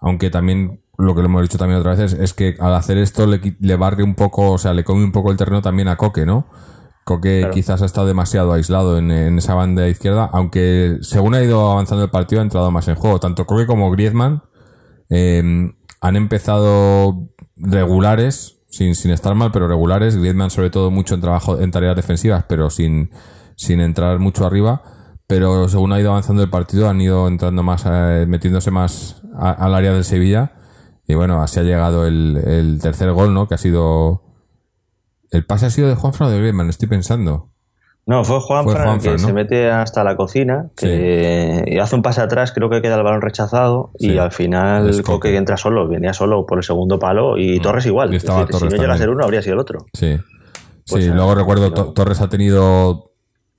Aunque 0.00 0.30
también, 0.30 0.80
lo 0.96 1.14
que 1.14 1.22
le 1.22 1.26
hemos 1.26 1.42
dicho 1.42 1.58
también 1.58 1.80
otra 1.80 1.94
vez, 1.94 2.12
es, 2.12 2.34
que 2.34 2.56
al 2.60 2.74
hacer 2.74 2.98
esto 2.98 3.26
le, 3.26 3.76
barre 3.76 4.02
un 4.02 4.14
poco, 4.14 4.52
o 4.52 4.58
sea, 4.58 4.74
le 4.74 4.84
come 4.84 5.04
un 5.04 5.12
poco 5.12 5.30
el 5.30 5.36
terreno 5.36 5.62
también 5.62 5.88
a 5.88 5.96
Coque, 5.96 6.26
¿no? 6.26 6.46
Coque 7.04 7.38
Claro. 7.40 7.54
quizás 7.54 7.82
ha 7.82 7.86
estado 7.86 8.06
demasiado 8.06 8.52
aislado 8.52 8.98
en, 8.98 9.10
en 9.10 9.38
esa 9.38 9.54
banda 9.54 9.88
izquierda, 9.88 10.28
aunque 10.32 10.98
según 11.00 11.34
ha 11.34 11.42
ido 11.42 11.70
avanzando 11.70 12.04
el 12.04 12.10
partido 12.10 12.40
ha 12.40 12.44
entrado 12.44 12.70
más 12.70 12.86
en 12.88 12.96
juego. 12.96 13.18
Tanto 13.18 13.46
Coque 13.46 13.66
como 13.66 13.90
Griezmann 13.90 14.42
eh, 15.10 15.72
han 16.00 16.16
empezado 16.16 17.28
regulares, 17.56 18.58
sin, 18.70 18.94
sin 18.94 19.10
estar 19.10 19.34
mal, 19.34 19.50
pero 19.52 19.68
regulares. 19.68 20.16
Griezmann 20.16 20.50
sobre 20.50 20.70
todo 20.70 20.90
mucho 20.90 21.14
en 21.14 21.20
trabajo, 21.20 21.58
en 21.58 21.70
tareas 21.70 21.96
defensivas, 21.96 22.44
pero 22.48 22.70
sin, 22.70 23.10
sin 23.56 23.80
entrar 23.80 24.18
mucho 24.18 24.46
arriba. 24.46 24.82
Pero 25.28 25.68
según 25.68 25.92
ha 25.92 26.00
ido 26.00 26.10
avanzando 26.10 26.42
el 26.42 26.48
partido, 26.50 26.88
han 26.88 27.00
ido 27.00 27.28
entrando 27.28 27.62
más, 27.62 27.84
eh, 27.86 28.24
metiéndose 28.26 28.70
más 28.70 29.22
a- 29.36 29.52
al 29.52 29.74
área 29.74 29.92
del 29.92 30.04
Sevilla. 30.04 30.52
Y 31.06 31.14
bueno, 31.14 31.42
así 31.42 31.60
ha 31.60 31.62
llegado 31.62 32.06
el, 32.06 32.36
el 32.44 32.80
tercer 32.80 33.12
gol, 33.12 33.32
¿no? 33.34 33.46
Que 33.46 33.54
ha 33.54 33.58
sido. 33.58 34.22
¿El 35.30 35.44
pase 35.44 35.66
ha 35.66 35.70
sido 35.70 35.88
de 35.88 35.94
Juanfran 35.94 36.30
o 36.30 36.32
de 36.32 36.38
Griezmann? 36.38 36.70
Estoy 36.70 36.88
pensando. 36.88 37.50
No, 38.06 38.24
fue 38.24 38.40
Juan 38.40 38.64
Fue 38.64 38.72
Fran 38.72 38.86
Juanfran, 38.86 39.16
que 39.16 39.20
¿no? 39.20 39.28
se 39.28 39.32
mete 39.34 39.70
hasta 39.70 40.02
la 40.02 40.16
cocina 40.16 40.70
que- 40.74 41.62
y 41.66 41.78
hace 41.78 41.94
un 41.94 42.00
pase 42.00 42.22
atrás, 42.22 42.52
creo 42.52 42.70
que 42.70 42.80
queda 42.80 42.96
el 42.96 43.02
balón 43.02 43.20
rechazado 43.20 43.90
Sí. 43.98 44.12
y 44.14 44.18
al 44.18 44.32
final 44.32 45.02
Coque. 45.02 45.36
Entra 45.36 45.58
solo, 45.58 45.86
venía 45.86 46.14
solo 46.14 46.46
por 46.46 46.56
el 46.56 46.64
segundo 46.64 46.98
palo 46.98 47.36
y 47.36 47.60
Torres 47.60 47.84
igual. 47.84 48.14
Y 48.14 48.16
Es 48.16 48.22
estaba 48.24 48.40
decir, 48.40 48.52
Torres 48.52 48.72
si 48.72 48.76
no 48.78 48.82
llega 48.82 48.94
a 48.94 48.98
ser 48.98 49.10
uno, 49.10 49.24
habría 49.24 49.42
sido 49.42 49.54
el 49.54 49.60
otro. 49.60 49.84
Sí. 49.92 50.16
Pues, 50.90 51.04
sí, 51.04 51.10
luego 51.10 51.34
recuerdo, 51.34 51.68
no. 51.68 51.92
Torres 51.92 52.22
ha 52.22 52.30
tenido 52.30 53.10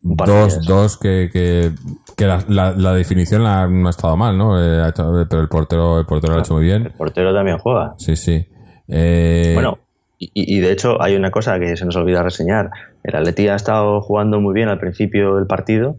dos, 0.01 0.65
dos 0.65 0.97
que, 0.97 1.29
que, 1.31 1.71
que 2.15 2.25
la, 2.25 2.43
la, 2.47 2.71
la 2.71 2.93
definición 2.93 3.43
la- 3.43 3.67
no 3.67 3.87
ha 3.87 3.89
estado 3.91 4.15
mal, 4.15 4.37
¿no? 4.37 4.61
Eh, 4.61 4.81
ha 4.81 4.89
hecho- 4.89 5.25
pero 5.29 5.41
el 5.41 5.49
portero, 5.49 5.99
el 5.99 6.05
portero 6.05 6.33
lo 6.33 6.39
ha 6.39 6.41
hecho 6.43 6.53
muy 6.55 6.69
El 6.69 6.81
bien. 6.81 6.93
portero 6.97 7.33
también 7.33 7.57
juega. 7.57 7.93
Sí, 7.97 8.15
sí. 8.15 8.45
Eh, 8.87 9.51
Bueno, 9.53 9.77
y, 10.17 10.31
y 10.33 10.59
de 10.59 10.71
hecho 10.71 11.01
hay 11.01 11.15
una 11.15 11.31
cosa 11.31 11.59
que 11.59 11.75
se 11.77 11.85
nos 11.85 11.95
olvida 11.95 12.23
reseñar. 12.23 12.69
El 13.03 13.15
Atleti 13.15 13.47
ha 13.47 13.55
estado 13.55 14.01
jugando 14.01 14.39
muy 14.41 14.53
bien 14.53 14.69
al 14.69 14.79
principio 14.79 15.35
del 15.35 15.47
partido 15.47 15.95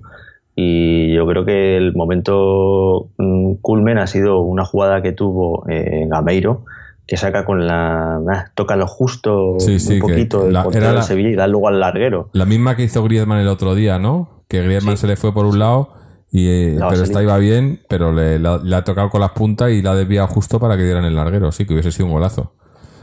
y 0.57 1.15
yo 1.15 1.27
creo 1.27 1.45
que 1.45 1.77
el 1.77 1.95
momento 1.95 3.09
mm, 3.17 3.55
culmen 3.63 3.99
ha 3.99 4.07
sido 4.07 4.41
una 4.41 4.65
jugada 4.65 5.01
que 5.03 5.13
tuvo 5.13 5.65
eh, 5.69 6.07
Gameiro 6.09 6.65
que 7.11 7.17
saca 7.17 7.45
con 7.45 7.67
la... 7.67 8.21
ah, 8.33 8.45
toca 8.55 8.77
lo 8.77 8.87
justo 8.87 9.57
Sí, 9.59 9.79
un 9.95 9.99
poquito 9.99 10.47
el 10.47 10.53
la- 10.53 10.65
era 10.73 11.03
Sevilla 11.03 11.29
y 11.31 11.35
da 11.35 11.49
luego 11.49 11.67
al 11.67 11.81
larguero. 11.81 12.31
La 12.33 12.45
misma 12.45 12.77
que 12.77 12.85
hizo 12.85 13.03
Griezmann 13.03 13.41
el 13.41 13.49
otro 13.49 13.75
día, 13.75 13.99
¿no? 13.99 14.45
que 14.47 14.63
Griezmann 14.63 14.97
se 14.97 15.09
le 15.09 15.17
fue 15.17 15.33
por 15.35 15.45
un 15.45 15.59
lado, 15.59 15.91
y, 16.31 16.49
eh, 16.49 16.77
La 16.79 16.89
pero 16.89 17.03
esta 17.03 17.21
iba 17.23 17.37
bien, 17.39 17.81
pero 17.89 18.13
le, 18.13 18.39
la- 18.39 18.59
le 18.59 18.77
ha 18.77 18.85
tocado 18.85 19.11
con 19.11 19.21
las 19.21 19.33
puntas 19.33 19.71
y 19.73 19.83
la 19.83 19.91
ha 19.91 19.97
desviado 19.97 20.29
justo 20.29 20.61
para 20.61 20.77
que 20.77 20.85
dieran 20.85 21.05
el 21.05 21.17
larguero, 21.17 21.51
sí, 21.51 21.67
que 21.67 21.73
hubiese 21.75 21.91
sido 21.91 22.07
un 22.07 22.13
golazo. 22.13 22.53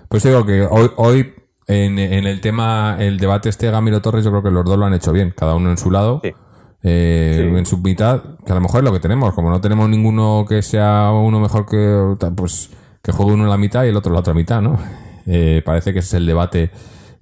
Pues 0.07 0.23
digo 0.23 0.45
que 0.45 0.61
hoy, 0.69 0.89
hoy 0.95 1.33
en, 1.67 1.99
en 1.99 2.25
el 2.27 2.39
tema, 2.39 2.95
el 2.99 3.17
debate 3.17 3.49
este 3.49 3.69
Gamiro 3.69 4.01
Torres, 4.01 4.23
yo 4.23 4.31
creo 4.31 4.43
que 4.43 4.51
los 4.51 4.63
dos 4.63 4.77
lo 4.77 4.85
han 4.85 4.93
hecho 4.93 5.11
bien, 5.11 5.33
cada 5.37 5.53
uno 5.55 5.69
en 5.69 5.77
su 5.77 5.91
lado. 5.91 6.21
Eh, 6.23 7.33
Sí. 7.49 7.57
en 7.57 7.65
su 7.65 7.77
mitad, 7.79 8.21
que 8.45 8.51
a 8.53 8.55
lo 8.55 8.61
mejor 8.61 8.79
es 8.79 8.85
lo 8.85 8.93
que 8.93 8.99
tenemos, 9.01 9.33
como 9.33 9.49
no 9.49 9.59
tenemos 9.59 9.89
ninguno 9.89 10.45
que 10.47 10.61
sea 10.61 11.11
uno 11.11 11.39
mejor 11.41 11.65
que 11.65 12.15
pues 12.35 12.69
que 13.01 13.11
juegue 13.11 13.33
uno 13.33 13.43
en 13.43 13.49
la 13.49 13.57
mitad 13.57 13.83
y 13.85 13.89
el 13.89 13.95
otro 13.97 14.09
en 14.09 14.13
la 14.15 14.19
otra 14.21 14.33
mitad, 14.33 14.61
¿no? 14.61 14.77
Eh, 15.25 15.61
parece 15.65 15.91
que 15.93 15.99
ese 15.99 16.07
es 16.09 16.13
el 16.15 16.25
debate 16.25 16.71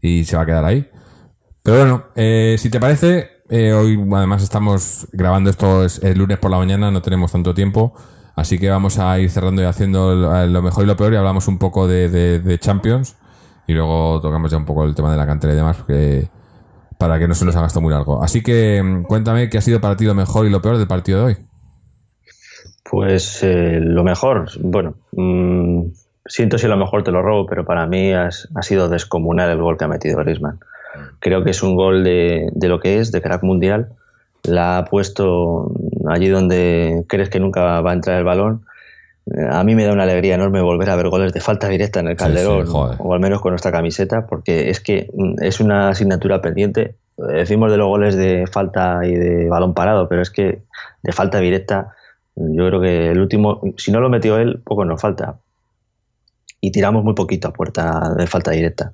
y 0.02 0.26
se 0.26 0.36
va 0.36 0.44
a 0.44 0.46
quedar 0.46 0.66
ahí. 0.66 0.88
Pero 1.64 1.78
bueno, 1.78 2.04
eh, 2.16 2.56
si 2.60 2.70
te 2.70 2.80
parece, 2.80 3.30
eh, 3.50 3.74
hoy 3.74 4.00
además 4.16 4.44
estamos 4.44 5.08
grabando 5.12 5.50
esto 5.50 5.84
es 5.84 6.02
el 6.04 6.18
lunes 6.20 6.38
por 6.38 6.52
la 6.52 6.58
mañana, 6.58 6.92
no 6.92 7.02
tenemos 7.02 7.32
tanto 7.32 7.54
tiempo, 7.56 7.94
así 8.36 8.60
que 8.60 8.70
vamos 8.70 9.00
a 9.00 9.18
ir 9.20 9.30
cerrando 9.32 9.62
y 9.62 9.66
haciendo 9.66 10.14
lo 10.48 10.62
mejor 10.62 10.84
y 10.84 10.88
lo 10.88 10.96
peor 10.96 11.14
y 11.14 11.16
hablamos 11.16 11.48
un 11.48 11.58
poco 11.58 11.88
de, 11.88 12.10
de- 12.10 12.40
de 12.40 12.60
Champions 12.60 13.16
y 13.68 13.74
luego 13.74 14.20
tocamos 14.22 14.52
ya 14.52 14.58
un 14.58 14.66
poco 14.66 14.84
el 14.86 14.94
tema 14.94 15.12
de 15.12 15.18
la 15.18 15.26
cantera 15.26 15.54
y 15.54 15.56
demás, 15.56 15.78
porque 15.78 16.30
para 17.00 17.18
que 17.20 17.28
no 17.28 17.34
se 17.34 17.46
nos 17.46 17.56
haga 17.56 17.68
esto 17.68 17.82
muy 17.82 17.92
largo. 17.92 18.24
Así 18.24 18.42
que 18.44 18.82
mm, 18.84 19.04
cuéntame 19.04 19.50
qué 19.50 19.58
ha 19.58 19.62
sido 19.62 19.82
para 19.82 19.98
ti 19.98 20.06
lo 20.06 20.14
mejor 20.14 20.46
y 20.46 20.50
lo 20.52 20.62
peor 20.62 20.78
del 20.78 20.88
partido 20.88 21.20
de 21.20 21.26
hoy. 21.26 21.38
Pues 22.90 23.42
eh, 23.44 23.80
lo 23.82 24.04
mejor, 24.04 24.48
bueno, 24.60 24.94
mm, 25.14 25.86
siento 26.26 26.58
si 26.58 26.68
lo 26.68 26.78
mejor 26.78 27.04
te 27.04 27.12
lo 27.12 27.22
robo, 27.22 27.46
pero 27.48 27.66
para 27.66 27.88
mí 27.88 28.14
has- 28.14 28.48
ha 28.56 28.62
sido 28.62 28.90
descomunal 28.90 29.50
el 29.50 29.58
gol 29.62 29.78
que 29.78 29.86
ha 29.86 29.88
metido 29.88 30.20
Griezmann. 30.20 30.60
Creo 31.20 31.44
que 31.44 31.50
es 31.50 31.62
un 31.64 31.76
gol 31.76 32.04
de, 32.04 32.50
de 32.54 32.68
lo 32.70 32.80
que 32.80 33.00
es, 33.00 33.12
de 33.12 33.22
crack 33.22 33.44
mundial. 33.44 33.90
La 34.44 34.78
ha 34.78 34.86
puesto 34.86 35.72
allí 36.08 36.30
donde 36.30 37.04
crees 37.08 37.30
que 37.30 37.40
nunca 37.40 37.82
va 37.82 37.90
a 37.92 37.94
entrar 37.94 38.18
el 38.18 38.24
balón. 38.24 38.62
A 39.50 39.64
mí 39.64 39.74
me 39.74 39.84
da 39.84 39.92
una 39.92 40.04
alegría 40.04 40.36
enorme 40.36 40.62
volver 40.62 40.90
a 40.92 40.96
ver 40.96 41.10
goles 41.10 41.34
de 41.34 41.42
falta 41.42 41.68
directa 41.68 42.00
en 42.00 42.08
el 42.10 42.16
Calderón, 42.16 42.68
sí, 42.68 42.72
o 43.00 43.14
al 43.16 43.20
menos 43.20 43.42
con 43.42 43.52
nuestra 43.54 43.72
camiseta, 43.72 44.28
porque 44.28 44.70
es 44.70 44.80
que 44.80 45.10
mm, 45.16 45.42
es 45.44 45.60
una 45.60 45.90
asignatura 45.90 46.42
pendiente. 46.42 46.94
Decimos 47.18 47.72
de 47.72 47.78
los 47.78 47.88
goles 47.88 48.16
de 48.16 48.46
falta 48.46 49.00
y 49.04 49.16
de 49.16 49.50
balón 49.50 49.74
parado, 49.74 50.08
pero 50.08 50.22
es 50.22 50.30
que 50.30 50.60
de 51.02 51.12
falta 51.12 51.40
directa, 51.40 51.96
yo 52.36 52.68
creo 52.68 52.82
que 52.82 53.10
el 53.12 53.20
último, 53.20 53.62
si 53.78 53.92
no 53.92 54.00
lo 54.00 54.10
metió 54.10 54.38
él, 54.38 54.62
poco 54.66 54.86
nos 54.86 55.00
falta. 55.02 55.40
Y 56.62 56.72
tiramos 56.72 57.04
muy 57.04 57.14
poquito 57.14 57.48
a 57.50 57.54
puerta 57.54 58.14
de 58.18 58.28
falta 58.28 58.52
directa. 58.52 58.92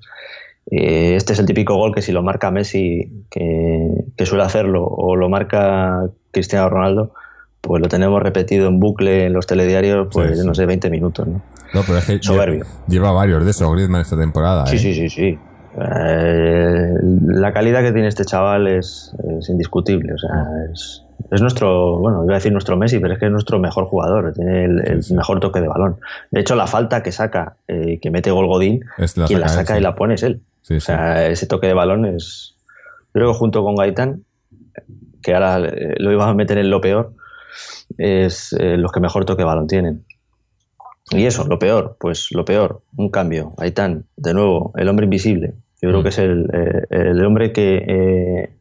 Eh, 0.70 1.16
Este 1.16 1.34
es 1.34 1.40
el 1.40 1.46
típico 1.46 1.76
gol 1.76 1.94
que 1.94 2.02
si 2.02 2.12
lo 2.12 2.22
marca 2.22 2.52
Messi, 2.52 3.26
que, 3.30 4.06
que 4.18 4.26
suele 4.26 4.44
hacerlo, 4.44 4.86
o 4.86 5.16
lo 5.16 5.30
marca 5.30 6.08
Cristiano 6.32 6.70
Ronaldo, 6.70 7.14
pues 7.62 7.82
lo 7.82 7.88
tenemos 7.88 8.22
repetido 8.22 8.68
en 8.68 8.80
bucle 8.80 9.26
en 9.26 9.34
los 9.34 9.48
telediarios, 9.48 10.08
pues 10.12 10.32
Sí, 10.32 10.42
sí. 10.42 10.48
no 10.48 10.54
sé, 10.54 10.66
20 10.66 10.90
minutos, 10.90 11.28
¿no? 11.28 11.42
No, 11.74 11.82
pero 11.86 12.00
es 12.00 12.06
que 12.06 12.20
Soberbio. 12.22 12.64
Lleva, 12.66 12.86
lleva 12.88 13.12
varios 13.12 13.46
de 13.46 13.52
esos 13.52 13.72
Griezmann 13.72 14.02
esta 14.02 14.18
temporada. 14.18 14.66
Sí, 14.66 14.76
¿eh? 14.76 14.80
sí, 14.80 14.94
sí, 14.94 15.10
sí. 15.10 15.40
Eh, 15.80 16.94
la 17.28 17.54
calidad 17.54 17.82
que 17.82 17.92
tiene 17.94 18.08
este 18.08 18.26
chaval 18.26 18.68
es, 18.68 19.16
es 19.40 19.50
indiscutible. 19.50 20.14
O 20.14 20.18
sea, 20.18 20.46
es, 20.72 21.04
es 21.32 21.42
nuestro, 21.42 21.98
bueno, 22.00 22.24
iba 22.26 22.34
a 22.34 22.38
decir 22.38 22.52
nuestro 22.52 22.76
Messi, 22.78 23.00
pero 23.00 23.14
es 23.14 23.20
que 23.20 23.26
es 23.28 23.32
nuestro 23.32 23.58
mejor 23.60 23.86
jugador. 23.86 24.34
Tiene 24.34 24.66
el, 24.66 24.80
el 24.88 25.04
Sí, 25.04 25.10
sí. 25.10 25.16
mejor 25.16 25.40
toque 25.40 25.62
de 25.62 25.68
balón. 25.68 25.98
De 26.30 26.42
hecho, 26.42 26.56
la 26.56 26.68
falta 26.68 27.02
que 27.02 27.12
saca, 27.12 27.56
eh, 27.68 28.00
que 28.02 28.12
mete 28.12 28.32
gol 28.32 28.48
Godín, 28.48 28.84
Es 28.98 29.16
la 29.18 29.26
quien 29.28 29.40
la 29.40 29.48
saca 29.48 29.62
él, 29.62 29.66
saca 29.68 29.80
y 29.80 29.82
la 29.82 29.96
pone 29.96 30.16
es 30.16 30.24
él. 30.24 30.42
Sí, 30.62 30.76
O 30.76 30.80
sea, 30.82 31.28
ese 31.28 31.48
toque 31.48 31.68
de 31.68 31.74
balón 31.74 32.06
es. 32.06 32.56
Yo 33.14 33.14
creo 33.14 33.32
que 33.32 33.38
junto 33.40 33.64
con 33.64 33.76
Gaitán, 33.76 34.24
que 35.24 35.34
ahora 35.34 35.60
eh, 35.68 35.96
lo 35.98 36.12
iba 36.12 36.28
a 36.30 36.34
meter 36.34 36.58
en 36.58 36.70
lo 36.70 36.82
peor, 36.82 37.14
es 37.98 38.54
eh, 38.60 38.78
los 38.78 38.92
que 38.92 39.00
mejor 39.00 39.26
toque 39.26 39.42
de 39.42 39.46
balón 39.48 39.68
tienen. 39.68 40.04
Y 41.12 41.26
eso, 41.26 41.46
lo 41.48 41.60
peor, 41.60 41.98
pues 42.00 42.28
lo 42.32 42.46
peor, 42.46 42.82
un 42.96 43.10
cambio. 43.10 43.54
Gaitán, 43.58 44.06
de 44.16 44.34
nuevo, 44.34 44.72
el 44.78 44.88
hombre 44.88 45.06
invisible. 45.06 45.54
Yo 45.82 45.90
creo 45.90 46.00
Mm. 46.00 46.04
que 46.04 46.10
es 46.10 46.18
el, 46.20 46.50
eh, 46.54 46.86
el 46.92 47.26
hombre 47.26 47.52
que 47.52 48.52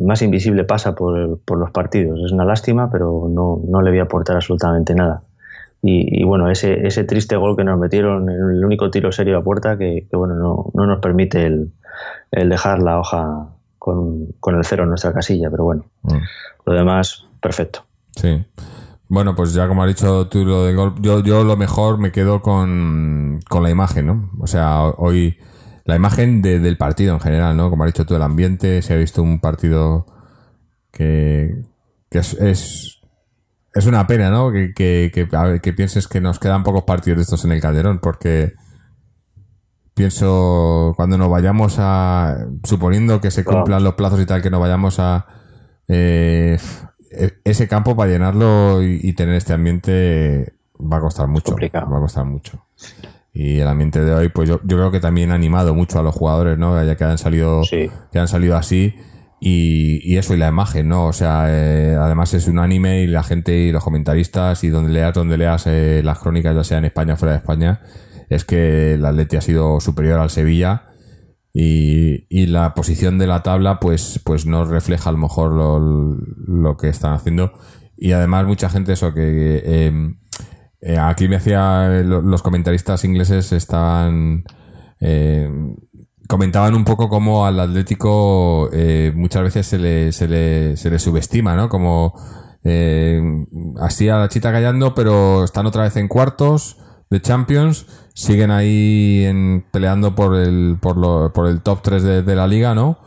más 0.00 0.22
invisible 0.22 0.64
pasa 0.64 0.94
por, 0.94 1.38
por 1.44 1.58
los 1.58 1.70
partidos. 1.70 2.20
Es 2.24 2.32
una 2.32 2.44
lástima, 2.44 2.90
pero 2.90 3.26
no, 3.30 3.60
no 3.68 3.82
le 3.82 3.90
voy 3.90 4.00
a 4.00 4.04
aportar 4.04 4.36
absolutamente 4.36 4.94
nada. 4.94 5.22
Y, 5.82 6.20
y 6.20 6.24
bueno, 6.24 6.50
ese, 6.50 6.86
ese 6.86 7.04
triste 7.04 7.36
gol 7.36 7.56
que 7.56 7.64
nos 7.64 7.78
metieron, 7.78 8.28
el 8.28 8.64
único 8.64 8.90
tiro 8.90 9.12
serio 9.12 9.38
a 9.38 9.42
puerta, 9.44 9.78
que, 9.78 10.06
que, 10.10 10.16
bueno, 10.16 10.34
no, 10.34 10.70
no 10.74 10.86
nos 10.86 11.00
permite 11.00 11.46
el, 11.46 11.72
el 12.32 12.48
dejar 12.48 12.82
la 12.82 12.98
hoja 12.98 13.48
con, 13.78 14.26
con 14.40 14.56
el 14.56 14.64
cero 14.64 14.82
en 14.82 14.88
nuestra 14.90 15.12
casilla, 15.12 15.48
pero 15.50 15.64
bueno, 15.64 15.84
Mm. 16.02 16.16
lo 16.66 16.72
demás, 16.74 17.24
perfecto. 17.40 17.84
Sí. 18.16 18.44
Bueno, 19.08 19.34
pues 19.34 19.54
ya 19.54 19.68
como 19.68 19.82
has 19.84 19.88
dicho 19.88 20.26
tú 20.28 20.44
lo 20.44 20.64
del 20.64 20.76
gol, 20.76 20.94
yo, 21.00 21.20
yo 21.20 21.44
lo 21.44 21.56
mejor 21.56 21.98
me 21.98 22.12
quedo 22.12 22.42
con, 22.42 23.40
con 23.48 23.62
la 23.62 23.70
imagen, 23.70 24.06
¿no? 24.06 24.30
O 24.40 24.46
sea, 24.46 24.82
hoy 24.84 25.38
la 25.88 25.96
imagen 25.96 26.42
de- 26.42 26.58
del 26.60 26.76
partido 26.76 27.14
en 27.14 27.20
general, 27.20 27.56
¿no? 27.56 27.70
Como 27.70 27.82
has 27.84 27.88
dicho 27.92 28.04
tú, 28.06 28.14
el 28.14 28.22
ambiente, 28.22 28.82
se 28.82 28.92
ha 28.92 28.96
visto 28.96 29.22
un 29.22 29.40
partido 29.40 30.06
que, 30.92 31.64
que 32.10 32.18
es, 32.18 32.34
es, 32.34 33.00
es 33.74 33.86
una 33.86 34.06
pena, 34.06 34.30
¿no? 34.30 34.52
Que, 34.52 34.72
que, 34.74 35.10
que, 35.12 35.26
a 35.36 35.44
ver, 35.44 35.60
que 35.62 35.72
pienses 35.72 36.06
que 36.06 36.20
nos 36.20 36.38
quedan 36.38 36.62
pocos 36.62 36.84
partidos 36.84 37.16
de 37.16 37.22
estos 37.22 37.44
en 37.46 37.52
el 37.52 37.60
Calderón, 37.60 38.00
porque 38.00 38.52
pienso 39.94 40.92
cuando 40.96 41.18
nos 41.18 41.30
vayamos 41.30 41.76
a, 41.78 42.36
suponiendo 42.64 43.20
que 43.20 43.30
se 43.30 43.44
cumplan 43.44 43.82
los 43.82 43.94
plazos 43.94 44.20
y 44.20 44.26
tal, 44.26 44.42
que 44.42 44.50
nos 44.50 44.60
vayamos 44.60 44.98
a... 45.00 45.26
eh, 45.88 46.58
e- 47.10 47.38
ese 47.44 47.66
campo 47.66 47.96
para 47.96 48.10
llenarlo 48.10 48.82
y, 48.82 49.00
y 49.02 49.12
tener 49.14 49.34
este 49.36 49.54
ambiente 49.54 50.52
va 50.80 50.98
a 50.98 51.00
costar 51.00 51.26
mucho. 51.28 51.52
Complicado. 51.52 51.90
Va 51.90 51.98
a 51.98 52.00
costar 52.02 52.24
mucho. 52.26 52.64
Y 53.40 53.60
el 53.60 53.68
ambiente 53.68 54.04
de 54.04 54.12
hoy, 54.12 54.30
pues 54.30 54.48
yo, 54.48 54.58
yo 54.64 54.76
creo 54.76 54.90
que 54.90 54.98
también 54.98 55.30
ha 55.30 55.34
animado 55.36 55.72
mucho 55.72 56.00
a 56.00 56.02
los 56.02 56.12
jugadores, 56.12 56.58
¿no? 56.58 56.84
Ya 56.84 56.96
que 56.96 57.04
han 57.04 57.18
salido, 57.18 57.62
Sí. 57.62 57.88
que 58.10 58.18
han 58.18 58.26
salido 58.26 58.56
así. 58.56 58.96
Y, 59.40 60.00
y 60.02 60.16
eso, 60.16 60.34
y 60.34 60.38
la 60.38 60.48
imagen, 60.48 60.88
¿no? 60.88 61.06
O 61.06 61.12
sea, 61.12 61.44
eh, 61.48 61.94
además 61.94 62.34
es 62.34 62.48
unánime 62.48 63.02
y 63.02 63.06
la 63.06 63.22
gente 63.22 63.56
y 63.56 63.70
los 63.70 63.84
comentaristas 63.84 64.64
y 64.64 64.70
donde 64.70 64.90
leas, 64.92 65.14
donde 65.14 65.38
leas 65.38 65.68
eh, 65.68 66.02
las 66.04 66.18
crónicas, 66.18 66.56
ya 66.56 66.64
sea 66.64 66.78
en 66.78 66.86
España 66.86 67.14
o 67.14 67.16
fuera 67.16 67.34
de 67.34 67.38
España, 67.38 67.80
es 68.28 68.44
que 68.44 68.94
el 68.94 69.04
Atleti 69.06 69.36
ha 69.36 69.40
sido 69.40 69.78
superior 69.78 70.18
al 70.18 70.30
Sevilla 70.30 70.86
y, 71.52 72.26
y 72.28 72.46
la 72.46 72.74
posición 72.74 73.18
de 73.18 73.28
la 73.28 73.44
tabla 73.44 73.78
pues, 73.78 74.20
pues 74.24 74.46
no 74.46 74.64
refleja 74.64 75.10
a 75.10 75.12
lo 75.12 75.18
mejor 75.18 75.52
lo, 75.52 75.78
lo 75.78 76.76
que 76.76 76.88
están 76.88 77.12
haciendo. 77.12 77.52
Y 77.96 78.10
además 78.10 78.46
mucha 78.46 78.68
gente 78.68 78.94
eso 78.94 79.14
que... 79.14 79.62
eh, 79.64 79.92
eh, 80.80 80.98
aquí 80.98 81.28
me 81.28 81.36
hacía 81.36 81.88
lo- 82.04 82.22
los 82.22 82.42
comentaristas 82.42 83.04
ingleses 83.04 83.52
estaban 83.52 84.44
eh, 85.00 85.50
comentaban 86.28 86.74
un 86.74 86.84
poco 86.84 87.08
cómo 87.08 87.46
al 87.46 87.58
Atlético 87.60 88.68
eh, 88.72 89.12
muchas 89.14 89.42
veces 89.44 89.66
se 89.66 89.78
le, 89.78 90.12
se 90.12 90.28
le, 90.28 90.76
se 90.76 90.90
le 90.90 90.98
subestima, 90.98 91.56
¿no? 91.56 91.68
Como 91.68 92.12
eh, 92.64 93.22
así 93.80 94.08
a 94.08 94.18
la 94.18 94.28
chita 94.28 94.52
callando, 94.52 94.94
pero 94.94 95.44
están 95.44 95.66
otra 95.66 95.84
vez 95.84 95.96
en 95.96 96.08
cuartos 96.08 96.76
de 97.10 97.22
Champions, 97.22 97.86
siguen 98.14 98.50
ahí 98.50 99.24
en, 99.24 99.64
peleando 99.72 100.14
por 100.14 100.34
el, 100.36 100.76
por, 100.80 100.98
lo, 100.98 101.32
por 101.32 101.46
el 101.46 101.62
top 101.62 101.80
3 101.82 102.02
de, 102.02 102.22
de 102.22 102.36
la 102.36 102.46
liga, 102.46 102.74
¿no? 102.74 102.98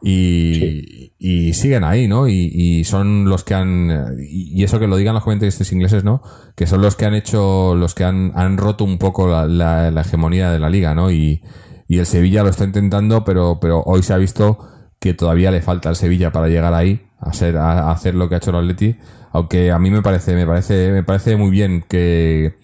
Y, 0.00 1.12
y 1.18 1.52
siguen 1.54 1.84
ahí, 1.84 2.06
¿no? 2.08 2.28
Y, 2.28 2.50
y 2.54 2.84
son 2.84 3.28
los 3.28 3.44
que 3.44 3.54
han. 3.54 4.16
Y 4.18 4.60
y 4.60 4.64
eso 4.64 4.78
que 4.78 4.86
lo 4.86 4.96
digan 4.96 5.14
los 5.14 5.24
comentaristas 5.24 5.72
ingleses, 5.72 6.04
¿no? 6.04 6.22
Que 6.56 6.66
son 6.66 6.82
los 6.82 6.96
que 6.96 7.04
han 7.06 7.14
hecho. 7.14 7.74
Los 7.74 7.94
que 7.94 8.04
han, 8.04 8.32
han 8.34 8.56
roto 8.58 8.84
un 8.84 8.98
poco 8.98 9.26
la, 9.28 9.46
la- 9.46 9.90
la 9.90 10.00
hegemonía 10.02 10.50
de 10.50 10.58
la 10.58 10.70
liga, 10.70 10.94
¿no? 10.94 11.10
Y, 11.10 11.42
y 11.88 11.98
el 11.98 12.06
Sevilla 12.06 12.42
lo 12.42 12.50
está 12.50 12.64
intentando, 12.64 13.24
pero, 13.24 13.58
pero 13.60 13.82
hoy 13.86 14.02
se 14.02 14.12
ha 14.12 14.18
visto 14.18 14.58
que 15.00 15.14
todavía 15.14 15.50
le 15.50 15.62
falta 15.62 15.88
al 15.88 15.96
Sevilla 15.96 16.32
para 16.32 16.48
llegar 16.48 16.74
ahí, 16.74 17.02
a, 17.20 17.32
ser, 17.32 17.56
a, 17.56 17.88
a 17.88 17.92
hacer 17.92 18.14
lo 18.14 18.28
que 18.28 18.34
ha 18.34 18.38
hecho 18.38 18.50
el 18.50 18.56
Atleti. 18.56 18.96
Aunque 19.32 19.70
a 19.70 19.78
mí 19.78 19.90
me 19.90 20.02
parece, 20.02 20.34
me 20.34 20.46
parece, 20.46 20.90
me 20.92 21.02
parece 21.02 21.36
muy 21.36 21.50
bien 21.50 21.84
que, 21.88 22.56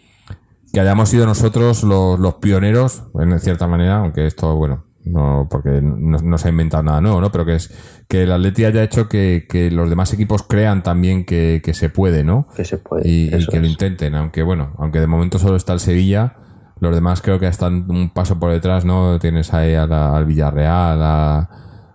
que 0.72 0.80
hayamos 0.80 1.09
sido 1.09 1.26
nosotros 1.26 1.85
los, 1.85 2.18
los 2.18 2.35
pioneros, 2.35 3.05
en 3.18 3.39
cierta 3.41 3.66
manera, 3.66 3.99
aunque 3.99 4.26
esto, 4.26 4.57
bueno, 4.57 4.85
no, 5.05 5.48
porque 5.50 5.80
no, 5.82 6.18
no 6.18 6.38
se 6.38 6.48
ha 6.48 6.50
inventado 6.50 6.82
nada 6.82 7.00
nuevo, 7.00 7.20
¿no? 7.20 7.30
Pero 7.30 7.44
que 7.44 7.55
es 7.57 7.72
que 8.09 8.22
el 8.22 8.32
Atleti 8.32 8.64
haya 8.64 8.82
hecho 8.82 9.09
que, 9.09 9.46
que 9.48 9.70
los 9.70 9.88
demás 9.90 10.12
equipos 10.12 10.42
crean 10.42 10.82
también 10.82 11.24
que, 11.24 11.61
que 11.64 11.74
se 11.74 11.90
puede, 11.90 12.24
¿no? 12.24 12.46
Que 12.57 12.64
se 12.64 12.78
puede. 12.78 13.09
Y, 13.09 13.30
que 13.48 13.61
lo 13.61 13.66
intenten, 13.66 14.14
aunque 14.14 14.42
bueno, 14.42 14.72
aunque 14.78 15.00
de 15.00 15.07
momento 15.07 15.38
solo 15.38 15.57
está 15.57 15.72
el 15.74 15.80
Sevilla, 15.80 16.36
los 16.80 16.94
demás 16.94 17.22
creo 17.22 17.38
que 17.38 17.46
están 17.46 17.90
un 17.90 18.11
paso 18.11 18.38
por 18.38 18.50
detrás, 18.50 18.84
¿no? 18.84 19.18
Tienes 19.18 19.52
ahí 19.55 19.74
a 19.74 19.86
la- 19.86 20.16
al 20.16 20.26
Villarreal, 20.26 21.02
a, 21.02 21.48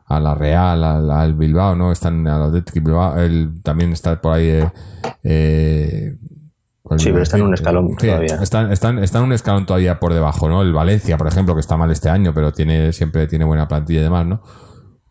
a 0.05 0.19
la 0.19 0.33
Real, 0.35 0.83
al, 0.83 1.11
al 1.11 1.33
Bilbao, 1.35 1.75
¿no? 1.75 1.91
Están 1.91 2.25
al 2.27 2.43
Athletic 2.43 2.75
Bilbao, 2.83 3.17
el, 3.19 3.61
también 3.63 3.91
está 3.91 4.19
por 4.21 4.33
ahí 4.35 4.47
eh, 4.47 4.67
eh, 5.23 6.15
¿cuál 6.89 6.99
Sí, 6.99 7.11
pero 7.11 7.23
está 7.23 7.37
en 7.37 7.43
un 7.43 7.53
escalón 7.53 7.95
Sí, 7.99 8.07
todavía. 8.07 8.39
Están, 8.41 8.71
están, 8.73 8.99
están 8.99 9.23
un 9.23 9.31
escalón 9.31 9.65
todavía 9.65 9.99
por 9.99 10.13
debajo, 10.13 10.49
¿no? 10.49 10.61
El 10.61 10.73
Valencia, 10.73 11.17
por 11.17 11.27
ejemplo, 11.27 11.53
que 11.53 11.61
está 11.61 11.77
mal 11.77 11.91
este 11.91 12.09
año, 12.09 12.33
pero 12.33 12.51
tiene 12.51 12.91
siempre 12.91 13.27
tiene 13.27 13.45
buena 13.45 13.67
plantilla 13.67 13.99
y 13.99 14.03
demás, 14.03 14.25
¿no? 14.25 14.41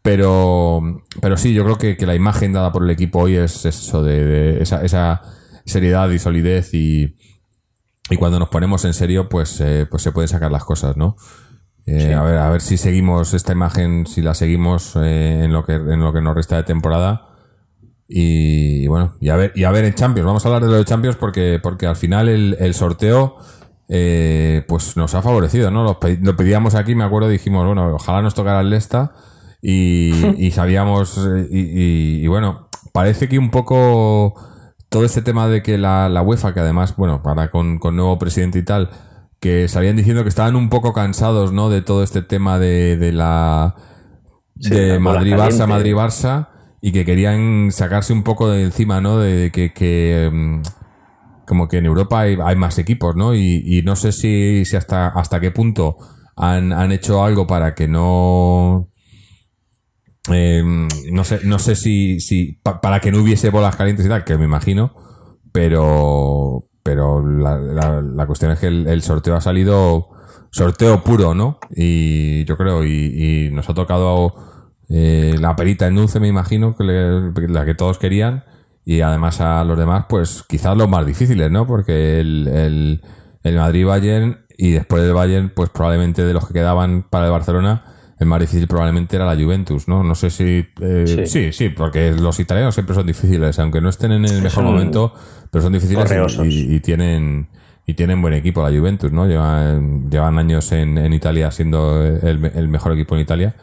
Pero, 0.02 0.82
pero 1.20 1.36
sí, 1.36 1.54
yo 1.54 1.64
creo 1.64 1.78
que, 1.78 1.96
que 1.96 2.06
la 2.06 2.14
imagen 2.14 2.52
dada 2.52 2.72
por 2.72 2.82
el 2.82 2.90
equipo 2.90 3.20
hoy 3.20 3.36
es, 3.36 3.64
es 3.64 3.78
eso, 3.78 4.02
de, 4.02 4.24
de 4.24 4.62
esa, 4.62 4.84
esa 4.84 5.22
seriedad 5.64 6.10
y 6.10 6.18
solidez 6.18 6.74
y, 6.74 7.16
y 8.10 8.16
cuando 8.16 8.38
nos 8.38 8.48
ponemos 8.48 8.84
en 8.84 8.94
serio, 8.94 9.28
pues, 9.28 9.60
eh, 9.60 9.86
pues 9.88 10.02
se 10.02 10.12
pueden 10.12 10.28
sacar 10.28 10.50
las 10.50 10.64
cosas, 10.64 10.96
¿no? 10.96 11.16
Eh, 11.86 12.12
a, 12.12 12.22
ver, 12.22 12.38
a 12.38 12.50
ver 12.50 12.60
si 12.60 12.76
seguimos 12.76 13.32
esta 13.32 13.52
imagen, 13.52 14.06
si 14.06 14.20
la 14.20 14.34
seguimos 14.34 14.94
eh, 14.96 15.44
en, 15.44 15.52
lo 15.52 15.64
que, 15.64 15.74
en 15.74 16.00
lo 16.00 16.12
que 16.12 16.20
nos 16.20 16.34
resta 16.34 16.56
de 16.56 16.64
temporada. 16.64 17.28
Y, 18.08 18.86
bueno, 18.86 19.14
y 19.20 19.28
a 19.28 19.36
ver, 19.36 19.52
y 19.54 19.64
a 19.64 19.70
ver 19.70 19.84
en 19.84 19.94
Champions. 19.94 20.26
Vamos 20.26 20.44
a 20.44 20.48
hablar 20.48 20.62
de 20.64 20.68
lo 20.70 20.76
de 20.78 20.84
Champions 20.84 21.16
porque, 21.16 21.60
porque 21.62 21.86
al 21.86 21.96
final 21.96 22.28
el, 22.28 22.56
el 22.58 22.74
sorteo 22.74 23.36
eh, 23.88 24.64
pues 24.68 24.96
nos 24.96 25.14
ha 25.14 25.22
favorecido, 25.22 25.70
¿no? 25.70 25.84
Lo, 25.84 26.00
pe- 26.00 26.18
lo 26.22 26.36
pedíamos 26.36 26.74
aquí, 26.74 26.94
me 26.94 27.04
acuerdo, 27.04 27.28
dijimos, 27.28 27.66
bueno, 27.66 27.94
ojalá 27.94 28.22
nos 28.22 28.34
tocara 28.34 28.60
el 28.60 28.70
Lesta 28.70 29.12
y, 29.62 30.12
y 30.38 30.50
sabíamos, 30.52 31.18
y, 31.50 31.58
y- 31.58 32.24
y 32.24 32.26
bueno, 32.28 32.68
parece 32.92 33.28
que 33.28 33.38
un 33.38 33.50
poco 33.50 34.34
todo 34.88 35.04
este 35.04 35.22
tema 35.22 35.48
de 35.48 35.62
que 35.62 35.76
la, 35.78 36.08
la 36.08 36.22
UEFA, 36.22 36.54
que 36.54 36.60
además, 36.60 36.96
bueno, 36.96 37.22
para 37.22 37.50
con, 37.50 37.78
con 37.78 37.96
nuevo 37.96 38.18
presidente 38.18 38.58
y 38.58 38.62
tal, 38.64 38.90
que 39.40 39.68
salían 39.68 39.96
diciendo 39.96 40.22
que 40.22 40.28
estaban 40.30 40.56
un 40.56 40.70
poco 40.70 40.92
cansados, 40.94 41.52
¿no? 41.52 41.68
De 41.70 41.82
todo 41.82 42.02
este 42.02 42.22
tema 42.22 42.58
de, 42.58 42.96
de 42.96 43.12
la 43.12 43.74
Sí, 44.60 44.74
de 44.74 44.98
Madrid-Barça. 44.98 45.66
Madrid-Barça, 45.66 46.48
y 46.80 46.92
que 46.92 47.04
querían 47.04 47.70
sacarse 47.72 48.12
un 48.12 48.22
poco 48.22 48.48
de 48.50 48.62
encima, 48.62 49.00
¿no? 49.00 49.18
De, 49.18 49.50
que, 49.52 49.72
que, 49.72 50.30
mm, 50.32 50.62
como 51.46 51.68
que 51.68 51.78
en 51.78 51.86
Europa 51.86 52.20
hay, 52.20 52.56
más 52.56 52.78
equipos, 52.78 53.16
¿no? 53.16 53.34
Y, 53.34 53.82
no 53.84 53.96
sé 53.96 54.12
si, 54.12 54.64
si 54.64 54.76
hasta, 54.76 55.08
hasta 55.08 55.40
qué 55.40 55.50
punto 55.50 55.96
han, 56.36 56.72
han 56.72 56.92
hecho 56.92 57.24
algo 57.24 57.46
para 57.46 57.74
que 57.74 57.88
no... 57.88 58.88
eh, 60.30 60.62
no 61.12 61.24
sé, 61.24 61.40
no 61.44 61.58
sé 61.58 61.74
si, 61.76 62.20
si 62.20 62.52
pa- 62.62 62.80
para 62.80 63.00
que 63.00 63.10
no 63.12 63.22
hubiese 63.22 63.50
bolas 63.50 63.76
calientes 63.76 64.04
y 64.06 64.08
tal, 64.08 64.24
que 64.24 64.36
me 64.38 64.44
imagino, 64.44 64.94
pero 65.52 66.64
pero 66.82 67.26
la, 67.26 67.58
la- 67.58 68.00
la 68.02 68.26
cuestión 68.26 68.50
es 68.52 68.58
que 68.60 68.66
el, 68.68 69.02
sorteo 69.02 69.36
ha 69.36 69.40
salido 69.42 70.08
sorteo 70.50 71.04
puro, 71.04 71.34
¿no? 71.34 71.58
Y 71.70 72.44
yo 72.46 72.56
creo, 72.56 72.84
y 72.84 73.50
nos 73.52 73.68
ha 73.68 73.74
tocado 73.74 74.34
eh, 74.88 75.36
la 75.40 75.54
perita 75.56 75.86
en 75.86 75.96
dulce, 75.96 76.20
me 76.20 76.28
imagino, 76.28 76.76
que 76.76 76.84
le- 76.84 77.48
la 77.48 77.64
que 77.64 77.74
todos 77.74 77.98
querían, 77.98 78.44
y 78.84 79.00
además 79.02 79.40
a 79.40 79.62
los 79.64 79.78
demás, 79.78 80.06
pues 80.08 80.44
quizás 80.48 80.76
los 80.76 80.88
más 80.88 81.04
difíciles, 81.06 81.50
¿no? 81.50 81.66
Porque 81.66 82.20
el, 82.20 82.48
el, 82.48 83.00
el 83.42 83.56
Madrid-Bayern 83.56 84.38
y 84.56 84.70
después 84.72 85.02
del 85.02 85.12
Bayern, 85.14 85.52
pues 85.54 85.70
probablemente 85.70 86.24
de 86.24 86.32
los 86.32 86.46
que 86.46 86.54
quedaban 86.54 87.02
para 87.08 87.26
el 87.26 87.32
Barcelona, 87.32 87.84
el 88.18 88.26
más 88.26 88.40
difícil 88.40 88.66
probablemente 88.66 89.14
era 89.14 89.26
la 89.32 89.40
Juventus, 89.40 89.86
¿no? 89.86 90.02
No 90.02 90.14
sé 90.16 90.30
si... 90.30 90.66
eh, 90.80 91.04
sí. 91.06 91.26
Sí. 91.26 91.52
sí, 91.52 91.68
porque 91.68 92.12
los 92.12 92.40
italianos 92.40 92.74
siempre 92.74 92.94
son 92.94 93.06
difíciles, 93.06 93.58
aunque 93.60 93.80
no 93.80 93.88
estén 93.90 94.10
en 94.12 94.24
el 94.24 94.42
mejor 94.42 94.64
son 94.64 94.64
momento, 94.64 95.12
pero 95.52 95.62
son 95.62 95.72
difíciles 95.74 96.04
y- 96.46 96.74
y 96.74 96.80
tienen 96.80 97.48
y 97.86 97.94
tienen 97.94 98.20
buen 98.20 98.34
equipo 98.34 98.62
la 98.62 98.76
Juventus, 98.76 99.10
¿no? 99.12 99.26
Llevan, 99.26 100.10
llevan 100.10 100.38
años 100.38 100.72
en, 100.72 100.98
en 100.98 101.12
Italia 101.14 101.50
siendo 101.50 102.04
el, 102.04 102.44
el 102.54 102.68
mejor 102.68 102.92
equipo 102.92 103.14
en 103.14 103.20
Italia. 103.22 103.54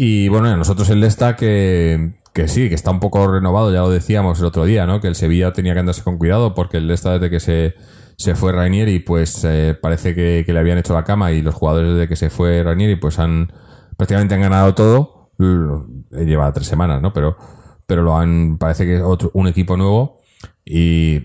Y 0.00 0.28
bueno, 0.28 0.56
nosotros 0.56 0.88
el 0.90 1.00
Lesta 1.00 1.34
que, 1.34 2.12
que 2.32 2.46
sí, 2.46 2.68
que 2.68 2.76
está 2.76 2.92
un 2.92 3.00
poco 3.00 3.26
renovado, 3.26 3.72
ya 3.72 3.80
lo 3.80 3.90
decíamos 3.90 4.38
el 4.38 4.44
otro 4.44 4.64
día, 4.64 4.86
¿no? 4.86 5.00
Que 5.00 5.08
el 5.08 5.16
Sevilla 5.16 5.52
tenía 5.52 5.74
que 5.74 5.80
andarse 5.80 6.04
con 6.04 6.18
cuidado 6.18 6.54
porque 6.54 6.76
el 6.76 6.86
Lesta 6.86 7.14
desde 7.14 7.30
que 7.30 7.40
se, 7.40 7.74
se 8.16 8.36
fue 8.36 8.52
Rainieri, 8.52 9.00
pues 9.00 9.42
eh, 9.42 9.76
parece 9.82 10.14
que, 10.14 10.44
le 10.46 10.58
habían 10.60 10.78
hecho 10.78 10.94
la 10.94 11.02
cama 11.02 11.32
y 11.32 11.42
los 11.42 11.56
jugadores 11.56 11.94
desde 11.94 12.06
que 12.06 12.14
se 12.14 12.30
fue 12.30 12.62
Rainieri, 12.62 12.94
pues 12.94 13.18
han 13.18 13.52
prácticamente 13.96 14.36
han 14.36 14.42
ganado 14.42 14.72
todo. 14.76 15.32
L- 15.40 16.24
Lleva 16.24 16.52
tres 16.52 16.68
semanas, 16.68 17.02
¿no? 17.02 17.12
Pero, 17.12 17.36
pero 17.84 18.04
lo 18.04 18.16
han, 18.16 18.56
parece 18.56 18.84
que 18.86 18.98
es 18.98 19.02
otro, 19.02 19.32
un 19.34 19.48
equipo 19.48 19.76
nuevo 19.76 20.20
y 20.64 21.24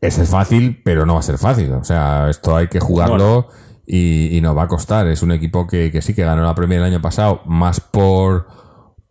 es 0.00 0.28
fácil, 0.30 0.80
pero 0.84 1.06
no 1.06 1.14
va 1.14 1.18
a 1.20 1.24
ser 1.24 1.38
fácil. 1.38 1.72
O 1.72 1.82
sea, 1.82 2.30
esto 2.30 2.54
hay 2.54 2.68
que 2.68 2.78
jugarlo 2.78 3.48
y, 3.86 4.40
nos 4.42 4.56
va 4.56 4.64
a 4.64 4.68
costar. 4.68 5.06
Es 5.08 5.22
un 5.22 5.32
equipo 5.32 5.66
que, 5.66 5.90
que 5.92 6.02
sí 6.02 6.14
que 6.14 6.24
ganó 6.24 6.42
la 6.42 6.54
Premier 6.54 6.80
el 6.80 6.86
año 6.86 7.00
pasado, 7.02 7.42
más 7.46 7.80
por, 7.80 8.46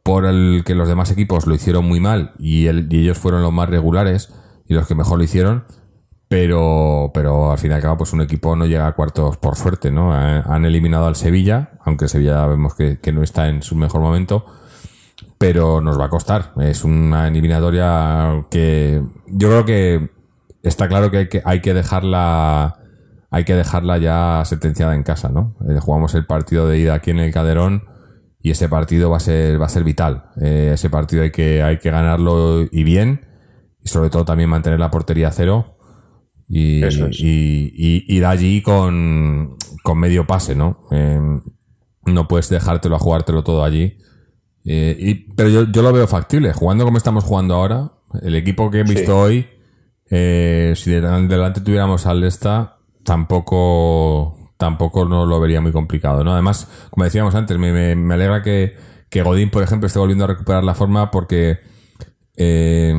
por 0.03 0.25
el 0.25 0.63
que 0.65 0.75
los 0.75 0.87
demás 0.87 1.11
equipos 1.11 1.47
lo 1.47 1.55
hicieron 1.55 1.85
muy 1.85 1.99
mal 1.99 2.31
y, 2.39 2.67
el- 2.67 2.87
y 2.91 3.01
ellos 3.01 3.17
fueron 3.17 3.41
los 3.41 3.53
más 3.53 3.69
regulares 3.69 4.33
y 4.67 4.73
los 4.73 4.87
que 4.87 4.95
mejor 4.95 5.17
lo 5.17 5.23
hicieron. 5.23 5.65
Pero, 6.27 7.11
pero 7.13 7.51
al 7.51 7.59
fin 7.59 7.71
y 7.71 7.73
al 7.75 7.81
cabo, 7.81 7.97
pues 7.97 8.11
un 8.13 8.21
equipo 8.21 8.55
no 8.55 8.65
llega 8.65 8.87
a 8.87 8.93
cuartos 8.93 9.37
por 9.37 9.55
suerte, 9.55 9.91
¿no? 9.91 10.15
Eh, 10.15 10.41
Han 10.45 10.65
eliminado 10.65 11.05
al 11.05 11.15
Sevilla, 11.15 11.73
aunque 11.85 12.07
Sevilla 12.07 12.47
vemos 12.47 12.73
que, 12.73 12.99
que 12.99 13.11
no 13.11 13.21
está 13.21 13.49
en 13.49 13.61
su 13.61 13.75
mejor 13.75 14.01
momento 14.01 14.45
pero 15.37 15.81
nos 15.81 15.99
va 15.99 16.05
a 16.05 16.09
costar. 16.09 16.53
Es 16.61 16.83
una 16.85 17.27
eliminatoria 17.27 18.45
que 18.49 19.01
yo 19.27 19.49
creo 19.49 19.65
que 19.65 20.09
está 20.63 20.87
claro 20.87 21.11
que 21.11 21.17
hay 21.17 21.29
que, 21.29 21.41
hay 21.43 21.61
que 21.61 21.73
dejarla 21.73 22.77
hay 23.35 23.45
que 23.45 23.55
dejarla 23.55 23.97
ya 23.97 24.43
sentenciada 24.45 24.93
en 24.93 25.01
casa, 25.03 25.29
¿no? 25.29 25.55
Eh, 25.67 25.79
jugamos 25.79 26.13
el 26.13 26.25
partido 26.27 26.67
de 26.67 26.77
ida 26.77 26.93
aquí 26.93 27.09
en 27.11 27.17
el 27.19 27.33
Calderón 27.33 27.83
y 28.39 28.51
ese 28.51 28.69
partido 28.69 29.09
va 29.09 29.17
a 29.17 29.19
ser 29.19 29.59
va 29.59 29.65
a 29.65 29.69
ser 29.69 29.83
vital. 29.83 30.25
Eh, 30.39 30.71
ese 30.75 30.89
partido 30.89 31.23
hay 31.23 31.31
que 31.31 31.63
hay 31.63 31.79
que 31.79 31.89
ganarlo 31.89 32.61
y 32.71 32.83
bien 32.83 33.25
y 33.83 33.87
sobre 33.89 34.09
todo 34.11 34.23
también 34.23 34.49
mantener 34.49 34.79
la 34.79 34.91
portería 34.91 35.29
a 35.29 35.31
cero 35.31 35.77
y, 36.47 36.83
Eso 36.83 37.07
es. 37.07 37.19
y, 37.21 37.71
y 37.75 38.15
ir 38.17 38.25
allí 38.25 38.61
con, 38.61 39.55
con 39.81 39.97
medio 39.97 40.27
pase, 40.27 40.53
¿no? 40.55 40.81
Eh, 40.91 41.19
no 42.05 42.27
puedes 42.27 42.49
dejártelo 42.49 42.97
a 42.97 42.99
jugártelo 42.99 43.43
todo 43.43 43.63
allí. 43.63 43.97
Eh, 44.65 44.95
y- 44.99 45.33
pero 45.33 45.49
yo, 45.49 45.63
yo 45.71 45.81
lo 45.81 45.91
veo 45.91 46.05
factible. 46.05 46.53
Jugando 46.53 46.85
como 46.85 46.97
estamos 46.97 47.23
jugando 47.23 47.55
ahora, 47.55 47.91
el 48.21 48.35
equipo 48.35 48.69
que 48.69 48.81
he 48.81 48.87
Sí. 48.87 48.93
visto 48.93 49.17
hoy, 49.17 49.47
eh, 50.11 50.73
si 50.75 50.91
de- 50.91 51.01
delante 51.01 51.61
tuviéramos 51.61 52.05
al 52.05 52.19
Lesta, 52.21 52.77
tampoco, 53.03 54.51
tampoco 54.57 55.05
no 55.05 55.25
lo 55.25 55.39
vería 55.39 55.61
muy 55.61 55.71
complicado. 55.71 56.23
¿no? 56.23 56.33
Además, 56.33 56.67
como 56.89 57.03
decíamos 57.05 57.35
antes, 57.35 57.57
me, 57.57 57.71
me- 57.71 57.95
me 57.95 58.13
alegra 58.13 58.41
que, 58.41 58.75
que 59.09 59.21
Godín, 59.23 59.49
por 59.51 59.63
ejemplo, 59.63 59.87
esté 59.87 59.99
volviendo 59.99 60.23
a 60.25 60.27
recuperar 60.27 60.63
la 60.63 60.75
forma 60.75 61.11
porque 61.11 61.59
eh, 62.35 62.93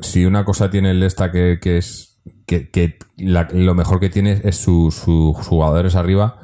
si 0.00 0.24
una 0.24 0.44
cosa 0.44 0.70
tiene 0.70 0.90
el 0.90 1.00
Lesta 1.00 1.30
que, 1.30 1.58
que 1.60 1.78
es 1.78 2.20
que, 2.46 2.70
que 2.70 2.98
la- 3.16 3.48
lo 3.52 3.74
mejor 3.74 3.98
que 4.00 4.08
tiene 4.10 4.40
es 4.44 4.56
sus 4.56 4.94
su, 4.94 5.32
jugadores 5.34 5.94
arriba 5.96 6.38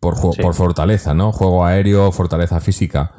por, 0.00 0.16
Sí. 0.16 0.40
por 0.42 0.54
fortaleza, 0.54 1.14
¿no? 1.14 1.32
Juego 1.32 1.64
aéreo, 1.64 2.12
fortaleza 2.12 2.60
física, 2.60 3.12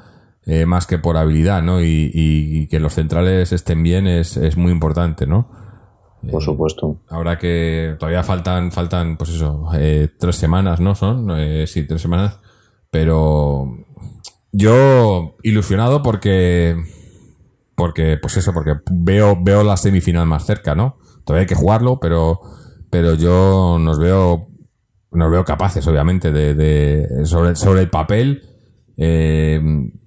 eh, 0.45 0.65
más 0.65 0.87
que 0.87 0.97
por 0.97 1.17
habilidad, 1.17 1.61
¿no? 1.61 1.81
Y, 1.81 1.85
y- 2.13 2.59
y 2.61 2.67
que 2.67 2.79
los 2.79 2.93
centrales 2.93 3.51
estén 3.51 3.83
bien 3.83 4.07
es, 4.07 4.37
es 4.37 4.57
muy 4.57 4.71
importante, 4.71 5.27
¿no? 5.27 5.51
Por 6.31 6.43
supuesto. 6.43 6.97
Ahora 7.09 7.37
que 7.37 7.95
todavía 7.97 8.23
faltan, 8.23 8.71
faltan, 8.71 9.17
pues 9.17 9.31
eso, 9.31 9.69
eh, 9.75 10.09
tres 10.19 10.35
semanas, 10.35 10.79
¿no? 10.79 10.95
Son, 10.95 11.29
eh, 11.37 11.65
sí, 11.67 11.85
tres 11.87 12.01
semanas. 12.01 12.39
Pero 12.91 13.67
yo 14.51 15.35
ilusionado 15.43 16.03
porque, 16.03 16.75
porque, 17.75 18.17
pues 18.21 18.37
eso, 18.37 18.53
porque 18.53 18.75
veo, 18.91 19.37
veo 19.41 19.63
la 19.63 19.77
semifinal 19.77 20.25
más 20.25 20.45
cerca, 20.45 20.75
¿no? 20.75 20.97
Todavía 21.23 21.41
hay 21.41 21.47
que 21.47 21.55
jugarlo, 21.55 21.99
pero, 21.99 22.41
pero 22.89 23.13
yo 23.13 23.77
nos 23.79 23.99
veo, 23.99 24.47
nos 25.11 25.31
veo 25.31 25.45
capaces, 25.45 25.85
obviamente, 25.87 26.31
de, 26.31 26.53
de 26.55 27.25
sobre, 27.25 27.55
sobre 27.55 27.81
el 27.81 27.89
papel, 27.89 28.43
eh, 28.97 29.61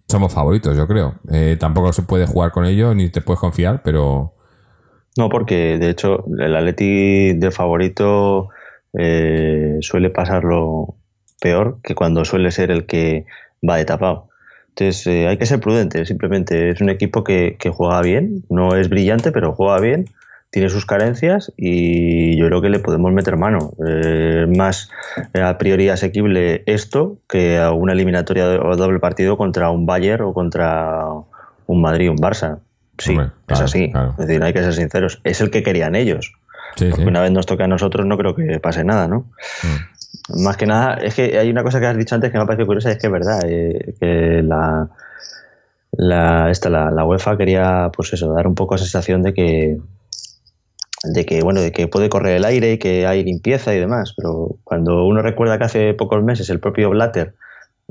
somos 0.09 0.33
favoritos, 0.33 0.77
yo 0.77 0.87
creo. 0.87 1.15
Eh, 1.31 1.57
tampoco 1.59 1.93
se 1.93 2.03
puede 2.03 2.27
jugar 2.27 2.53
con 2.53 2.67
ello, 2.67 2.95
ni 2.95 3.09
te 3.09 3.23
puedes 3.23 3.41
confiar, 3.41 3.83
pero, 3.83 4.35
No, 5.17 5.29
porque 5.29 5.79
de 5.79 5.91
hecho 5.91 6.25
el 6.39 6.57
Atleti 6.57 7.35
de 7.35 7.51
favorito 7.51 8.49
eh, 8.99 9.79
suele 9.81 10.11
pasarlo 10.11 10.95
peor 11.41 11.79
que 11.83 11.95
cuando 11.95 12.25
suele 12.25 12.51
ser 12.51 12.71
el 12.71 12.87
que 12.87 13.27
va 13.69 13.77
de 13.77 13.85
tapado. 13.85 14.29
Entonces 14.71 15.07
eh, 15.07 15.29
hay 15.29 15.37
que 15.37 15.47
ser 15.47 15.61
prudente, 15.61 16.07
simplemente 16.07 16.71
es 16.71 16.81
un 16.81 16.89
equipo 16.89 17.25
que, 17.25 17.57
que 17.59 17.69
juega 17.69 18.01
bien, 18.01 18.45
no 18.49 18.75
es 18.75 18.89
brillante, 18.89 19.31
pero 19.31 19.53
juega 19.53 19.79
bien, 19.81 20.07
tiene 20.53 20.69
sus 20.69 20.85
carencias 20.85 21.51
y 21.57 22.37
yo 22.37 22.47
creo 22.47 22.61
que 22.61 22.69
le 22.69 22.79
podemos 22.79 23.11
meter 23.13 23.39
mano. 23.39 23.73
Eh, 23.87 24.47
más 24.55 24.91
eh, 25.33 25.41
a 25.41 25.57
priori 25.57 25.89
asequible 25.89 26.63
esto 26.67 27.17
que 27.27 27.59
a 27.59 27.73
una 27.73 27.95
eliminatoria 27.95 28.47
o 28.61 28.77
doble 28.77 29.01
partido 29.01 29.39
contra 29.39 29.71
un 29.71 29.87
Bayern 29.87 30.25
o 30.25 30.35
contra 30.35 31.07
un 31.67 31.81
Madrid 31.81 32.11
un 32.11 32.19
Barça. 32.19 32.59
Sí, 32.99 33.11
Hombre, 33.13 33.29
es 33.49 33.61
así. 33.61 33.91
claro. 33.91 34.15
Es 34.19 34.27
decir, 34.27 34.43
hay 34.43 34.53
que 34.53 34.63
ser 34.63 34.75
sinceros. 34.75 35.21
Es 35.25 35.41
el 35.41 35.51
que 35.51 35.63
querían 35.63 35.95
ellos. 35.95 36.33
sí, 36.77 36.87
Porque 36.91 37.03
sí. 37.05 37.09
una 37.09 37.21
vez 37.23 37.31
nos 37.31 37.47
toca 37.47 37.65
a 37.65 37.69
nosotros, 37.69 38.07
no 38.07 38.17
creo 38.19 38.35
que 38.35 38.61
pase 38.61 38.85
nada, 38.85 39.09
¿no? 39.09 39.27
Mm. 39.63 40.43
Más 40.45 40.57
que 40.57 40.67
nada, 40.67 40.95
es 40.97 41.15
que 41.15 41.39
hay 41.39 41.51
una 41.51 41.63
cosa 41.63 41.81
que 41.81 41.87
has 41.87 41.97
dicho 41.97 42.15
antes 42.15 42.31
que 42.31 42.37
me 42.39 42.45
ha 42.45 42.47
parecido 42.47 42.67
curiosa, 42.67 42.91
es 42.91 42.99
que 42.99 43.07
es 43.07 43.13
verdad, 43.13 43.41
eh, 43.47 43.95
que 43.99 44.43
la, 44.45 44.89
la, 45.93 46.51
esta, 46.51 46.71
la, 46.71 46.91
la 46.91 47.05
UEFA 47.05 47.37
quería, 47.37 47.91
pues 47.95 48.13
eso, 48.13 48.33
dar 48.33 48.47
un 48.47 48.55
poco 48.55 48.75
esa 48.75 48.85
sensación 48.85 49.23
de 49.23 49.35
que, 49.35 49.79
de 51.05 51.27
que, 51.27 51.43
bueno, 51.43 51.61
de 51.61 51.73
que 51.73 51.89
puede 51.89 52.09
correr 52.09 52.37
el 52.37 52.45
aire 52.45 52.73
y 52.75 52.79
que 52.79 53.07
hay 53.07 53.25
limpieza 53.25 53.75
y 53.75 53.81
demás, 53.81 54.15
pero 54.17 54.57
cuando 54.65 55.05
uno 55.07 55.23
recuerda 55.23 55.59
que 55.59 55.65
hace 55.65 55.95
pocos 55.95 56.23
meses 56.23 56.49
el 56.51 56.61
propio 56.61 56.91
Blatter 56.91 57.35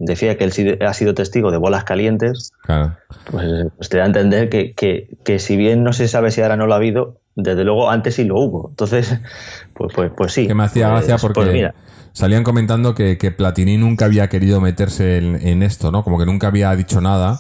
decía 0.03 0.37
que 0.37 0.43
él 0.45 0.79
ha 0.85 0.93
sido 0.93 1.13
testigo 1.13 1.51
de 1.51 1.57
bolas 1.57 1.83
calientes, 1.83 2.51
Claro. 2.63 2.97
pues, 3.29 3.45
pues 3.77 3.89
te 3.89 3.97
da 3.97 4.03
a 4.03 4.07
entender 4.07 4.49
que, 4.49 4.73
que, 4.73 5.09
que 5.23 5.39
si 5.39 5.55
bien 5.57 5.83
no 5.83 5.93
se 5.93 6.07
sabe 6.07 6.31
si 6.31 6.41
ahora 6.41 6.57
no 6.57 6.65
lo 6.67 6.73
ha 6.73 6.77
habido, 6.77 7.19
desde 7.35 7.63
luego 7.63 7.89
antes 7.89 8.15
sí 8.15 8.23
lo 8.23 8.39
hubo. 8.39 8.69
Entonces, 8.69 9.15
pues, 9.73 9.93
pues, 9.95 10.11
pues 10.17 10.33
sí. 10.33 10.47
Que 10.47 10.53
me 10.55 10.63
hacía 10.63 10.89
gracia 10.89 11.17
porque 11.17 11.41
pues 11.41 11.53
mira, 11.53 11.75
salían 12.13 12.43
comentando 12.43 12.93
que, 12.95 13.17
que 13.17 13.31
Platini 13.31 13.77
nunca 13.77 14.05
había 14.05 14.27
querido 14.27 14.59
meterse 14.59 15.17
en, 15.17 15.35
en 15.47 15.63
esto, 15.63 15.91
¿no? 15.91 16.03
Como 16.03 16.17
que 16.19 16.25
nunca 16.25 16.47
había 16.47 16.75
dicho 16.75 16.99
nada. 17.01 17.39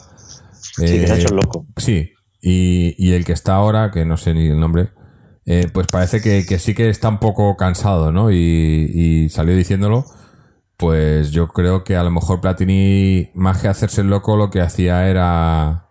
sí, 0.61 0.85
que 0.85 1.07
se 1.07 1.13
ha 1.13 1.15
Eh, 1.15 1.19
hecho 1.19 1.29
el 1.29 1.35
loco. 1.37 1.65
Sí, 1.77 2.11
y, 2.41 2.95
y 2.97 3.13
el 3.13 3.25
que 3.25 3.33
está 3.33 3.55
ahora, 3.55 3.91
que 3.91 4.05
no 4.05 4.17
sé 4.17 4.33
ni 4.33 4.47
el 4.47 4.59
nombre, 4.59 4.89
eh, 5.45 5.67
pues 5.73 5.87
parece 5.91 6.21
que, 6.21 6.45
que 6.45 6.59
sí 6.59 6.73
que 6.75 6.89
está 6.89 7.09
un 7.09 7.19
poco 7.19 7.57
cansado, 7.57 8.11
¿no? 8.11 8.31
Y, 8.31 8.37
y 8.93 9.29
salió 9.29 9.55
diciéndolo. 9.55 10.05
Pues 10.81 11.31
yo 11.31 11.47
creo 11.47 11.83
que 11.83 11.95
a 11.95 12.03
lo 12.03 12.09
mejor 12.09 12.41
Platini, 12.41 13.29
más 13.35 13.61
que 13.61 13.67
hacerse 13.67 14.01
el 14.01 14.09
loco, 14.09 14.35
lo 14.35 14.49
que 14.49 14.61
hacía 14.61 15.07
era. 15.07 15.85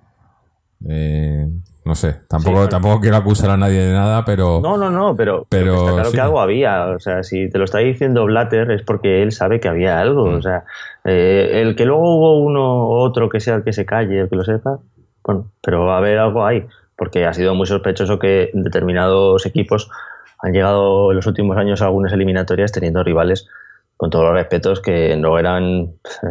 eh, 0.88 1.47
no 1.84 1.95
sé, 1.95 2.16
tampoco, 2.28 2.68
tampoco 2.68 3.01
quiero 3.01 3.16
acusar 3.16 3.51
a 3.51 3.57
nadie 3.57 3.80
de 3.80 3.93
nada, 3.93 4.24
pero. 4.24 4.61
No, 4.61 4.76
no, 4.76 4.91
no, 4.91 5.14
pero, 5.14 5.47
pero 5.49 5.95
claro 5.95 6.11
sí. 6.11 6.16
que 6.16 6.20
algo 6.20 6.41
había. 6.41 6.86
O 6.88 6.99
sea, 6.99 7.22
si 7.22 7.49
te 7.49 7.59
lo 7.59 7.66
está 7.66 7.78
diciendo 7.78 8.24
Blatter 8.24 8.68
es 8.72 8.82
porque 8.82 9.22
él 9.22 9.30
sabe 9.30 9.61
que 9.61 9.68
había 9.68 10.01
algo. 10.01 10.26
Mm. 10.26 10.34
O 10.34 10.43
sea, 10.43 10.64
eh, 11.05 11.62
el 11.62 11.76
que 11.76 11.86
luego 11.86 12.16
hubo 12.16 12.41
uno 12.41 12.88
u 12.88 12.93
otro 12.95 13.28
que 13.28 13.38
sea 13.38 13.55
el 13.55 13.62
que 13.62 13.72
se 13.72 13.86
calle, 13.86 14.20
el 14.20 14.28
que 14.28 14.36
lo 14.36 14.45
sepa, 14.45 14.80
bueno, 15.24 15.53
pero 15.62 15.86
va 15.86 15.95
a 15.95 15.99
haber 15.99 16.18
algo 16.18 16.45
ahí. 16.45 16.66
Porque 16.97 17.26
ha 17.26 17.32
sido 17.32 17.55
muy 17.55 17.66
sospechoso 17.66 18.18
que 18.18 18.51
determinados 18.55 19.47
equipos 19.47 19.88
han 20.43 20.53
llegado 20.53 21.12
en 21.12 21.16
los 21.16 21.26
últimos 21.26 21.57
años 21.57 21.80
a 21.80 21.86
algunas 21.86 22.12
eliminatorias 22.12 22.72
teniendo 22.72 23.05
rivales, 23.05 23.47
con 24.01 24.09
todos 24.09 24.24
los 24.24 24.32
respetos, 24.34 24.80
que 24.80 25.14
no 25.14 25.38
eran. 25.38 25.64
eh, 26.22 26.26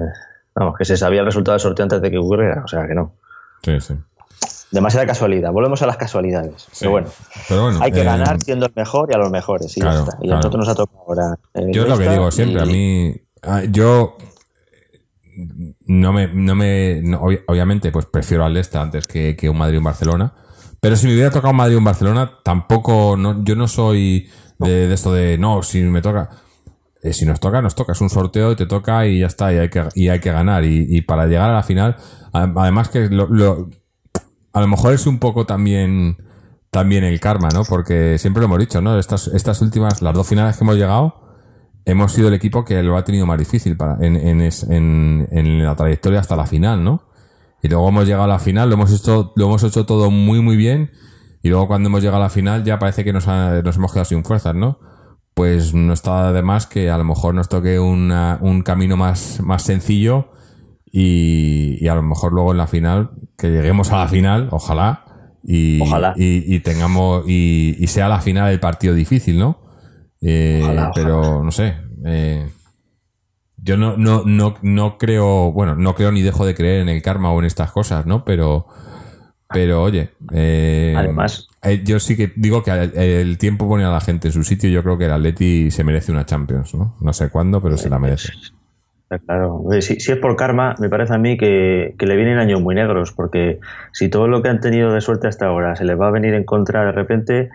vamos, 0.55 0.76
que 0.76 0.86
se 0.86 0.97
sabía 0.97 1.20
el 1.20 1.28
resultado 1.28 1.53
del 1.53 1.61
sorteo 1.61 1.84
antes 1.84 2.01
de 2.01 2.09
que 2.09 2.17
ocurriera. 2.17 2.63
O 2.65 2.67
sea, 2.67 2.88
que 2.88 2.95
no. 2.95 3.13
Sí, 3.63 3.80
sí. 3.80 3.93
Demasiada 4.72 5.05
casualidad. 5.05 5.51
Volvemos 5.51 5.80
a 5.84 5.86
las 5.86 5.97
casualidades. 5.97 6.63
Sí. 6.72 6.78
Pero 6.80 6.91
bueno. 6.91 7.07
Pero 7.47 7.61
bueno, 7.63 7.80
Hay 7.82 7.91
que 7.91 8.01
eh, 8.01 8.05
ganar 8.05 8.41
siendo 8.41 8.65
el 8.65 8.72
mejor 8.76 9.09
y 9.11 9.13
a 9.13 9.20
los 9.20 9.30
mejores. 9.30 9.78
Y, 9.78 9.82
ya 9.82 9.86
claro, 9.86 9.99
está. 9.99 10.17
y 10.20 10.22
claro. 10.24 10.34
a 10.34 10.36
nosotros 10.38 10.59
nos 10.59 10.70
ha 10.70 10.76
tocado 10.76 10.99
ahora. 11.07 11.39
el 11.53 11.72
Yo 11.72 11.84
es 11.84 11.89
lo 11.89 11.97
que 11.99 12.09
digo 12.09 12.32
siempre, 12.32 12.61
a 12.61 12.65
mí, 12.65 13.15
a- 13.43 13.63
yo 13.65 14.17
no 15.88 16.11
me, 16.11 16.28
no 16.28 16.55
me, 16.55 17.01
no, 17.03 17.22
obviamente, 17.47 17.91
pues 17.91 18.05
prefiero 18.07 18.45
al 18.45 18.53
Leicester 18.53 18.82
antes 18.82 19.07
que, 19.07 19.36
que 19.36 19.47
un 19.49 19.57
Madrid 19.57 19.78
o 19.78 19.80
un 19.80 19.86
Barcelona. 19.86 20.34
Pero 20.82 20.95
si 20.95 21.07
me 21.07 21.13
hubiera 21.13 21.30
tocado 21.30 21.51
un 21.51 21.57
Madrid 21.57 21.76
o 21.76 21.80
un 21.80 21.86
Barcelona, 21.86 22.32
tampoco, 22.43 23.15
no, 23.17 23.43
yo 23.43 23.55
no 23.55 23.67
soy 23.67 24.30
de, 24.57 24.88
de 24.88 24.93
esto 24.93 25.13
de, 25.13 25.38
no, 25.38 25.61
si 25.63 25.82
me 25.84 26.01
toca, 26.01 26.30
eh, 27.02 27.14
si 27.14 27.26
nos 27.26 27.39
toca, 27.39 27.62
nos 27.62 27.76
toca, 27.76 27.93
es 27.93 28.02
un 28.02 28.10
sorteo 28.10 28.52
y 28.52 28.56
te 28.56 28.66
toca 28.66 29.06
y 29.08 29.20
ya 29.20 29.28
está, 29.28 29.54
y 29.54 29.58
hay 29.58 29.70
que, 29.70 29.84
y 29.95 30.10
hay 30.10 30.20
que 30.20 30.32
ganar. 30.32 30.64
Y, 30.66 31.02
para 31.02 31.26
llegar 31.28 31.50
a 31.50 31.54
la 31.54 31.64
final, 31.64 31.95
además 32.34 32.89
que 32.89 33.10
lo- 33.10 33.70
a 34.54 34.62
lo 34.62 34.68
mejor 34.68 34.93
es 34.93 35.06
un 35.08 35.20
poco 35.20 35.45
también, 35.45 36.18
también 36.72 37.04
el 37.04 37.20
karma, 37.20 37.50
¿no? 37.54 37.64
Porque 37.64 38.18
siempre 38.18 38.41
lo 38.41 38.45
hemos 38.45 38.60
dicho, 38.60 38.82
¿no? 38.82 38.97
Estas, 39.00 39.28
estas 39.28 39.62
últimas, 39.62 40.02
las 40.02 40.14
dos 40.14 40.28
finales 40.28 40.58
que 40.58 40.64
hemos 40.64 40.76
llegado, 40.76 41.22
hemos 41.86 42.12
sido 42.14 42.28
el 42.28 42.34
equipo 42.34 42.66
que 42.66 42.82
lo 42.84 42.97
ha 42.97 43.04
tenido 43.04 43.26
más 43.26 43.38
difícil 43.39 43.78
para, 43.78 43.97
en, 44.06 44.16
en, 44.16 44.41
es- 44.41 44.64
en- 44.64 45.28
en 45.32 45.64
la 45.64 45.76
trayectoria 45.76 46.20
hasta 46.20 46.36
la 46.36 46.45
final, 46.45 46.84
¿no? 46.84 47.04
Y 47.62 47.68
luego 47.68 47.89
hemos 47.89 48.06
llegado 48.06 48.24
a 48.24 48.28
la 48.28 48.39
final, 48.39 48.70
lo 48.70 48.76
hemos 48.76 48.91
hecho, 48.93 49.34
lo 49.36 49.45
hemos 49.45 49.64
hecho 49.64 49.86
todo 49.86 50.10
muy, 50.12 50.41
muy 50.41 50.56
bien. 50.56 50.91
Y 51.41 51.50
luego 51.50 51.68
cuando 51.68 51.88
hemos 51.88 52.02
llegado 52.02 52.18
a 52.22 52.26
la 52.26 52.30
final 52.30 52.64
ya 52.64 52.80
parece 52.80 53.04
que 53.04 53.14
nos, 53.14 53.28
ha- 53.28 53.62
nos 53.62 53.76
hemos 53.78 53.91
quedado 53.91 54.06
sin 54.06 54.24
fuerzas, 54.24 54.56
¿no? 54.56 54.80
Pues 55.40 55.74
no 55.74 55.94
está 55.94 56.34
de 56.34 56.42
más 56.42 56.68
que 56.68 56.90
a 56.90 56.98
lo 56.98 57.06
mejor 57.06 57.34
nos 57.34 57.48
toque 57.48 57.80
una- 57.80 58.38
un 58.42 58.62
camino 58.62 58.98
más, 58.98 59.40
más 59.42 59.64
sencillo 59.64 60.28
y, 60.92 61.78
y 61.80 61.88
a 61.88 61.96
lo 61.96 62.02
mejor 62.04 62.34
luego 62.34 62.52
en 62.52 62.58
la 62.58 62.68
final, 62.68 63.12
que 63.38 63.48
lleguemos 63.50 63.92
a 63.94 64.00
la 64.00 64.08
final, 64.10 64.50
ojalá, 64.52 65.06
y, 65.42 65.80
Ojalá. 65.82 66.14
y, 66.18 66.54
y 66.54 66.60
tengamos, 66.60 67.24
y, 67.26 67.88
sea 67.88 68.10
la 68.10 68.20
final 68.20 68.52
el 68.52 68.60
partido 68.60 68.94
difícil, 68.94 69.40
¿no? 69.40 69.62
Eh, 70.22 70.60
Ojalá, 70.62 70.90
ojalá. 70.90 70.92
pero 70.94 71.42
no 71.44 71.52
sé, 71.52 71.76
eh, 72.06 72.50
yo 73.56 73.78
no, 73.78 73.96
no, 73.96 74.24
no, 74.26 74.56
no 74.62 74.98
creo, 74.98 75.54
bueno, 75.54 75.76
no 75.78 75.96
creo 75.96 76.12
ni 76.12 76.22
dejo 76.22 76.46
de 76.46 76.54
creer 76.54 76.82
en 76.82 76.90
el 76.90 77.02
karma 77.02 77.32
o 77.32 77.40
en 77.40 77.46
estas 77.46 77.72
cosas, 77.72 78.06
¿no? 78.06 78.26
Pero, 78.26 78.68
pero 79.52 79.82
oye, 79.84 80.10
eh, 80.32 80.93
Además- 80.97 81.47
eh, 81.64 81.82
yo 81.84 82.00
sí 82.00 82.16
que 82.16 82.32
digo 82.36 82.64
que 82.64 82.72
el, 82.72 82.97
el 82.97 83.38
tiempo 83.38 83.68
pone 83.68 83.84
a 83.84 83.89
la 83.89 84.00
gente 84.02 84.28
en 84.30 84.34
su 84.34 84.43
sitio. 84.43 84.70
Yo 84.70 84.84
creo 84.84 84.97
que 84.97 85.06
el 85.06 85.12
Atleti 85.12 85.72
se 85.72 85.84
merece 85.84 86.12
una 86.12 86.26
Champions, 86.26 86.76
¿no? 86.76 86.95
No 87.02 87.14
sé 87.14 87.30
cuándo, 87.30 87.62
pero 87.62 87.78
se 87.78 87.89
la 87.89 88.00
merece. 88.00 88.32
Está 89.04 89.18
Claro, 89.26 89.64
Eh, 89.74 89.82
si, 89.82 90.00
si 90.00 90.12
es 90.12 90.20
por 90.20 90.36
karma, 90.36 90.76
me 90.80 90.88
parece 90.88 91.16
a 91.16 91.18
mí 91.18 91.36
que, 91.36 91.95
que 91.97 92.06
le 92.06 92.16
vienen 92.16 92.38
años 92.38 92.62
muy 92.62 92.76
negros, 92.76 93.12
porque 93.12 93.60
si 93.91 94.08
todo 94.08 94.28
lo 94.28 94.43
que 94.43 94.50
han 94.50 94.60
tenido 94.60 94.93
de 94.93 95.02
suerte 95.02 95.28
hasta 95.28 95.47
ahora 95.47 95.76
se 95.76 95.84
les 95.84 96.00
va 96.00 96.08
a 96.10 96.12
venir 96.12 96.36
en 96.36 96.43
contra 96.43 96.86
de 96.86 96.91
repente, 96.91 97.50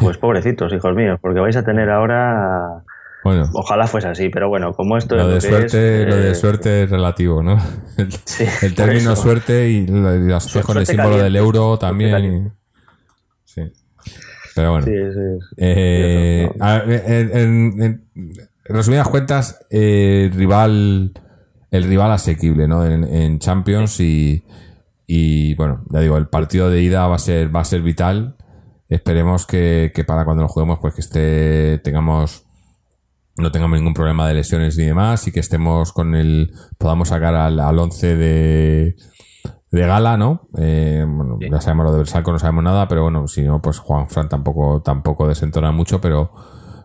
pues 0.00 0.18
pobrecitos, 0.18 0.72
hijos 0.72 0.96
míos, 0.96 1.20
porque 1.22 1.38
vais 1.38 1.56
a 1.56 1.64
tener 1.64 1.90
ahora. 1.90 2.82
Bueno, 3.26 3.50
Ojalá 3.54 3.86
fuese 3.86 4.08
así, 4.08 4.28
pero 4.28 4.48
bueno, 4.48 4.72
como 4.74 4.96
esto 4.96 5.16
lo 5.16 5.22
es 5.22 5.28
de 5.28 5.48
que 5.50 5.54
suerte, 5.56 6.02
es, 6.02 6.08
lo 6.08 6.16
de 6.16 6.30
eh, 6.30 6.34
suerte 6.34 6.82
es 6.84 6.90
relativo, 6.90 7.42
¿no? 7.42 7.58
El, 7.96 8.12
Sí, 8.24 8.44
el 8.62 8.74
término 8.74 9.12
eso. 9.12 9.22
suerte 9.22 9.70
y 9.70 9.86
lo, 9.86 10.14
lo 10.16 10.36
asocias 10.36 10.64
con 10.64 10.78
el 10.78 10.86
símbolo 10.86 11.08
caliente, 11.10 11.24
del 11.24 11.36
euro 11.36 11.78
también. 11.78 12.52
sí. 13.44 13.62
Pero 14.54 14.70
bueno. 14.72 14.86
Sí, 14.86 14.92
sí. 14.92 15.46
Eh, 15.58 16.44
Eso, 16.48 16.54
no. 16.58 16.64
a 16.64 16.78
ver, 16.80 17.02
en, 17.06 17.36
en- 17.82 17.82
en 17.82 18.74
resumidas 18.74 19.08
cuentas, 19.08 19.58
eh, 19.70 20.30
rival, 20.34 21.12
el 21.70 21.84
rival 21.84 22.10
asequible, 22.12 22.66
¿no? 22.66 22.84
En, 22.86 23.04
en 23.04 23.38
Champions 23.38 24.00
y, 24.00 24.44
y 25.06 25.54
bueno, 25.56 25.84
ya 25.90 26.00
digo, 26.00 26.16
el 26.16 26.28
partido 26.28 26.70
de 26.70 26.80
ida 26.82 27.06
va 27.06 27.16
a 27.16 27.18
ser, 27.18 27.54
va 27.54 27.60
a 27.60 27.64
ser 27.64 27.82
vital. 27.82 28.36
Esperemos 28.88 29.46
que, 29.46 29.92
que 29.94 30.04
para 30.04 30.24
cuando 30.24 30.42
lo 30.44 30.48
juguemos, 30.48 30.78
pues 30.80 30.94
que 30.94 31.00
esté, 31.02 31.78
tengamos, 31.84 32.45
no 33.38 33.50
tengamos 33.52 33.78
ningún 33.78 33.94
problema 33.94 34.26
de 34.28 34.34
lesiones 34.34 34.76
ni 34.78 34.84
demás 34.84 35.26
y 35.28 35.32
que 35.32 35.40
estemos 35.40 35.92
con 35.92 36.14
el, 36.14 36.52
podamos 36.78 37.08
sacar 37.08 37.34
al, 37.34 37.60
al 37.60 37.78
11 37.78 38.16
de, 38.16 38.96
de 39.70 39.86
gala, 39.86 40.16
¿no? 40.16 40.48
Eh, 40.58 41.04
bueno, 41.06 41.38
ya 41.40 41.60
sabemos 41.60 41.84
lo 41.86 41.92
de 41.92 41.98
Bersalco, 41.98 42.32
no 42.32 42.38
sabemos 42.38 42.64
nada, 42.64 42.88
pero 42.88 43.02
bueno, 43.02 43.28
si 43.28 43.42
no, 43.42 43.60
pues 43.60 43.78
Juan 43.78 44.08
Fran 44.08 44.28
tampoco, 44.28 44.80
tampoco 44.82 45.28
desentona 45.28 45.70
mucho, 45.72 46.00
pero 46.00 46.30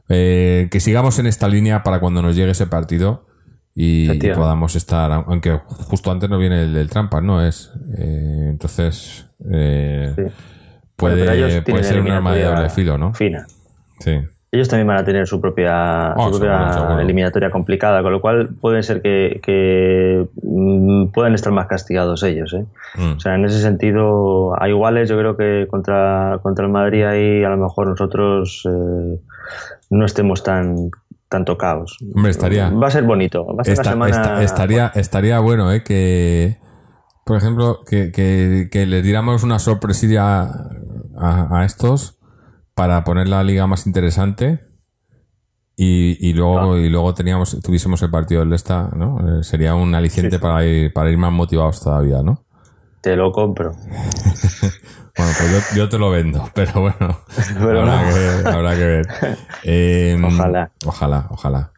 eh, 0.09 0.67
que 0.71 0.79
sigamos 0.79 1.19
en 1.19 1.27
esta 1.27 1.47
línea 1.47 1.83
para 1.83 1.99
cuando 1.99 2.21
nos 2.21 2.35
llegue 2.35 2.51
ese 2.51 2.67
partido 2.67 3.27
y, 3.73 4.11
y 4.11 4.33
podamos 4.33 4.75
estar, 4.75 5.09
aunque 5.11 5.57
justo 5.65 6.11
antes 6.11 6.29
no 6.29 6.37
viene 6.37 6.63
el, 6.63 6.73
del 6.73 6.89
trampas, 6.89 7.23
¿no? 7.23 7.45
Es, 7.45 7.71
eh, 7.97 8.47
entonces, 8.49 9.27
eh, 9.49 10.13
Sí. 10.15 10.23
puede, 10.97 11.25
Bueno, 11.25 11.63
puede 11.63 11.83
ser 11.85 12.01
un 12.01 12.11
arma 12.11 12.33
de 12.33 12.43
doble 12.43 12.69
filo, 12.69 12.97
¿no? 12.97 13.13
Fina. 13.13 13.47
Sí. 13.99 14.19
Ellos 14.53 14.67
también 14.67 14.87
van 14.87 14.97
a 14.97 15.05
tener 15.05 15.25
su 15.27 15.39
propia, 15.39 16.13
Oh, 16.17 16.25
su 16.25 16.31
propia 16.39 16.57
seguro, 16.57 16.73
seguro. 16.73 16.99
eliminatoria 16.99 17.49
complicada, 17.49 18.03
con 18.03 18.11
lo 18.11 18.19
cual 18.19 18.49
puede 18.59 18.83
ser 18.83 19.01
que, 19.01 19.39
que, 19.41 20.27
mm, 20.43 21.07
puedan 21.13 21.33
estar 21.35 21.53
más 21.53 21.67
castigados 21.67 22.21
ellos. 22.23 22.53
¿eh? 22.53 22.65
Mm. 22.95 23.13
O 23.15 23.19
sea, 23.21 23.35
en 23.35 23.45
ese 23.45 23.61
sentido, 23.61 24.61
a 24.61 24.67
iguales, 24.67 25.07
yo 25.09 25.17
creo 25.17 25.37
que 25.37 25.67
contra, 25.69 26.39
contra 26.43 26.65
el 26.65 26.71
Madrid 26.71 27.03
ahí 27.05 27.43
a 27.45 27.49
lo 27.49 27.55
mejor 27.57 27.87
nosotros 27.87 28.67
eh, 28.69 29.19
no 29.89 30.05
estemos 30.05 30.43
tan, 30.43 30.89
tan 31.29 31.45
tocados. 31.45 31.97
Hombre, 32.13 32.31
estaría- 32.31 32.69
Va 32.71 32.87
a 32.87 32.91
ser 32.91 33.03
bonito. 33.05 33.45
Va 33.55 33.61
a 33.61 33.63
ser 33.63 33.73
Esta- 33.75 33.95
una 33.95 34.07
semana. 34.07 34.21
esta- 34.33 34.43
estaría, 34.43 34.91
estaría 34.95 35.39
bueno, 35.39 35.71
¿eh? 35.71 35.81
Que, 35.81 36.57
por 37.25 37.37
ejemplo, 37.37 37.79
que, 37.89 38.11
que, 38.11 38.67
que 38.69 38.85
les 38.85 39.01
diéramos 39.01 39.43
una 39.45 39.59
sorpresilla 39.59 40.41
a, 41.17 41.57
a 41.57 41.63
estos 41.63 42.17
para 42.81 43.03
poner 43.03 43.27
la 43.29 43.43
liga 43.43 43.67
más 43.67 43.85
interesante 43.85 44.59
y, 45.75 46.17
y 46.27 46.33
luego 46.33 46.77
y 46.77 46.89
luego 46.89 47.13
teníamos 47.13 47.59
tuviésemos 47.61 48.01
el 48.01 48.09
partido 48.09 48.39
del 48.41 48.49
Leicester, 48.49 48.95
¿no? 48.97 49.19
Eh, 49.19 49.43
sería 49.43 49.75
un 49.75 49.93
aliciente 49.93 50.31
Sí, 50.31 50.35
sí. 50.37 50.41
para 50.41 50.65
ir 50.65 50.91
para 50.91 51.11
ir 51.11 51.17
más 51.19 51.31
motivados 51.31 51.79
todavía, 51.79 52.23
¿no? 52.23 52.43
Te 53.01 53.15
lo 53.15 53.31
compro. 53.31 53.73
Bueno, 55.17 55.33
pues 55.37 55.51
yo, 55.51 55.75
yo 55.75 55.89
te 55.89 55.97
lo 55.99 56.09
vendo, 56.09 56.49
pero 56.55 56.71
bueno, 56.81 57.19
Pero 57.59 57.81
habrá, 57.81 58.01
no. 58.09 58.13
que, 58.15 58.49
habrá 58.49 58.75
que 58.75 58.85
ver. 58.85 59.07
Eh, 59.63 60.17
Ojalá. 60.25 60.71
Ojalá, 60.85 61.27
ojalá. 61.29 61.71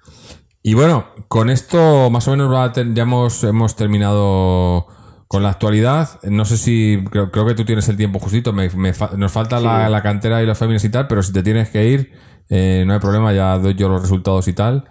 Y 0.61 0.75
bueno, 0.75 1.07
con 1.27 1.49
esto 1.49 2.09
más 2.11 2.27
o 2.27 2.31
menos 2.31 2.49
va 2.53 2.63
a 2.65 2.71
ter- 2.71 2.93
ya 2.93 3.03
hemos, 3.03 3.43
hemos 3.43 3.75
terminado 3.75 4.85
con 5.27 5.43
la 5.43 5.49
actualidad. 5.49 6.19
No 6.23 6.45
sé 6.45 6.57
si, 6.57 7.03
creo, 7.09 7.31
creo 7.31 7.45
que 7.45 7.55
tú 7.55 7.65
tienes 7.65 7.87
el 7.89 7.97
tiempo 7.97 8.19
justito, 8.19 8.53
me- 8.53 8.69
me 8.69 8.93
nos 9.17 9.31
falta 9.31 9.59
la, 9.59 9.89
la 9.89 10.01
cantera 10.03 10.41
y 10.43 10.45
los 10.45 10.57
féminis 10.57 10.83
y 10.83 10.89
tal, 10.89 11.07
pero 11.07 11.23
si 11.23 11.33
te 11.33 11.43
tienes 11.43 11.69
que 11.69 11.87
ir, 11.87 12.11
eh, 12.49 12.83
no 12.85 12.93
hay 12.93 12.99
problema, 12.99 13.33
ya 13.33 13.57
doy 13.57 13.73
yo 13.75 13.89
los 13.89 14.01
resultados 14.01 14.47
y 14.47 14.53
tal. 14.53 14.85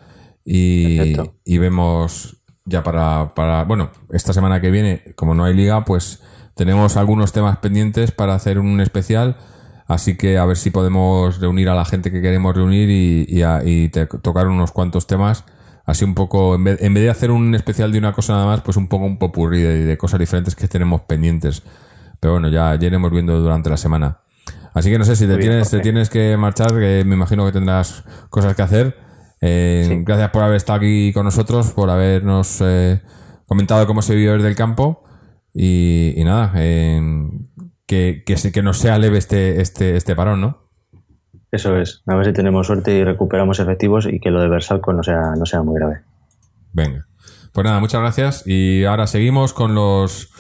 Y, 0.44 0.98
y 1.44 1.58
vemos 1.58 2.36
ya 2.64 2.82
para, 2.82 3.34
para, 3.34 3.64
bueno, 3.64 3.90
esta 4.10 4.32
semana 4.32 4.60
que 4.60 4.70
viene, 4.70 5.02
como 5.16 5.34
no 5.34 5.44
hay 5.44 5.54
liga, 5.54 5.84
pues 5.84 6.22
tenemos 6.54 6.96
algunos 6.96 7.32
temas 7.32 7.58
pendientes 7.58 8.10
para 8.12 8.34
hacer 8.34 8.58
un 8.58 8.80
especial. 8.80 9.36
Así 9.86 10.16
que 10.16 10.38
a 10.38 10.44
ver 10.44 10.56
si 10.56 10.70
podemos 10.70 11.40
reunir 11.40 11.68
a 11.68 11.74
la 11.74 11.84
gente 11.84 12.10
que 12.10 12.22
queremos 12.22 12.54
reunir 12.56 12.88
y, 12.90 13.24
y 13.28 13.42
a- 13.42 13.62
y 13.64 13.88
te- 13.90 14.06
tocar 14.06 14.48
unos 14.48 14.72
cuantos 14.72 15.06
temas. 15.06 15.44
Así 15.84 16.04
un 16.04 16.14
poco, 16.14 16.54
en 16.54 16.64
vez, 16.64 16.82
en 16.82 16.94
vez 16.94 17.04
de 17.04 17.10
hacer 17.10 17.30
un 17.30 17.54
especial 17.54 17.92
de 17.92 17.98
una 17.98 18.12
cosa 18.12 18.34
nada 18.34 18.46
más, 18.46 18.60
pues 18.62 18.76
un 18.76 18.88
poco 18.88 19.04
un 19.04 19.18
popurrí 19.18 19.60
de, 19.62 19.84
de 19.84 19.98
cosas 19.98 20.20
diferentes 20.20 20.54
que 20.54 20.68
tenemos 20.68 21.02
pendientes. 21.02 21.62
Pero 22.20 22.34
bueno, 22.34 22.48
ya, 22.48 22.74
ya 22.76 22.86
iremos 22.86 23.10
viendo 23.10 23.40
durante 23.40 23.68
la 23.68 23.76
semana. 23.76 24.18
Así 24.74 24.90
que 24.90 24.98
no 24.98 25.04
sé 25.04 25.16
si 25.16 25.26
te 25.26 25.36
bien, 25.36 25.50
tienes, 25.50 25.70
te 25.70 25.80
tienes 25.80 26.08
que 26.08 26.36
marchar, 26.36 26.70
que 26.70 27.02
me 27.04 27.14
imagino 27.14 27.44
que 27.44 27.52
tendrás 27.52 28.04
cosas 28.30 28.54
que 28.54 28.62
hacer. 28.62 28.96
Eh, 29.40 29.84
Sí. 29.88 30.02
Gracias 30.06 30.30
por 30.30 30.42
haber 30.42 30.56
estado 30.56 30.78
aquí 30.78 31.12
con 31.12 31.24
nosotros, 31.24 31.72
por 31.72 31.90
habernos 31.90 32.60
eh, 32.60 33.02
comentado 33.46 33.86
cómo 33.86 34.00
se 34.02 34.14
vive 34.14 34.32
desde 34.32 34.48
el 34.48 34.54
campo. 34.54 35.02
Y, 35.52 36.14
y 36.16 36.24
nada, 36.24 36.52
eh, 36.56 37.00
que, 37.86 38.22
que, 38.24 38.36
que 38.52 38.62
nos 38.62 38.78
sea 38.78 38.98
leve 38.98 39.18
este, 39.18 39.60
este, 39.60 39.96
este 39.96 40.14
parón, 40.16 40.40
¿no? 40.40 40.68
Eso 41.52 41.76
es. 41.76 42.02
A 42.06 42.16
ver 42.16 42.26
si 42.26 42.32
tenemos 42.32 42.66
suerte 42.66 42.94
y 42.94 43.04
recuperamos 43.04 43.60
efectivos 43.60 44.06
y 44.10 44.18
que 44.18 44.30
lo 44.30 44.40
de 44.40 44.48
Versalco 44.48 44.92
no 44.92 45.02
sea, 45.02 45.34
no 45.38 45.46
sea 45.46 45.62
muy 45.62 45.76
grave. 45.76 46.00
Venga. 46.72 47.06
Pues 47.52 47.64
nada, 47.64 47.78
muchas 47.78 48.00
gracias. 48.00 48.42
Y 48.46 48.84
ahora 48.84 49.06
seguimos 49.06 49.52
con 49.52 49.74
los, 49.74 50.30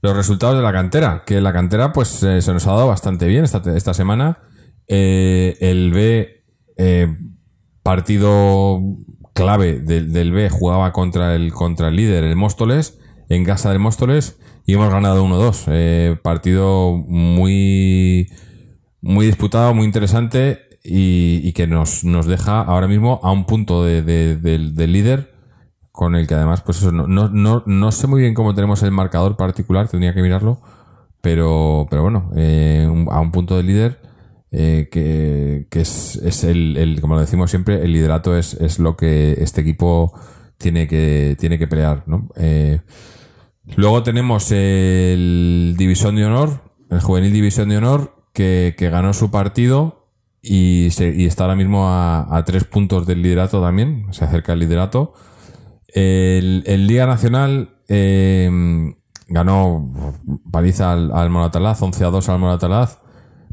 los 0.00 0.16
resultados 0.16 0.56
de 0.56 0.62
la 0.62 0.72
cantera. 0.72 1.24
Que 1.26 1.40
la 1.40 1.52
cantera, 1.52 1.92
pues, 1.92 2.22
eh, 2.22 2.40
se 2.40 2.52
nos 2.52 2.66
ha 2.68 2.72
dado 2.72 2.86
bastante 2.86 3.26
bien 3.26 3.44
esta, 3.44 3.60
esta 3.76 3.92
semana. 3.92 4.38
Eh, 4.86 5.56
el 5.60 5.92
B, 5.92 6.44
eh, 6.76 7.18
partido 7.82 8.80
clave 9.34 9.80
del, 9.80 10.12
del 10.12 10.30
B, 10.32 10.50
jugaba 10.50 10.92
contra 10.92 11.34
el, 11.34 11.52
contra 11.52 11.88
el 11.88 11.96
líder, 11.96 12.24
el 12.24 12.36
Móstoles, 12.36 12.98
en 13.28 13.44
casa 13.44 13.70
del 13.70 13.78
Móstoles, 13.78 14.38
y 14.66 14.74
hemos 14.74 14.92
ganado 14.92 15.24
1-2. 15.24 15.64
Eh, 15.68 16.16
partido 16.22 16.92
muy, 16.92 18.30
muy 19.02 19.26
disputado, 19.26 19.74
muy 19.74 19.84
interesante. 19.86 20.60
Y, 20.82 21.52
que 21.52 21.66
nos, 21.66 22.04
nos 22.04 22.24
deja 22.24 22.62
ahora 22.62 22.88
mismo 22.88 23.20
a 23.22 23.30
un 23.32 23.44
punto 23.44 23.84
de- 23.84 24.02
de- 24.02 24.36
del 24.36 24.92
líder 24.92 25.30
con 25.92 26.14
el 26.16 26.26
que 26.26 26.34
además, 26.34 26.62
pues 26.62 26.78
eso, 26.78 26.90
no, 26.90 27.06
no, 27.06 27.62
no, 27.66 27.92
sé 27.92 28.06
muy 28.06 28.22
bien 28.22 28.32
cómo 28.32 28.54
tenemos 28.54 28.82
el 28.82 28.90
marcador 28.90 29.36
particular, 29.36 29.88
tendría 29.88 30.14
que 30.14 30.22
mirarlo, 30.22 30.62
pero, 31.20 31.86
pero 31.90 32.00
bueno, 32.02 32.30
eh, 32.34 32.88
a 33.10 33.20
un 33.20 33.30
punto 33.30 33.58
del 33.58 33.66
líder, 33.66 34.00
eh, 34.52 34.88
que, 34.90 35.66
que 35.70 35.80
es, 35.82 36.16
es 36.16 36.44
el, 36.44 36.78
el- 36.78 37.00
como 37.02 37.14
lo 37.14 37.20
decimos 37.20 37.50
siempre, 37.50 37.82
el 37.84 37.92
liderato 37.92 38.34
es, 38.36 38.54
es 38.54 38.78
lo 38.78 38.96
que 38.96 39.32
este 39.38 39.60
equipo 39.60 40.12
tiene 40.56 40.88
que, 40.88 41.36
tiene 41.38 41.58
que 41.58 41.68
pelear, 41.68 42.04
¿no? 42.06 42.28
Eh, 42.36 42.80
luego 43.76 44.02
tenemos 44.02 44.50
el 44.52 45.74
División 45.76 46.16
de 46.16 46.24
Honor, 46.24 46.62
el 46.90 47.00
Juvenil 47.00 47.32
División 47.34 47.68
de 47.68 47.76
Honor, 47.76 48.14
que, 48.76 48.88
ganó 48.90 49.12
su 49.12 49.30
partido 49.30 50.08
y, 50.42 50.88
se, 50.92 51.14
y 51.14 51.26
está 51.26 51.44
ahora 51.44 51.56
mismo 51.56 51.86
a, 51.88 52.42
tres 52.46 52.64
puntos 52.64 53.06
del 53.06 53.22
liderato 53.22 53.60
también, 53.60 54.06
se 54.12 54.24
acerca 54.24 54.52
al 54.52 54.58
liderato. 54.60 55.14
El, 55.88 56.62
Liga 56.86 57.06
Nacional 57.06 57.76
eh, 57.88 58.48
ganó 59.28 60.14
paliza 60.50 60.92
al, 60.92 61.12
al 61.12 61.30
Moratalaz, 61.30 61.82
11 61.82 62.04
a 62.04 62.10
2 62.10 62.28
al 62.28 62.38
Moratalaz, 62.38 62.98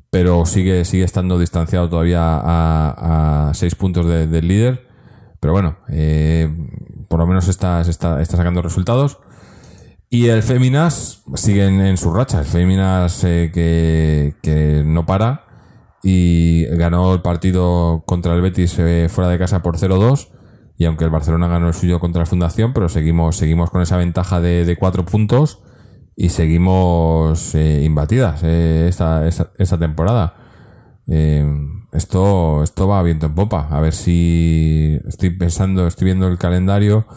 pero 0.10 0.46
sigue, 0.46 0.86
sigue 0.86 1.04
estando 1.04 1.38
distanciado 1.38 1.90
todavía 1.90 2.22
a, 2.24 3.52
6 3.54 3.76
puntos 3.76 4.06
de- 4.08 4.28
del 4.28 4.48
líder. 4.48 4.88
Pero 5.40 5.54
bueno, 5.54 5.78
eh, 5.90 6.50
por 7.08 7.20
lo 7.20 7.28
menos 7.28 7.48
está, 7.48 7.82
está, 7.82 8.22
está 8.22 8.38
sacando 8.38 8.62
resultados. 8.62 9.20
Y 10.10 10.28
el 10.28 10.42
Féminas 10.44 11.24
sigue 11.36 11.66
en, 11.66 11.98
su 11.98 12.14
racha. 12.14 12.40
El 12.40 12.46
Féminas 12.46 13.24
eh, 13.24 13.52
que, 13.54 14.36
que 14.42 14.84
no 14.86 15.06
para 15.06 15.46
y 16.04 16.66
ganó 16.78 17.14
el 17.14 17.22
partido 17.22 18.04
contra 18.06 18.34
el 18.34 18.42
Betis 18.42 18.78
eh, 18.80 19.08
fuera 19.10 19.30
de 19.30 19.38
casa 19.38 19.62
por 19.62 19.78
0-2 19.78 20.30
y 20.78 20.86
aunque 20.86 21.04
el 21.04 21.10
Barcelona 21.10 21.48
ganó 21.48 21.68
el 21.68 21.74
suyo 21.74 22.00
contra 22.00 22.22
la 22.22 22.26
Fundación, 22.28 22.72
pero 22.72 22.88
seguimos, 22.88 23.36
seguimos 23.36 23.72
con 23.72 23.82
esa 23.82 23.98
ventaja 23.98 24.40
de, 24.40 24.76
cuatro 24.80 25.06
puntos 25.06 25.60
y 26.16 26.30
seguimos 26.30 27.56
eh, 27.56 27.84
imbatidas 27.84 28.42
eh, 28.44 28.86
esta, 28.88 29.28
esta, 29.28 29.52
esta 29.58 29.80
temporada. 29.80 30.36
Eh, 31.08 31.46
esto, 31.94 32.64
esto 32.64 32.88
va 32.88 33.02
viento 33.02 33.26
en 33.26 33.34
popa. 33.34 33.68
A 33.72 33.80
ver 33.80 33.94
si 33.94 35.00
estoy 35.08 35.32
pensando, 35.32 35.88
estoy 35.88 36.06
viendo 36.06 36.28
el 36.28 36.38
calendario. 36.38 37.08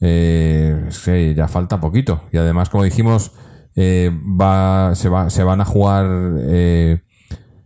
Eh, 0.00 0.88
que 1.04 1.34
ya 1.34 1.48
falta 1.48 1.80
poquito. 1.80 2.22
Y 2.32 2.36
además, 2.36 2.68
como 2.68 2.84
dijimos, 2.84 3.32
eh, 3.76 4.10
va, 4.40 4.94
se, 4.94 5.08
va, 5.08 5.30
se 5.30 5.44
van 5.44 5.60
a 5.60 5.64
jugar. 5.64 6.06
eh, 6.40 7.00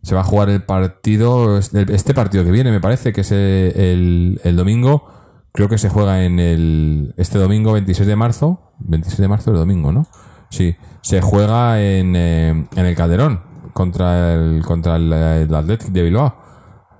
se 0.02 0.14
va 0.14 0.20
a 0.22 0.24
jugar 0.24 0.48
el 0.50 0.62
partido. 0.62 1.58
Este 1.58 1.84
este 1.94 2.14
partido 2.14 2.44
que 2.44 2.50
viene, 2.52 2.70
me 2.70 2.80
parece, 2.80 3.12
que 3.12 3.22
es 3.22 3.32
el, 3.32 3.72
el- 3.76 4.40
el 4.44 4.56
domingo. 4.56 5.06
Creo 5.52 5.68
que 5.68 5.78
se 5.78 5.88
juega 5.88 6.24
en 6.24 6.38
el. 6.40 7.14
Este 7.16 7.38
domingo 7.38 7.72
26 7.72 8.06
de 8.06 8.16
marzo. 8.16 8.72
26 8.80 9.18
de 9.20 9.28
marzo 9.28 9.50
el 9.50 9.56
domingo, 9.56 9.92
¿no? 9.92 10.06
Sí. 10.50 10.76
Se 11.02 11.20
juega 11.20 11.80
en, 11.82 12.14
eh, 12.16 12.50
en 12.76 12.86
el 12.86 12.94
Calderón. 12.94 13.40
Contra 13.72 14.34
el, 14.34 14.62
contra 14.64 14.96
el, 14.96 15.12
el 15.12 15.54
Athletic 15.54 15.88
de 15.88 16.02
Bilbao. 16.02 16.36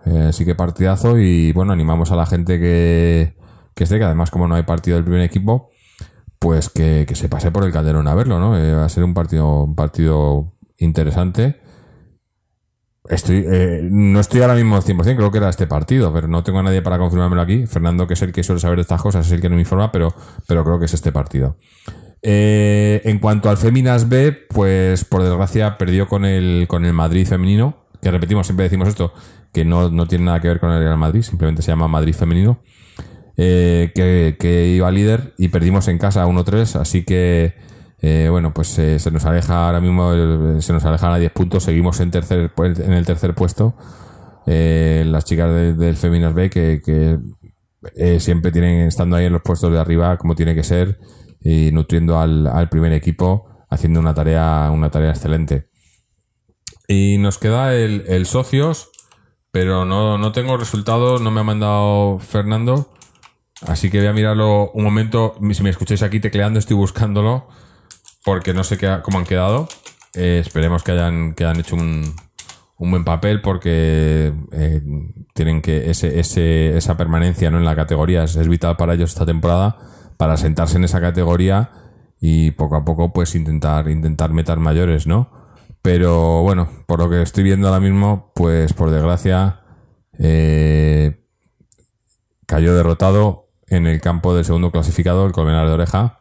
Eh, 0.07 0.27
así 0.29 0.45
que 0.45 0.55
partidazo 0.55 1.19
y 1.19 1.53
bueno, 1.53 1.73
animamos 1.73 2.11
a 2.13 2.17
la 2.17 2.25
gente 2.27 2.59
que, 2.59 3.35
que 3.79 3.85
esté, 3.85 3.99
que 3.99 4.05
además 4.05 4.31
como 4.31 4.49
no 4.49 4.57
hay 4.57 4.65
partido 4.65 4.97
del 4.97 5.05
primer 5.05 5.23
equipo, 5.23 5.71
pues 6.39 6.69
que, 6.69 7.07
que 7.09 7.15
se 7.15 7.29
pase 7.29 7.51
por 7.51 7.65
el 7.65 7.73
Calderón 7.73 8.09
a 8.09 8.15
verlo, 8.15 8.39
¿no? 8.39 8.59
Eh, 8.59 8.75
va 8.75 8.85
a 8.85 8.89
ser 8.89 9.05
un 9.05 9.15
partido, 9.15 9.65
un 9.65 9.75
partido 9.75 10.53
interesante. 10.77 11.61
Estoy, 13.09 13.45
eh, 13.49 13.81
no 13.91 14.21
estoy 14.21 14.43
ahora 14.43 14.55
mismo 14.55 14.77
al 14.77 14.83
100%, 14.83 15.17
creo 15.17 15.31
que 15.31 15.39
era 15.39 15.49
este 15.49 15.67
partido, 15.67 16.13
pero 16.13 16.29
no 16.29 16.43
tengo 16.43 16.59
a 16.59 16.63
nadie 16.63 16.83
para 16.83 16.99
confirmármelo 16.99 17.41
aquí. 17.41 17.67
Fernando, 17.67 18.07
que 18.07 18.15
es 18.15 18.23
el 18.23 18.33
que 18.33 18.43
suele 18.43 18.61
saber 18.61 18.81
estas 18.81 19.01
cosas, 19.01 19.27
es 19.27 19.33
el 19.33 19.41
que 19.41 19.49
no 19.49 19.55
me 19.55 19.63
informa, 19.63 19.91
pero, 19.91 20.13
pero 20.47 20.65
creo 20.65 20.79
que 20.79 20.85
es 20.85 20.95
este 20.95 21.13
partido. 21.13 21.57
Eh, 22.21 23.01
en 23.05 23.21
cuanto 23.21 23.49
al 23.49 23.57
Féminas 23.57 24.09
B, 24.09 24.33
pues 24.33 25.05
por 25.05 25.23
desgracia 25.23 25.79
perdió 25.79 26.09
con 26.09 26.25
el, 26.25 26.67
con 26.69 26.85
el 26.85 26.93
Madrid 26.93 27.27
femenino, 27.27 27.87
que 28.03 28.11
repetimos, 28.11 28.47
siempre 28.47 28.65
decimos 28.65 28.89
esto, 28.89 29.13
que 29.53 29.65
no, 29.65 29.89
no 29.89 30.07
tiene 30.07 30.27
nada 30.27 30.41
que 30.41 30.49
ver 30.49 30.61
con 30.61 30.71
el 30.71 30.81
Real 30.81 30.99
Madrid, 30.99 31.23
simplemente 31.23 31.63
se 31.63 31.71
llama 31.71 31.89
Madrid 31.89 32.15
femenino, 32.15 32.61
eh, 33.39 33.93
que, 33.95 34.67
iba 34.67 34.91
líder 34.91 35.33
y 35.39 35.49
perdimos 35.49 35.89
en 35.89 35.97
casa 35.97 36.27
1-3, 36.27 36.77
así 36.77 37.05
que 37.05 37.55
eh, 38.03 38.29
bueno, 38.31 38.53
pues 38.53 38.79
eh, 38.79 38.99
se 38.99 39.11
nos 39.11 39.25
aleja 39.25 39.67
ahora 39.67 39.81
mismo, 39.81 40.13
se 40.61 40.73
nos 40.75 40.85
alejan 40.85 41.13
a 41.13 41.19
10 41.19 41.33
puntos, 41.33 41.63
seguimos 41.63 42.01
en, 42.01 42.11
tercer, 42.11 42.55
pu- 42.55 42.79
en 42.85 42.93
el 42.93 43.07
tercer 43.07 43.35
puesto. 43.35 43.75
Las 44.47 45.25
chicas 45.25 45.51
de- 45.51 45.75
del 45.75 45.97
Féminas 45.97 46.35
B 46.35 46.49
que, 46.51 46.81
siempre 48.19 48.51
tienen 48.51 48.87
estando 48.89 49.17
ahí 49.17 49.27
en 49.27 49.33
los 49.33 49.43
puestos 49.43 49.71
de 49.73 49.79
arriba 49.79 50.17
como 50.17 50.35
tiene 50.35 50.55
que 50.55 50.65
ser 50.65 50.99
y 51.41 51.71
nutriendo 51.73 52.19
al, 52.19 52.69
primer 52.69 52.93
equipo 52.93 53.47
haciendo 53.71 54.01
una 54.01 54.15
tarea 54.15 54.71
una 54.73 54.91
tarea 54.91 55.11
excelente 55.11 55.69
y 56.89 57.19
nos 57.19 57.39
queda 57.39 57.75
el, 57.75 58.05
el 58.09 58.27
socios 58.27 58.91
pero 59.53 59.85
no, 59.85 60.19
no 60.19 60.33
tengo 60.33 60.57
resultados 60.57 61.21
no 61.21 61.31
me 61.31 61.41
ha 61.41 61.45
mandado 61.45 62.19
Fernando 62.19 62.91
así 63.67 63.91
que 63.91 63.99
voy 63.99 64.09
a 64.09 64.13
mirarlo 64.13 64.71
un 64.73 64.85
momento. 64.85 65.35
Si 65.53 65.63
me 65.63 65.71
escucháis 65.71 66.03
aquí 66.03 66.21
tecleando 66.21 66.59
estoy 66.59 66.77
buscándolo 66.77 67.49
porque 68.25 68.55
no 68.55 68.65
sé 68.65 68.79
qué, 68.79 68.99
cómo 69.03 69.19
han 69.19 69.25
quedado. 69.25 69.69
Eh, 70.15 70.43
esperemos 70.45 70.83
que 70.83 70.93
hayan, 70.93 71.35
que 71.35 71.45
hayan 71.45 71.61
hecho 71.61 71.77
un, 71.77 72.15
un 72.79 72.91
buen 72.91 73.05
papel 73.05 73.41
porque 73.41 74.33
eh, 74.53 74.83
tienen 75.35 75.61
que 75.61 75.91
ese, 75.91 76.19
ese, 76.21 76.77
esa 76.77 76.97
permanencia 76.97 77.51
¿no? 77.51 77.59
en 77.59 77.65
la 77.65 77.77
categoría 77.77 78.23
es, 78.25 78.37
es 78.37 78.49
vital 78.49 78.77
para 78.77 78.95
ellos 78.95 79.11
esta 79.11 79.27
temporada 79.27 79.77
para 80.17 80.37
sentarse 80.37 80.77
en 80.77 80.85
esa 80.85 81.01
categoría 81.01 81.71
y 82.21 82.53
poco 82.53 82.77
a 82.77 82.85
poco 82.85 83.13
pues 83.13 83.35
intentar 83.35 83.89
intentar 83.89 84.33
meter 84.33 84.59
mayores 84.59 85.07
no 85.07 85.31
pero 85.83 86.43
bueno 86.43 86.69
por 86.87 87.01
lo 87.01 87.11
que 87.11 87.23
estoy 87.23 87.43
viendo 87.43 87.69
ahora 87.69 87.81
mismo 87.81 88.33
pues 88.35 88.73
por 88.73 88.91
desgracia 88.91 89.61
eh, 90.19 91.25
cayó 92.47 92.75
derrotado 92.75 93.48
en 93.71 93.87
el 93.87 94.01
campo 94.01 94.35
del 94.35 94.45
segundo 94.45 94.71
clasificado 94.71 95.27
el 95.27 95.33
Colmenar 95.33 95.67
de 95.67 95.73
Oreja 95.75 96.19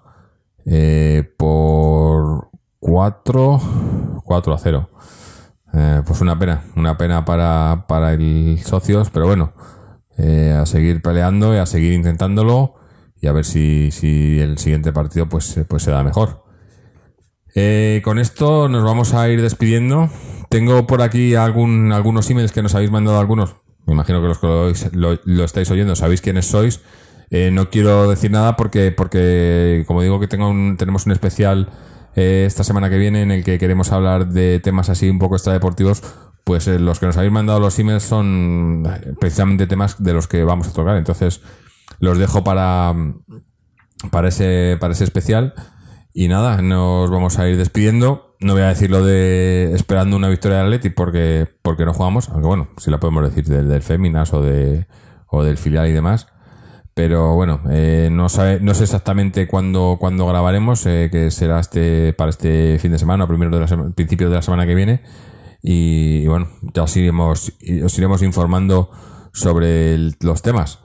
eh, 0.66 1.34
por 1.38 2.50
4 2.80 3.62
4 4.24 4.54
a 4.54 4.58
0 4.58 4.90
eh, 5.74 6.02
pues 6.06 6.22
una 6.22 6.38
pena, 6.40 6.64
una 6.76 6.98
pena 6.98 7.24
para, 7.26 7.86
para 7.88 8.14
el 8.14 8.60
socios, 8.66 9.10
pero 9.12 9.28
bueno, 9.28 9.54
eh, 10.18 10.56
a 10.60 10.66
seguir 10.66 11.02
peleando 11.02 11.54
y 11.54 11.58
a 11.58 11.66
seguir 11.66 11.94
intentándolo 11.94 12.76
y 13.22 13.28
a 13.28 13.32
ver 13.34 13.46
si, 13.46 13.92
si 13.92 14.40
el 14.40 14.58
siguiente 14.58 14.92
partido 14.94 15.28
pues, 15.28 15.60
pues 15.68 15.84
se 15.84 15.92
da 15.92 16.04
mejor. 16.04 16.44
Con 18.04 18.20
esto 18.20 18.70
nos 18.70 18.84
vamos 18.84 19.14
a 19.16 19.28
ir 19.30 19.42
despidiendo. 19.42 20.10
Tengo 20.50 20.86
por 20.86 21.02
aquí 21.02 21.34
algún, 21.36 21.92
algunos 21.92 22.30
emails 22.30 22.52
que 22.52 22.62
nos 22.62 22.76
habéis 22.76 22.92
mandado 22.92 23.20
algunos. 23.20 23.56
Me 23.88 23.94
imagino 23.94 24.22
que 24.22 24.28
los 24.28 24.38
que 24.40 24.48
lo, 24.48 24.70
lo- 25.14 25.20
lo 25.26 25.44
estáis 25.44 25.70
oyendo 25.72 25.96
sabéis 25.96 26.22
quiénes 26.22 26.46
sois. 26.46 26.82
Eh, 27.30 27.52
no 27.52 27.70
quiero 27.70 28.10
decir 28.10 28.32
nada 28.32 28.56
porque, 28.56 28.92
porque 28.92 29.84
como 29.88 30.02
digo 30.02 30.20
que 30.20 30.28
tengo 30.28 30.50
un- 30.50 30.78
tenemos 30.78 31.06
un 31.06 31.12
especial 31.12 31.70
eh, 32.16 32.46
esta 32.48 32.64
semana 32.64 32.90
que 32.90 32.98
viene 32.98 33.22
en 33.22 33.32
el 33.32 33.44
que 33.44 33.58
queremos 33.60 33.92
hablar 33.92 34.30
de 34.30 34.60
temas 34.60 34.90
así 34.90 35.10
un 35.10 35.20
poco 35.20 35.36
extradeportivos, 35.36 36.02
pues 36.44 36.68
eh, 36.68 36.80
los 36.80 37.00
que 37.00 37.06
nos 37.06 37.18
habéis 37.18 37.34
mandado 37.34 37.60
los 37.60 37.78
emails 37.80 38.04
son 38.04 38.86
eh, 38.88 39.14
precisamente 39.20 39.68
temas 39.68 40.02
de 40.02 40.14
los 40.14 40.28
que 40.28 40.44
vamos 40.44 40.68
a 40.70 40.74
tocar. 40.74 40.96
Entonces, 40.98 41.42
los 42.00 42.18
dejo 42.18 42.44
para, 42.44 42.94
para, 44.12 44.30
ese, 44.30 44.78
para 44.80 44.94
ese 44.94 45.04
especial. 45.04 45.54
Y 46.14 46.30
nada, 46.30 46.62
nos 46.62 47.12
vamos 47.12 47.38
a 47.38 47.48
ir 47.48 47.58
despidiendo. 47.58 48.36
No 48.40 48.54
voy 48.54 48.62
a 48.64 48.68
decir 48.70 48.90
lo 48.90 49.04
de 49.06 49.74
esperando 49.76 50.16
una 50.16 50.30
victoria 50.30 50.58
del 50.60 50.68
Atleti 50.68 50.90
porque, 50.90 51.48
porque 51.62 51.86
no 51.86 51.94
jugamos, 51.94 52.30
aunque 52.30 52.48
bueno, 52.48 52.70
si 52.78 52.90
la 52.90 53.00
podemos 53.00 53.24
decir 53.24 53.46
del, 53.46 53.68
del 53.68 53.82
Féminas 53.84 54.34
o, 54.34 54.42
de, 54.42 54.88
o 55.28 55.44
del 55.44 55.58
filial 55.58 55.88
y 55.88 55.92
demás. 55.92 56.28
Pero 56.98 57.36
bueno, 57.36 57.62
eh, 57.70 58.10
no, 58.12 58.28
sabe, 58.28 58.60
no 58.60 58.74
sé 58.74 58.86
exactamente 58.86 59.46
cuándo, 59.48 59.98
cuándo 60.00 60.26
grabaremos, 60.26 60.84
eh, 60.88 61.10
que 61.12 61.30
será 61.30 61.60
este 61.60 62.12
para 62.14 62.32
este 62.32 62.80
fin 62.80 62.92
de 62.92 62.98
semana, 62.98 63.28
primero 63.28 63.52
de 63.52 63.60
la 63.60 63.68
sema- 63.68 63.92
principio 63.94 64.30
de 64.30 64.36
la 64.36 64.42
semana 64.42 64.66
que 64.66 64.74
viene. 64.74 65.04
Y, 65.62 66.26
bueno, 66.26 66.48
ya 66.74 66.82
os 66.82 66.98
iremos, 66.98 67.54
os 67.86 67.98
iremos 68.00 68.24
informando 68.24 68.90
sobre 69.32 69.96
los 70.22 70.42
temas. 70.42 70.80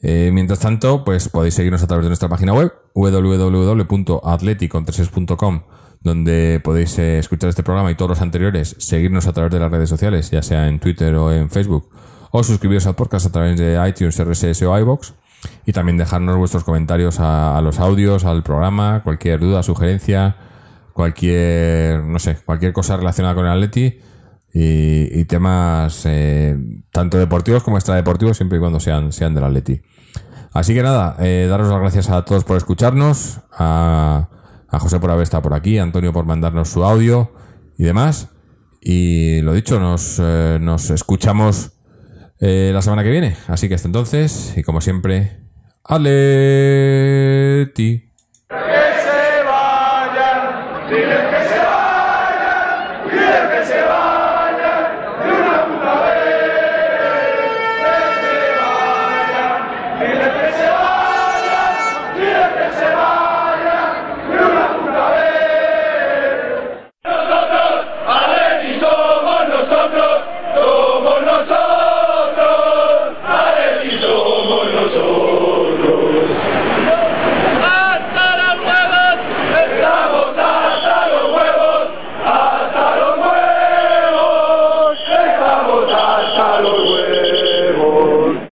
Eh, 0.00 0.30
mientras 0.32 0.60
tanto, 0.60 1.04
pues 1.04 1.28
podéis 1.28 1.52
seguirnos 1.52 1.82
a 1.82 1.86
través 1.86 2.06
de 2.06 2.08
nuestra 2.08 2.30
página 2.30 2.54
web 2.54 2.72
www.atleticontreses.com 2.94 5.62
donde 6.00 6.60
podéis 6.64 6.98
escuchar 6.98 7.50
este 7.50 7.62
programa 7.62 7.90
y 7.90 7.94
todos 7.94 8.08
los 8.10 8.22
anteriores, 8.22 8.74
seguirnos 8.78 9.26
a 9.26 9.34
través 9.34 9.52
de 9.52 9.60
las 9.60 9.70
redes 9.70 9.90
sociales, 9.90 10.30
ya 10.30 10.40
sea 10.42 10.66
en 10.68 10.80
Twitter 10.80 11.14
o 11.16 11.30
en 11.30 11.50
Facebook, 11.50 11.90
o 12.30 12.42
suscribiros 12.42 12.86
al 12.86 12.94
podcast 12.94 13.26
a 13.26 13.32
través 13.32 13.58
de 13.58 13.78
iTunes, 13.86 14.18
RSS 14.18 14.62
o 14.62 14.78
iBox 14.78 15.12
y 15.66 15.72
también 15.72 15.96
dejarnos 15.98 16.36
vuestros 16.36 16.64
comentarios 16.64 17.18
a, 17.20 17.60
los 17.62 17.78
audios, 17.78 18.24
al 18.24 18.42
programa, 18.42 19.02
cualquier 19.04 19.40
duda, 19.40 19.62
sugerencia, 19.62 20.36
cualquier, 20.92 22.02
no 22.04 22.18
sé, 22.18 22.38
cualquier 22.44 22.72
cosa 22.72 22.96
relacionada 22.96 23.34
con 23.34 23.46
el 23.46 23.52
Atleti 23.52 23.98
y, 24.52 25.20
y 25.20 25.24
temas 25.26 26.02
eh, 26.06 26.56
tanto 26.90 27.18
deportivos 27.18 27.62
como 27.62 27.76
extradeportivos, 27.76 28.36
siempre 28.36 28.58
y 28.58 28.60
cuando 28.60 28.80
sean, 28.80 29.12
sean 29.12 29.34
del 29.34 29.44
Atleti. 29.44 29.80
Así 30.52 30.74
que 30.74 30.82
nada, 30.82 31.16
eh, 31.20 31.46
daros 31.48 31.68
las 31.68 31.80
gracias 31.80 32.10
a 32.10 32.24
todos 32.24 32.44
por 32.44 32.56
escucharnos, 32.56 33.40
a, 33.52 34.28
a 34.68 34.78
José 34.78 34.98
por 34.98 35.10
haber 35.10 35.22
estado 35.22 35.42
por 35.42 35.54
aquí, 35.54 35.78
a 35.78 35.82
Antonio 35.82 36.12
por 36.12 36.24
mandarnos 36.24 36.68
su 36.68 36.84
audio 36.84 37.32
y 37.76 37.84
demás. 37.84 38.28
Y 38.80 39.40
lo 39.42 39.52
dicho, 39.52 39.78
nos, 39.80 40.18
eh, 40.20 40.58
nos 40.60 40.90
escuchamos 40.90 41.72
eh, 42.40 42.70
la 42.72 42.82
semana 42.82 43.02
que 43.02 43.10
viene. 43.10 43.36
Así 43.46 43.68
que 43.68 43.74
hasta 43.74 43.88
entonces, 43.88 44.54
y 44.56 44.62
como 44.62 44.80
siempre, 44.80 45.38
Atleti. 45.84 46.08